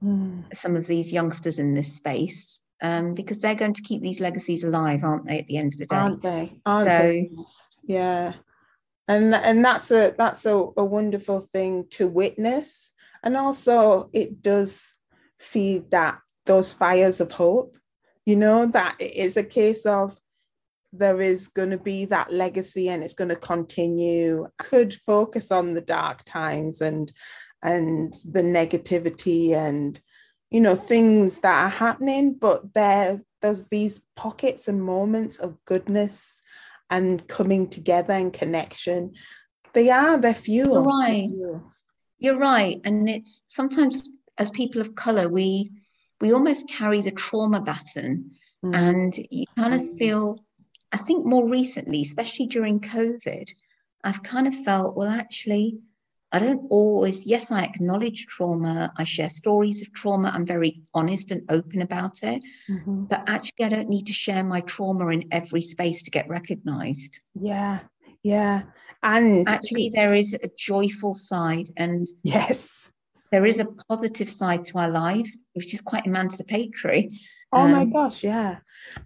mm. 0.03 0.43
some 0.53 0.75
of 0.75 0.87
these 0.87 1.11
youngsters 1.11 1.59
in 1.59 1.73
this 1.73 1.93
space 1.93 2.61
um, 2.81 3.13
because 3.13 3.39
they're 3.39 3.55
going 3.55 3.73
to 3.73 3.81
keep 3.81 4.01
these 4.01 4.19
legacies 4.19 4.63
alive 4.63 5.03
aren't 5.03 5.25
they 5.25 5.39
at 5.39 5.47
the 5.47 5.57
end 5.57 5.73
of 5.73 5.79
the 5.79 5.85
day 5.85 5.95
aren't 5.95 6.21
they 6.21 6.59
aren't 6.65 6.85
so 6.85 6.97
they? 6.97 7.29
yeah 7.83 8.33
and 9.07 9.35
and 9.35 9.63
that's 9.63 9.91
a 9.91 10.13
that's 10.17 10.45
a, 10.45 10.55
a 10.77 10.83
wonderful 10.83 11.41
thing 11.41 11.85
to 11.91 12.07
witness 12.07 12.91
and 13.23 13.37
also 13.37 14.09
it 14.13 14.41
does 14.41 14.97
feed 15.39 15.91
that 15.91 16.19
those 16.45 16.73
fires 16.73 17.21
of 17.21 17.31
hope 17.31 17.75
you 18.25 18.35
know 18.35 18.65
that 18.67 18.95
it 18.99 19.15
is 19.15 19.37
a 19.37 19.43
case 19.43 19.85
of 19.85 20.19
there 20.91 21.21
is 21.21 21.47
going 21.47 21.71
to 21.71 21.77
be 21.77 22.05
that 22.05 22.31
legacy 22.31 22.89
and 22.89 23.03
it's 23.03 23.13
going 23.13 23.29
to 23.29 23.35
continue. 23.35 24.45
I 24.45 24.63
could 24.63 24.93
focus 24.93 25.51
on 25.51 25.73
the 25.73 25.81
dark 25.81 26.23
times 26.25 26.81
and 26.81 27.11
and 27.63 28.13
the 28.31 28.41
negativity 28.41 29.53
and 29.53 29.99
you 30.51 30.61
know 30.61 30.75
things 30.75 31.39
that 31.39 31.65
are 31.65 31.69
happening 31.69 32.35
but 32.39 32.73
there 32.73 33.21
there's 33.41 33.67
these 33.67 34.01
pockets 34.15 34.67
and 34.67 34.81
moments 34.81 35.37
of 35.37 35.57
goodness 35.65 36.41
and 36.89 37.27
coming 37.27 37.67
together 37.69 38.13
and 38.13 38.31
connection. 38.33 39.13
They 39.73 39.89
are 39.89 40.17
they're 40.17 40.33
fuel. 40.33 40.73
You're 40.73 40.83
right. 40.83 41.29
You're 42.17 42.37
right. 42.37 42.81
And 42.83 43.09
it's 43.09 43.43
sometimes 43.47 44.09
as 44.37 44.49
people 44.51 44.81
of 44.81 44.95
color 44.95 45.27
we 45.27 45.71
we 46.21 46.33
almost 46.33 46.67
carry 46.69 47.01
the 47.01 47.11
trauma 47.11 47.61
baton 47.61 48.31
mm. 48.63 48.75
and 48.75 49.17
you 49.29 49.45
kind 49.57 49.73
of 49.73 49.81
mm. 49.81 49.97
feel 49.97 50.43
i 50.91 50.97
think 50.97 51.25
more 51.25 51.49
recently 51.49 52.01
especially 52.01 52.45
during 52.45 52.79
covid 52.79 53.49
i've 54.03 54.23
kind 54.23 54.47
of 54.47 54.53
felt 54.53 54.95
well 54.95 55.09
actually 55.09 55.79
I 56.35 56.39
don't 56.39 56.67
always, 56.69 57.25
yes, 57.25 57.49
I 57.49 57.63
acknowledge 57.63 58.25
trauma. 58.25 58.91
I 58.97 59.05
share 59.05 59.29
stories 59.29 59.81
of 59.81 59.93
trauma. 59.93 60.33
I'm 60.33 60.45
very 60.45 60.81
honest 60.93 61.31
and 61.31 61.43
open 61.49 61.81
about 61.81 62.23
it. 62.23 62.43
Mm-hmm. 62.69 63.05
But 63.05 63.23
actually, 63.27 63.65
I 63.65 63.69
don't 63.69 63.87
need 63.87 64.07
to 64.07 64.13
share 64.13 64.43
my 64.43 64.59
trauma 64.59 65.07
in 65.09 65.23
every 65.31 65.61
space 65.61 66.03
to 66.03 66.11
get 66.11 66.27
recognized. 66.27 67.21
Yeah. 67.39 67.83
Yeah. 68.21 68.63
And 69.01 69.47
actually, 69.47 69.91
there 69.93 70.13
is 70.13 70.33
a 70.33 70.49
joyful 70.57 71.13
side. 71.13 71.67
And 71.77 72.05
yes, 72.23 72.89
there 73.35 73.45
is 73.45 73.59
a 73.59 73.65
positive 73.65 74.29
side 74.29 74.63
to 74.63 74.77
our 74.77 74.89
lives, 74.89 75.39
which 75.55 75.73
is 75.73 75.81
quite 75.81 76.05
emancipatory. 76.05 77.09
Oh 77.51 77.65
um, 77.65 77.71
my 77.73 77.83
gosh. 77.83 78.23
Yeah. 78.23 78.59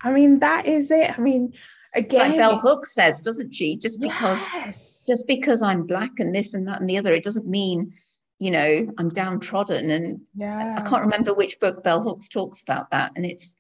I 0.04 0.12
mean, 0.12 0.38
that 0.38 0.68
is 0.68 0.92
it. 0.92 1.18
I 1.18 1.20
mean, 1.20 1.54
again 1.96 2.30
like 2.30 2.38
bell 2.38 2.60
hooks 2.60 2.94
says 2.94 3.22
doesn't 3.22 3.52
she 3.52 3.76
just 3.76 4.00
because 4.00 4.38
yes. 4.54 5.04
just 5.08 5.26
because 5.26 5.64
i'm 5.64 5.88
black 5.88 6.12
and 6.20 6.36
this 6.36 6.54
and 6.54 6.68
that 6.68 6.80
and 6.80 6.88
the 6.88 7.00
other 7.00 7.12
it 7.12 7.24
doesn't 7.24 7.48
mean 7.48 7.92
you 8.38 8.52
know 8.52 8.88
i'm 9.00 9.10
downtrodden 9.10 9.90
and 9.90 10.22
yeah 10.36 10.76
i 10.78 10.88
can't 10.88 11.02
remember 11.02 11.34
which 11.34 11.60
book 11.60 11.84
bell 11.84 12.04
hooks 12.04 12.30
talks 12.30 12.62
about 12.62 12.92
that 12.92 13.12
and 13.16 13.26
it's 13.26 13.56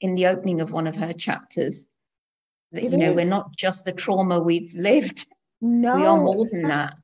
in 0.00 0.14
the 0.14 0.26
opening 0.26 0.62
of 0.62 0.72
one 0.72 0.86
of 0.86 0.96
her 0.96 1.12
chapters 1.12 1.90
that 2.72 2.84
it 2.84 2.90
you 2.90 2.96
know 2.96 3.10
is. 3.10 3.16
we're 3.16 3.26
not 3.26 3.54
just 3.54 3.84
the 3.84 3.92
trauma 3.92 4.40
we've 4.40 4.72
lived 4.74 5.26
no 5.60 5.94
we 5.94 6.06
are 6.06 6.16
more 6.16 6.46
than 6.50 6.62
that 6.62 6.94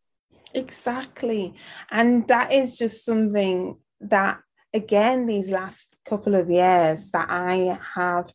exactly 0.55 1.55
and 1.91 2.27
that 2.29 2.53
is 2.53 2.77
just 2.77 3.05
something 3.05 3.77
that 4.01 4.41
again 4.75 5.27
these 5.27 5.51
last 5.51 5.99
couple 6.05 6.35
of 6.35 6.51
years 6.51 7.11
that 7.11 7.27
i 7.31 7.79
have 7.95 8.33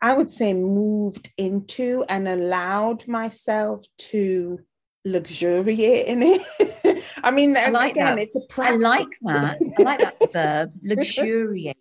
I 0.00 0.14
would 0.14 0.30
say, 0.30 0.54
moved 0.54 1.32
into 1.36 2.04
and 2.08 2.28
allowed 2.28 3.08
myself 3.08 3.84
to 3.98 4.60
luxuriate 5.04 6.06
in 6.06 6.22
it. 6.22 7.04
I 7.24 7.30
mean, 7.30 7.56
I 7.56 7.70
like 7.70 7.92
again, 7.92 8.16
that. 8.16 8.22
it's 8.22 8.36
a 8.36 8.40
practice. 8.48 8.76
I 8.76 8.88
like 8.88 9.08
that. 9.22 9.56
I 9.78 9.82
like 9.82 10.00
that 10.00 10.32
verb, 10.32 10.70
luxuriate. 10.82 11.76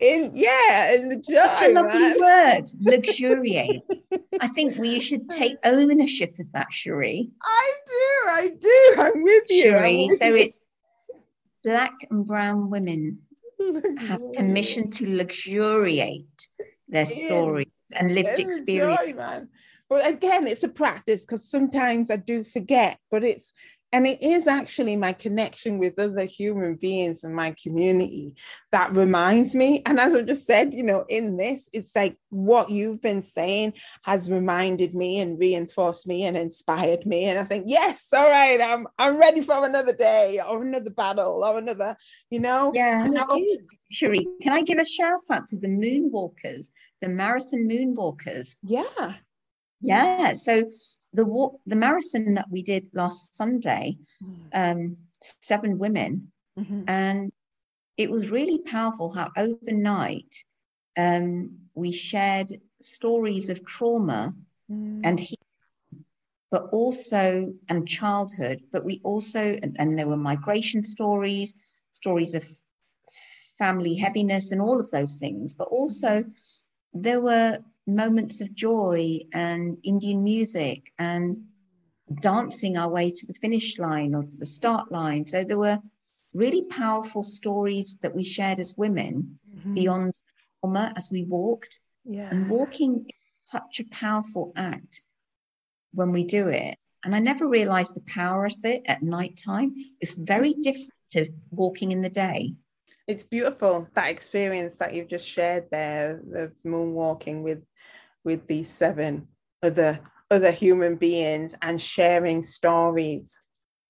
In 0.00 0.32
yeah, 0.34 0.94
in 0.94 1.08
the. 1.08 1.22
Such 1.22 1.62
a 1.62 1.72
lovely 1.72 2.20
word, 2.20 2.64
luxuriate. 2.80 3.82
I 4.40 4.48
think 4.48 4.76
we 4.76 4.98
should 4.98 5.30
take 5.30 5.54
ownership 5.64 6.38
of 6.40 6.50
that, 6.52 6.72
Cherie. 6.72 7.30
I 7.42 7.72
do, 7.86 8.30
I 8.30 8.48
do. 8.58 8.94
I'm 8.98 9.22
with 9.22 9.44
you. 9.48 9.62
Cherie. 9.64 10.08
So 10.16 10.26
you. 10.26 10.36
it's 10.36 10.62
black 11.62 11.92
and 12.10 12.26
brown 12.26 12.70
women 12.70 13.18
have 13.98 14.20
permission 14.32 14.90
to 14.90 15.06
luxuriate 15.16 16.48
their 16.88 17.06
stories 17.06 17.68
and 17.92 18.14
lived 18.14 18.38
experience. 18.38 19.14
Man. 19.14 19.48
But 19.88 20.08
again, 20.08 20.46
it's 20.46 20.62
a 20.62 20.68
practice 20.68 21.24
because 21.24 21.48
sometimes 21.48 22.10
I 22.10 22.16
do 22.16 22.44
forget, 22.44 22.98
but 23.10 23.22
it's 23.22 23.52
and 23.92 24.06
it 24.06 24.22
is 24.22 24.46
actually 24.46 24.96
my 24.96 25.12
connection 25.12 25.78
with 25.78 25.98
other 25.98 26.24
human 26.24 26.76
beings 26.76 27.24
in 27.24 27.34
my 27.34 27.54
community 27.62 28.34
that 28.72 28.90
reminds 28.92 29.54
me. 29.54 29.82
And 29.84 30.00
as 30.00 30.14
I 30.14 30.22
just 30.22 30.46
said, 30.46 30.72
you 30.72 30.82
know, 30.82 31.04
in 31.10 31.36
this, 31.36 31.68
it's 31.74 31.94
like 31.94 32.16
what 32.30 32.70
you've 32.70 33.02
been 33.02 33.22
saying 33.22 33.74
has 34.04 34.30
reminded 34.30 34.94
me 34.94 35.20
and 35.20 35.38
reinforced 35.38 36.06
me 36.06 36.24
and 36.24 36.36
inspired 36.36 37.04
me. 37.04 37.26
And 37.26 37.38
I 37.38 37.44
think, 37.44 37.64
yes, 37.68 38.08
all 38.14 38.30
right, 38.30 38.60
I'm 38.60 38.86
I'm 38.98 39.18
ready 39.18 39.42
for 39.42 39.64
another 39.64 39.92
day 39.92 40.40
or 40.48 40.62
another 40.62 40.90
battle 40.90 41.44
or 41.44 41.58
another, 41.58 41.96
you 42.30 42.40
know. 42.40 42.72
Yeah. 42.74 43.06
Oh, 43.14 43.56
Cherie, 43.90 44.26
can 44.40 44.54
I 44.54 44.62
give 44.62 44.78
a 44.78 44.86
shout 44.86 45.20
out 45.30 45.46
to 45.48 45.58
the 45.58 45.68
moonwalkers, 45.68 46.70
the 47.02 47.08
marathon 47.08 47.68
moonwalkers? 47.68 48.56
Yeah. 48.62 49.16
Yeah. 49.82 50.32
So 50.32 50.64
the 51.12 51.24
walk, 51.24 51.60
the 51.66 51.76
marathon 51.76 52.34
that 52.34 52.50
we 52.50 52.62
did 52.62 52.88
last 52.94 53.36
Sunday, 53.36 53.98
mm. 54.22 54.36
um, 54.54 54.96
seven 55.20 55.78
women, 55.78 56.32
mm-hmm. 56.58 56.82
and 56.88 57.32
it 57.96 58.10
was 58.10 58.30
really 58.30 58.58
powerful 58.58 59.12
how 59.12 59.30
overnight 59.36 60.34
um, 60.96 61.58
we 61.74 61.92
shared 61.92 62.50
stories 62.80 63.48
of 63.48 63.64
trauma 63.64 64.32
mm. 64.70 65.00
and 65.04 65.20
healing, 65.20 66.04
but 66.50 66.64
also 66.72 67.52
and 67.68 67.88
childhood, 67.88 68.62
but 68.72 68.84
we 68.84 69.00
also 69.04 69.58
and, 69.62 69.76
and 69.78 69.98
there 69.98 70.08
were 70.08 70.16
migration 70.16 70.82
stories, 70.82 71.54
stories 71.90 72.34
of 72.34 72.44
family 73.58 73.94
heaviness 73.94 74.50
and 74.50 74.60
all 74.60 74.80
of 74.80 74.90
those 74.90 75.16
things, 75.16 75.54
but 75.54 75.68
also 75.68 76.24
there 76.94 77.20
were 77.20 77.58
moments 77.86 78.40
of 78.40 78.54
joy 78.54 79.18
and 79.32 79.76
Indian 79.82 80.22
music 80.22 80.92
and 80.98 81.38
dancing 82.20 82.76
our 82.76 82.88
way 82.88 83.10
to 83.10 83.26
the 83.26 83.34
finish 83.34 83.78
line 83.78 84.14
or 84.14 84.22
to 84.22 84.36
the 84.36 84.46
start 84.46 84.90
line. 84.92 85.26
So 85.26 85.44
there 85.44 85.58
were 85.58 85.80
really 86.34 86.64
powerful 86.64 87.22
stories 87.22 87.98
that 88.02 88.14
we 88.14 88.24
shared 88.24 88.58
as 88.58 88.76
women 88.76 89.38
mm-hmm. 89.54 89.74
beyond 89.74 90.12
trauma 90.60 90.92
as 90.96 91.10
we 91.10 91.24
walked. 91.24 91.80
Yeah. 92.04 92.28
And 92.30 92.48
walking 92.48 93.06
is 93.08 93.14
such 93.44 93.80
a 93.80 93.94
powerful 93.94 94.52
act 94.56 95.02
when 95.92 96.12
we 96.12 96.24
do 96.24 96.48
it. 96.48 96.76
And 97.04 97.14
I 97.16 97.18
never 97.18 97.48
realized 97.48 97.96
the 97.96 98.12
power 98.12 98.46
of 98.46 98.54
it 98.64 98.82
at 98.86 99.02
night 99.02 99.36
time. 99.36 99.74
It's 100.00 100.14
very 100.14 100.52
different 100.54 100.92
to 101.12 101.28
walking 101.50 101.92
in 101.92 102.00
the 102.00 102.08
day 102.08 102.54
it's 103.06 103.24
beautiful 103.24 103.88
that 103.94 104.10
experience 104.10 104.76
that 104.78 104.94
you've 104.94 105.08
just 105.08 105.26
shared 105.26 105.66
there 105.70 106.20
of 106.34 106.52
moonwalking 106.64 107.42
with 107.42 107.62
with 108.24 108.46
these 108.46 108.68
seven 108.68 109.28
other 109.62 110.00
other 110.30 110.50
human 110.50 110.96
beings 110.96 111.54
and 111.62 111.80
sharing 111.80 112.42
stories. 112.42 113.36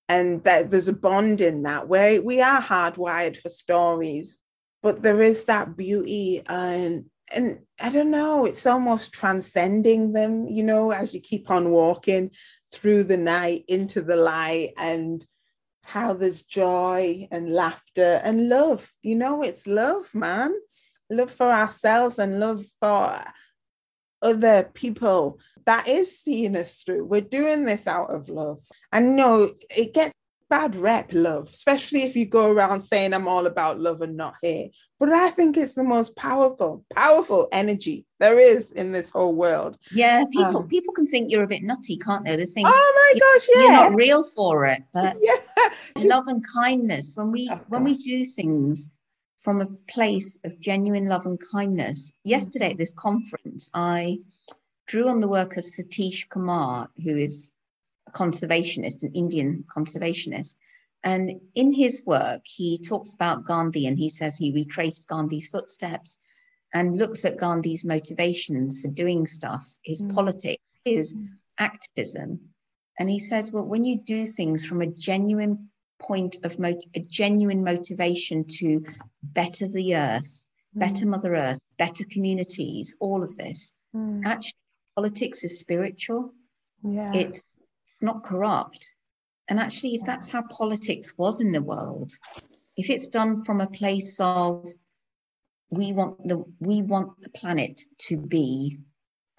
And 0.09 0.43
that 0.43 0.69
there's 0.69 0.89
a 0.89 0.93
bond 0.93 1.39
in 1.39 1.63
that. 1.63 1.87
Where 1.87 2.21
we 2.21 2.41
are 2.41 2.61
hardwired 2.61 3.37
for 3.37 3.49
stories 3.49 4.37
but 4.83 5.01
there 5.01 5.21
is 5.21 5.45
that 5.45 5.75
beauty 5.75 6.43
and 6.47 7.05
and 7.33 7.59
I 7.81 7.89
don't 7.89 8.11
know, 8.11 8.45
it's 8.45 8.67
almost 8.67 9.11
transcending 9.11 10.13
them, 10.13 10.45
you 10.45 10.61
know, 10.61 10.91
as 10.91 11.15
you 11.15 11.21
keep 11.21 11.49
on 11.49 11.71
walking 11.71 12.29
through 12.71 13.05
the 13.05 13.17
night 13.17 13.63
into 13.67 14.01
the 14.01 14.17
light 14.17 14.73
and 14.77 15.25
how 15.83 16.13
there's 16.13 16.43
joy 16.43 17.27
and 17.29 17.49
laughter 17.49 18.21
and 18.23 18.49
love. 18.49 18.91
You 19.01 19.15
know, 19.15 19.43
it's 19.43 19.67
love, 19.67 20.13
man. 20.15 20.53
Love 21.09 21.31
for 21.31 21.51
ourselves 21.51 22.17
and 22.17 22.39
love 22.39 22.65
for 22.81 23.23
other 24.21 24.71
people. 24.73 25.39
That 25.65 25.87
is 25.87 26.17
seeing 26.17 26.55
us 26.55 26.81
through. 26.81 27.05
We're 27.05 27.21
doing 27.21 27.65
this 27.65 27.85
out 27.87 28.13
of 28.13 28.29
love. 28.29 28.59
And 28.91 29.15
no, 29.15 29.49
it 29.69 29.93
gets 29.93 30.13
bad 30.49 30.75
rep, 30.75 31.09
love, 31.11 31.49
especially 31.49 32.03
if 32.03 32.15
you 32.15 32.25
go 32.25 32.51
around 32.51 32.81
saying 32.81 33.13
I'm 33.13 33.27
all 33.27 33.45
about 33.45 33.79
love 33.79 34.01
and 34.01 34.15
not 34.15 34.35
here. 34.41 34.69
But 34.99 35.09
I 35.09 35.29
think 35.29 35.57
it's 35.57 35.73
the 35.73 35.83
most 35.83 36.15
powerful, 36.15 36.85
powerful 36.95 37.47
energy 37.51 38.05
there 38.19 38.39
is 38.39 38.71
in 38.71 38.91
this 38.91 39.09
whole 39.09 39.33
world. 39.33 39.77
Yeah, 39.91 40.23
people 40.31 40.57
um, 40.57 40.67
people 40.67 40.93
can 40.93 41.07
think 41.07 41.31
you're 41.31 41.43
a 41.43 41.47
bit 41.47 41.63
nutty, 41.63 41.97
can't 41.97 42.25
they? 42.25 42.35
They 42.35 42.45
think, 42.45 42.67
oh 42.69 43.13
my 43.13 43.19
gosh, 43.19 43.47
yeah, 43.53 43.61
you're 43.61 43.71
not 43.71 43.95
real 43.95 44.23
for 44.35 44.65
it. 44.65 44.83
But 44.93 45.15
yeah. 45.21 45.35
love 46.05 46.27
and 46.27 46.43
kindness, 46.53 47.13
when 47.15 47.31
we 47.31 47.49
oh, 47.51 47.59
when 47.67 47.83
we 47.83 47.97
do 47.97 48.25
things 48.25 48.89
from 49.43 49.61
a 49.61 49.65
place 49.89 50.39
of 50.45 50.59
genuine 50.59 51.05
love 51.05 51.25
and 51.25 51.39
kindness. 51.51 52.13
Yesterday 52.23 52.71
at 52.71 52.77
this 52.77 52.93
conference, 52.93 53.69
I 53.73 54.19
drew 54.87 55.09
on 55.09 55.19
the 55.19 55.27
work 55.27 55.57
of 55.57 55.65
Satish 55.65 56.29
Kumar, 56.29 56.89
who 57.03 57.17
is 57.17 57.51
conservationist, 58.13 59.03
an 59.03 59.11
Indian 59.13 59.63
conservationist. 59.75 60.55
And 61.03 61.41
in 61.55 61.73
his 61.73 62.03
work, 62.05 62.41
he 62.45 62.77
talks 62.77 63.13
about 63.13 63.45
Gandhi 63.45 63.87
and 63.87 63.97
he 63.97 64.09
says 64.09 64.37
he 64.37 64.51
retraced 64.53 65.07
Gandhi's 65.07 65.47
footsteps 65.47 66.17
and 66.73 66.95
looks 66.95 67.25
at 67.25 67.37
Gandhi's 67.37 67.83
motivations 67.83 68.81
for 68.81 68.87
doing 68.87 69.27
stuff, 69.27 69.65
his 69.83 70.01
mm. 70.01 70.13
politics, 70.15 70.63
his 70.85 71.13
mm. 71.13 71.27
activism. 71.59 72.39
And 72.97 73.09
he 73.09 73.19
says, 73.19 73.51
well, 73.51 73.65
when 73.65 73.83
you 73.83 73.99
do 74.05 74.25
things 74.25 74.65
from 74.65 74.81
a 74.81 74.87
genuine 74.87 75.69
point 76.01 76.37
of 76.43 76.57
mot- 76.57 76.85
a 76.95 76.99
genuine 76.99 77.63
motivation 77.63 78.45
to 78.59 78.83
better 79.21 79.67
the 79.67 79.95
earth, 79.95 80.49
mm. 80.75 80.79
better 80.79 81.05
Mother 81.05 81.35
Earth, 81.35 81.59
better 81.77 82.05
communities, 82.09 82.95
all 82.99 83.23
of 83.23 83.35
this, 83.37 83.71
mm. 83.95 84.21
actually, 84.25 84.57
politics 84.95 85.43
is 85.43 85.59
spiritual. 85.59 86.31
Yeah. 86.83 87.13
It's 87.13 87.43
not 88.03 88.23
corrupt. 88.23 88.93
And 89.49 89.59
actually, 89.59 89.95
if 89.95 90.01
that's 90.05 90.29
how 90.29 90.43
politics 90.43 91.13
was 91.17 91.39
in 91.39 91.51
the 91.51 91.61
world, 91.61 92.11
if 92.77 92.89
it's 92.89 93.07
done 93.07 93.43
from 93.43 93.61
a 93.61 93.67
place 93.67 94.17
of 94.19 94.67
we 95.69 95.91
want 95.91 96.27
the 96.27 96.43
we 96.59 96.81
want 96.81 97.09
the 97.21 97.29
planet 97.29 97.81
to 98.07 98.17
be 98.17 98.77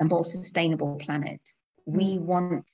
a 0.01 0.05
more 0.05 0.25
sustainable 0.25 0.97
planet, 0.97 1.41
we 1.87 2.19
mm. 2.19 2.23
want 2.23 2.65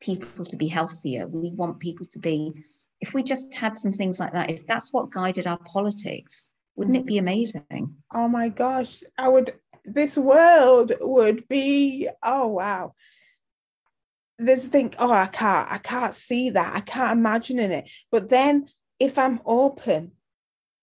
people 0.00 0.44
to 0.44 0.56
be 0.56 0.66
healthier, 0.66 1.26
we 1.26 1.52
want 1.54 1.80
people 1.80 2.06
to 2.06 2.18
be. 2.18 2.52
If 3.00 3.12
we 3.12 3.22
just 3.22 3.54
had 3.54 3.76
some 3.76 3.92
things 3.92 4.18
like 4.18 4.32
that, 4.32 4.50
if 4.50 4.66
that's 4.66 4.92
what 4.92 5.10
guided 5.10 5.46
our 5.46 5.58
politics, 5.72 6.48
wouldn't 6.76 6.96
it 6.96 7.06
be 7.06 7.18
amazing? 7.18 7.94
Oh 8.14 8.28
my 8.28 8.48
gosh, 8.48 9.02
I 9.18 9.28
would. 9.28 9.54
This 9.84 10.16
world 10.16 10.92
would 11.00 11.46
be. 11.48 12.08
Oh 12.22 12.46
wow 12.46 12.94
there's 14.38 14.66
a 14.66 14.68
thing, 14.68 14.94
oh, 14.98 15.12
I 15.12 15.26
can't, 15.26 15.70
I 15.70 15.78
can't 15.78 16.14
see 16.14 16.50
that. 16.50 16.74
I 16.74 16.80
can't 16.80 17.18
imagine 17.18 17.58
in 17.58 17.72
it. 17.72 17.90
But 18.10 18.28
then 18.28 18.66
if 18.98 19.18
I'm 19.18 19.40
open 19.46 20.12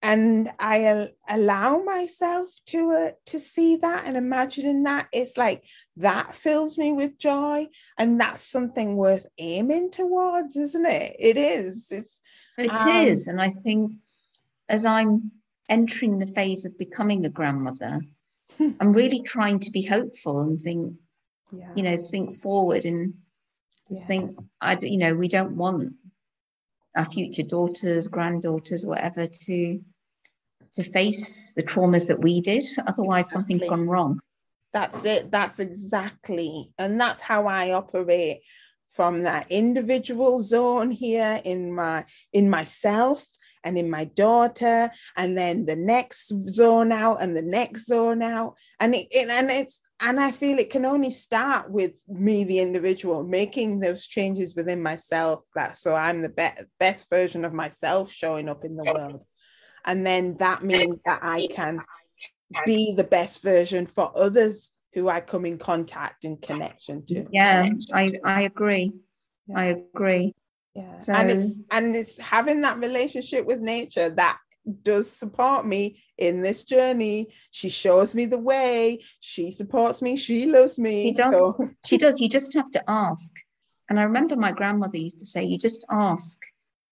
and 0.01 0.49
I 0.59 1.09
allow 1.29 1.83
myself 1.83 2.49
to 2.67 2.91
uh, 2.91 3.11
to 3.27 3.39
see 3.39 3.75
that 3.77 4.05
and 4.05 4.17
imagining 4.17 4.83
that, 4.83 5.07
it's 5.13 5.37
like 5.37 5.63
that 5.97 6.33
fills 6.33 6.77
me 6.77 6.91
with 6.91 7.19
joy, 7.19 7.67
and 7.97 8.19
that's 8.19 8.43
something 8.43 8.95
worth 8.95 9.27
aiming 9.37 9.91
towards, 9.91 10.55
isn't 10.55 10.87
it? 10.87 11.15
It 11.19 11.37
is. 11.37 11.91
It's 11.91 12.19
it 12.57 12.71
um, 12.71 12.87
is, 12.87 13.27
and 13.27 13.39
I 13.39 13.51
think 13.63 13.93
as 14.69 14.85
I'm 14.85 15.31
entering 15.69 16.17
the 16.17 16.27
phase 16.27 16.65
of 16.65 16.77
becoming 16.79 17.25
a 17.25 17.29
grandmother, 17.29 18.01
I'm 18.79 18.93
really 18.93 19.21
trying 19.21 19.59
to 19.59 19.71
be 19.71 19.83
hopeful 19.83 20.41
and 20.41 20.59
think, 20.59 20.95
yeah. 21.51 21.71
you 21.75 21.83
know, 21.83 21.97
think 21.97 22.33
forward 22.33 22.85
and 22.85 23.13
yeah. 23.91 24.05
think 24.05 24.37
I, 24.59 24.77
you 24.81 24.97
know, 24.97 25.13
we 25.13 25.27
don't 25.27 25.55
want 25.55 25.93
our 26.95 27.05
future 27.05 27.43
daughters, 27.43 28.07
granddaughters, 28.07 28.85
whatever, 28.85 29.27
to 29.27 29.79
to 30.73 30.83
face 30.83 31.53
the 31.53 31.63
traumas 31.63 32.07
that 32.07 32.19
we 32.19 32.39
did. 32.41 32.65
Otherwise, 32.87 33.25
exactly. 33.25 33.33
something's 33.33 33.65
gone 33.65 33.87
wrong. 33.87 34.19
That's 34.73 35.03
it. 35.03 35.31
That's 35.31 35.59
exactly, 35.59 36.71
and 36.77 36.99
that's 36.99 37.19
how 37.19 37.47
I 37.47 37.71
operate 37.73 38.39
from 38.89 39.23
that 39.23 39.47
individual 39.49 40.41
zone 40.41 40.91
here 40.91 41.39
in 41.43 41.73
my 41.73 42.05
in 42.33 42.49
myself 42.49 43.25
and 43.63 43.77
in 43.77 43.89
my 43.89 44.05
daughter 44.05 44.91
and 45.15 45.37
then 45.37 45.65
the 45.65 45.75
next 45.75 46.27
zone 46.49 46.91
out 46.91 47.21
and 47.21 47.35
the 47.35 47.41
next 47.41 47.85
zone 47.85 48.21
out 48.21 48.55
and 48.79 48.95
it, 48.95 49.07
it 49.11 49.29
and 49.29 49.49
it's 49.49 49.81
and 50.01 50.19
I 50.19 50.31
feel 50.31 50.57
it 50.57 50.71
can 50.71 50.85
only 50.85 51.11
start 51.11 51.69
with 51.69 52.01
me, 52.07 52.43
the 52.43 52.59
individual, 52.59 53.23
making 53.23 53.79
those 53.79 54.07
changes 54.07 54.55
within 54.55 54.81
myself. 54.81 55.45
That 55.53 55.77
so 55.77 55.95
I'm 55.95 56.21
the 56.21 56.29
best 56.29 56.67
best 56.79 57.09
version 57.09 57.45
of 57.45 57.53
myself 57.53 58.11
showing 58.11 58.49
up 58.49 58.65
in 58.65 58.75
the 58.75 58.83
world, 58.83 59.23
and 59.85 60.05
then 60.05 60.37
that 60.37 60.63
means 60.63 60.99
that 61.05 61.19
I 61.21 61.47
can 61.51 61.81
be 62.65 62.95
the 62.95 63.03
best 63.03 63.43
version 63.43 63.85
for 63.85 64.11
others 64.15 64.71
who 64.93 65.07
I 65.07 65.21
come 65.21 65.45
in 65.45 65.57
contact 65.57 66.25
and 66.25 66.41
connection 66.41 67.05
to. 67.05 67.25
Yeah, 67.31 67.69
I 67.93 68.11
I 68.23 68.41
agree. 68.41 68.91
Yeah. 69.47 69.59
I 69.59 69.63
agree. 69.65 70.33
Yeah, 70.75 70.97
so, 70.99 71.13
and 71.13 71.29
it's 71.29 71.55
and 71.71 71.95
it's 71.95 72.17
having 72.17 72.61
that 72.61 72.79
relationship 72.79 73.45
with 73.45 73.59
nature 73.59 74.09
that 74.09 74.37
does 74.83 75.11
support 75.11 75.65
me 75.65 75.97
in 76.17 76.41
this 76.41 76.63
journey. 76.63 77.27
She 77.51 77.69
shows 77.69 78.15
me 78.15 78.25
the 78.25 78.37
way. 78.37 78.99
She 79.19 79.51
supports 79.51 80.01
me. 80.01 80.15
She 80.15 80.45
loves 80.45 80.79
me. 80.79 81.07
She 81.07 81.13
does. 81.13 81.35
So. 81.35 81.69
She 81.85 81.97
does. 81.97 82.21
You 82.21 82.29
just 82.29 82.53
have 82.53 82.71
to 82.71 82.83
ask. 82.87 83.33
And 83.89 83.99
I 83.99 84.03
remember 84.03 84.35
my 84.35 84.51
grandmother 84.51 84.97
used 84.97 85.19
to 85.19 85.25
say, 85.25 85.43
you 85.43 85.57
just 85.57 85.85
ask. 85.89 86.39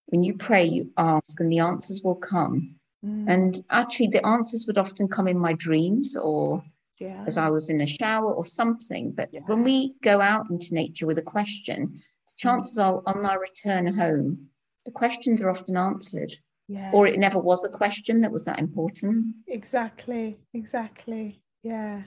When 0.08 0.24
you 0.24 0.34
pray, 0.34 0.66
you 0.66 0.92
ask, 0.98 1.40
and 1.40 1.52
the 1.52 1.60
answers 1.60 2.02
will 2.04 2.16
come. 2.16 2.76
Mm. 3.06 3.26
And 3.28 3.60
actually, 3.70 4.08
the 4.08 4.26
answers 4.26 4.66
would 4.66 4.80
often 4.80 5.08
come 5.08 5.28
in 5.28 5.38
my 5.38 5.54
dreams 5.54 6.18
or 6.18 6.64
yeah. 7.00 7.24
as 7.28 7.38
I 7.38 7.50
was 7.50 7.70
in 7.70 7.82
a 7.82 7.88
shower 7.88 8.34
or 8.34 8.44
something. 8.44 9.12
But 9.12 9.30
yeah. 9.32 9.42
when 9.46 9.64
we 9.64 9.94
go 10.02 10.20
out 10.20 10.50
into 10.50 10.74
nature 10.74 11.06
with 11.06 11.20
a 11.20 11.24
question, 11.24 12.02
the 12.30 12.36
chances 12.38 12.78
are 12.78 13.02
on 13.06 13.26
our 13.26 13.40
return 13.40 13.94
home, 13.94 14.50
the 14.86 14.92
questions 14.92 15.42
are 15.42 15.50
often 15.50 15.78
answered. 15.78 16.34
Yeah. 16.72 16.92
or 16.94 17.08
it 17.08 17.18
never 17.18 17.40
was 17.40 17.64
a 17.64 17.70
question 17.70 18.22
that 18.22 18.32
was 18.32 18.46
that 18.46 18.60
important. 18.60 19.34
Exactly 19.48 20.38
exactly. 20.54 21.42
Yeah. 21.64 22.04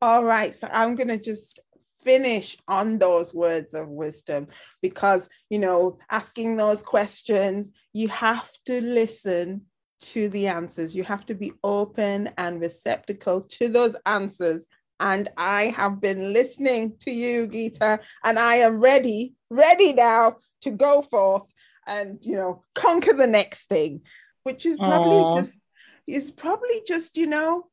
All 0.00 0.24
right 0.24 0.54
so 0.54 0.68
i'm 0.72 0.94
going 0.94 1.08
to 1.08 1.18
just 1.18 1.60
finish 2.02 2.56
on 2.68 2.98
those 2.98 3.34
words 3.34 3.74
of 3.74 3.88
wisdom 3.88 4.46
because 4.80 5.28
you 5.50 5.58
know 5.58 5.98
asking 6.10 6.56
those 6.56 6.82
questions 6.82 7.70
you 7.92 8.08
have 8.08 8.50
to 8.64 8.80
listen 8.80 9.66
to 10.00 10.28
the 10.30 10.46
answers. 10.48 10.96
You 10.96 11.04
have 11.04 11.26
to 11.26 11.34
be 11.34 11.52
open 11.62 12.30
and 12.38 12.60
receptacle 12.60 13.42
to 13.42 13.68
those 13.68 13.96
answers 14.06 14.66
and 15.00 15.28
i 15.36 15.64
have 15.76 16.00
been 16.00 16.32
listening 16.32 16.94
to 17.00 17.10
you 17.10 17.48
Geeta 17.48 18.04
and 18.22 18.38
i 18.38 18.56
am 18.56 18.80
ready 18.80 19.34
ready 19.50 19.92
now 19.92 20.36
to 20.60 20.70
go 20.70 21.02
forth 21.02 21.48
and 21.86 22.18
you 22.22 22.36
know 22.36 22.62
conquer 22.74 23.12
the 23.12 23.26
next 23.26 23.68
thing 23.68 24.02
which 24.44 24.64
is 24.64 24.76
probably 24.76 25.16
Aww. 25.16 25.36
just 25.36 25.60
is 26.06 26.30
probably 26.30 26.82
just 26.86 27.16
you 27.16 27.26
know 27.26 27.64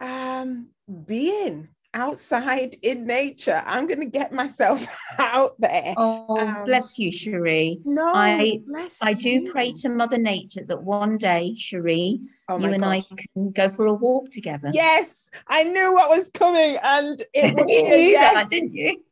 um 0.00 0.70
being 1.06 1.68
outside 1.94 2.76
in 2.82 3.06
nature. 3.06 3.62
I'm 3.64 3.86
going 3.86 4.00
to 4.00 4.06
get 4.06 4.32
myself 4.32 4.86
out 5.18 5.52
there. 5.58 5.94
Oh 5.96 6.38
um, 6.38 6.64
bless 6.64 6.98
you 6.98 7.10
cherie. 7.10 7.80
No 7.84 8.12
i 8.14 8.60
i 9.02 9.12
do 9.12 9.50
pray 9.50 9.72
to 9.72 9.88
mother 9.88 10.18
nature 10.18 10.64
that 10.66 10.82
one 10.82 11.16
day 11.16 11.54
cherie 11.56 12.20
oh 12.48 12.58
you 12.58 12.72
and 12.72 12.82
gosh. 12.82 13.04
i 13.10 13.14
can 13.34 13.50
go 13.52 13.68
for 13.68 13.86
a 13.86 13.94
walk 13.94 14.30
together. 14.30 14.68
Yes 14.72 15.30
i 15.48 15.62
knew 15.62 15.92
what 15.92 16.10
was 16.10 16.30
coming 16.30 16.76
and 16.82 17.24
it 17.32 17.54
would 17.54 17.68
you 17.68 17.82
knew 17.82 17.96
yes. 17.96 18.34
that 18.34 18.50
didn't 18.50 18.74
you? 18.74 19.00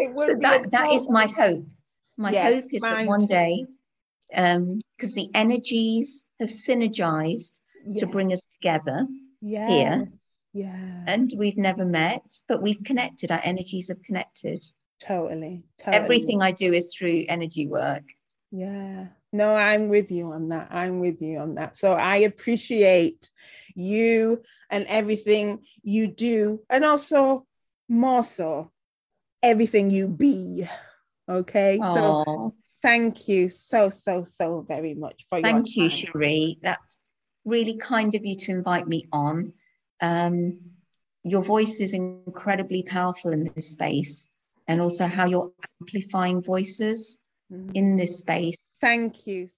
It 0.00 0.14
would 0.14 0.28
so 0.28 0.34
that, 0.40 0.70
that 0.70 0.92
is 0.92 1.08
my 1.08 1.26
hope. 1.26 1.64
My 2.16 2.30
yes, 2.30 2.62
hope 2.62 2.74
is 2.74 2.82
that 2.82 3.06
one 3.06 3.26
day, 3.26 3.64
because 4.28 4.56
um, 4.56 4.80
the 5.14 5.30
energies 5.34 6.24
have 6.38 6.48
synergized 6.48 7.60
yes. 7.86 8.00
to 8.00 8.06
bring 8.06 8.32
us 8.32 8.40
together 8.60 9.06
here. 9.40 10.08
Yeah. 10.58 11.04
And 11.06 11.32
we've 11.36 11.56
never 11.56 11.84
met, 11.84 12.24
but 12.48 12.62
we've 12.62 12.82
connected. 12.82 13.30
Our 13.30 13.40
energies 13.44 13.88
have 13.88 14.02
connected. 14.02 14.66
Totally. 15.00 15.64
totally. 15.78 16.02
Everything 16.02 16.42
I 16.42 16.50
do 16.50 16.72
is 16.72 16.92
through 16.92 17.26
energy 17.28 17.68
work. 17.68 18.02
Yeah. 18.50 19.06
No, 19.32 19.54
I'm 19.54 19.88
with 19.88 20.10
you 20.10 20.32
on 20.32 20.48
that. 20.48 20.68
I'm 20.72 20.98
with 20.98 21.22
you 21.22 21.38
on 21.38 21.54
that. 21.54 21.76
So 21.76 21.92
I 21.92 22.16
appreciate 22.16 23.30
you 23.76 24.42
and 24.68 24.84
everything 24.88 25.62
you 25.84 26.08
do, 26.08 26.62
and 26.68 26.84
also 26.84 27.46
more 27.88 28.24
so 28.24 28.72
everything 29.40 29.90
you 29.90 30.08
be. 30.08 30.66
Okay. 31.28 31.78
Aww. 31.80 31.94
So 31.94 32.54
thank 32.82 33.28
you 33.28 33.48
so, 33.48 33.90
so, 33.90 34.24
so 34.24 34.62
very 34.62 34.94
much 34.94 35.26
for 35.28 35.40
thank 35.40 35.44
your 35.44 35.64
Thank 35.64 35.76
you, 35.76 35.90
Cherie. 35.90 36.58
That's 36.62 36.98
really 37.44 37.76
kind 37.76 38.16
of 38.16 38.26
you 38.26 38.34
to 38.34 38.52
invite 38.52 38.88
me 38.88 39.04
on. 39.12 39.52
Um, 40.00 40.58
your 41.24 41.42
voice 41.42 41.80
is 41.80 41.94
incredibly 41.94 42.82
powerful 42.82 43.32
in 43.32 43.50
this 43.54 43.72
space, 43.72 44.28
and 44.66 44.80
also 44.80 45.06
how 45.06 45.26
you're 45.26 45.52
amplifying 45.80 46.42
voices 46.42 47.18
mm-hmm. 47.52 47.70
in 47.74 47.96
this 47.96 48.18
space. 48.18 48.54
Thank 48.80 49.26
you 49.26 49.48